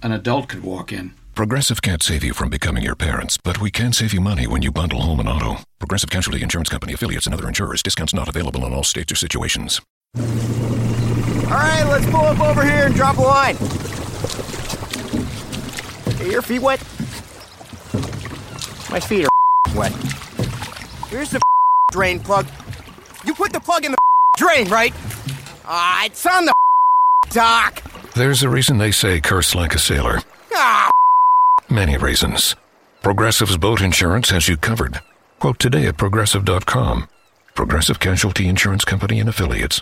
an 0.01 0.11
adult 0.11 0.47
could 0.47 0.63
walk 0.63 0.91
in. 0.91 1.13
Progressive 1.35 1.81
can't 1.81 2.01
save 2.01 2.23
you 2.23 2.33
from 2.33 2.49
becoming 2.49 2.83
your 2.83 2.95
parents, 2.95 3.37
but 3.37 3.61
we 3.61 3.69
can 3.69 3.93
save 3.93 4.13
you 4.13 4.21
money 4.21 4.47
when 4.47 4.61
you 4.61 4.71
bundle 4.71 5.01
home 5.01 5.19
and 5.19 5.29
auto. 5.29 5.57
Progressive 5.77 6.09
Casualty 6.09 6.41
Insurance 6.41 6.69
Company 6.69 6.93
affiliates 6.93 7.27
and 7.27 7.33
other 7.35 7.47
insurers. 7.47 7.83
Discounts 7.83 8.13
not 8.13 8.27
available 8.27 8.65
in 8.65 8.73
all 8.73 8.83
states 8.83 9.11
or 9.11 9.15
situations. 9.15 9.81
All 10.17 11.57
right, 11.57 11.83
let's 11.89 12.05
pull 12.07 12.21
up 12.25 12.39
over 12.39 12.63
here 12.63 12.85
and 12.85 12.95
drop 12.95 13.17
a 13.17 13.21
line. 13.21 13.55
Hey, 16.17 16.31
your 16.31 16.41
feet 16.41 16.61
wet? 16.61 16.79
My 18.91 18.99
feet 18.99 19.25
are 19.25 19.29
wet. 19.75 19.91
Here's 21.09 21.31
the 21.31 21.41
drain 21.91 22.19
plug. 22.19 22.45
You 23.25 23.33
put 23.33 23.53
the 23.53 23.59
plug 23.59 23.85
in 23.85 23.91
the 23.91 23.97
drain, 24.37 24.67
right? 24.69 24.93
Ah, 25.65 26.05
it's 26.05 26.25
on 26.25 26.45
the 26.45 26.53
dock. 27.29 27.81
There's 28.13 28.43
a 28.43 28.49
reason 28.49 28.77
they 28.77 28.91
say 28.91 29.21
curse 29.21 29.55
like 29.55 29.73
a 29.73 29.79
sailor. 29.79 30.19
Ah, 30.53 30.89
Many 31.69 31.95
reasons. 31.97 32.55
Progressive's 33.01 33.57
boat 33.57 33.81
insurance 33.81 34.29
has 34.29 34.47
you 34.49 34.57
covered. 34.57 34.99
Quote 35.39 35.57
today 35.57 35.87
at 35.87 35.97
progressive.com. 35.97 37.07
Progressive 37.55 37.99
Casualty 37.99 38.47
Insurance 38.47 38.83
Company 38.85 39.19
and 39.19 39.29
affiliates. 39.29 39.81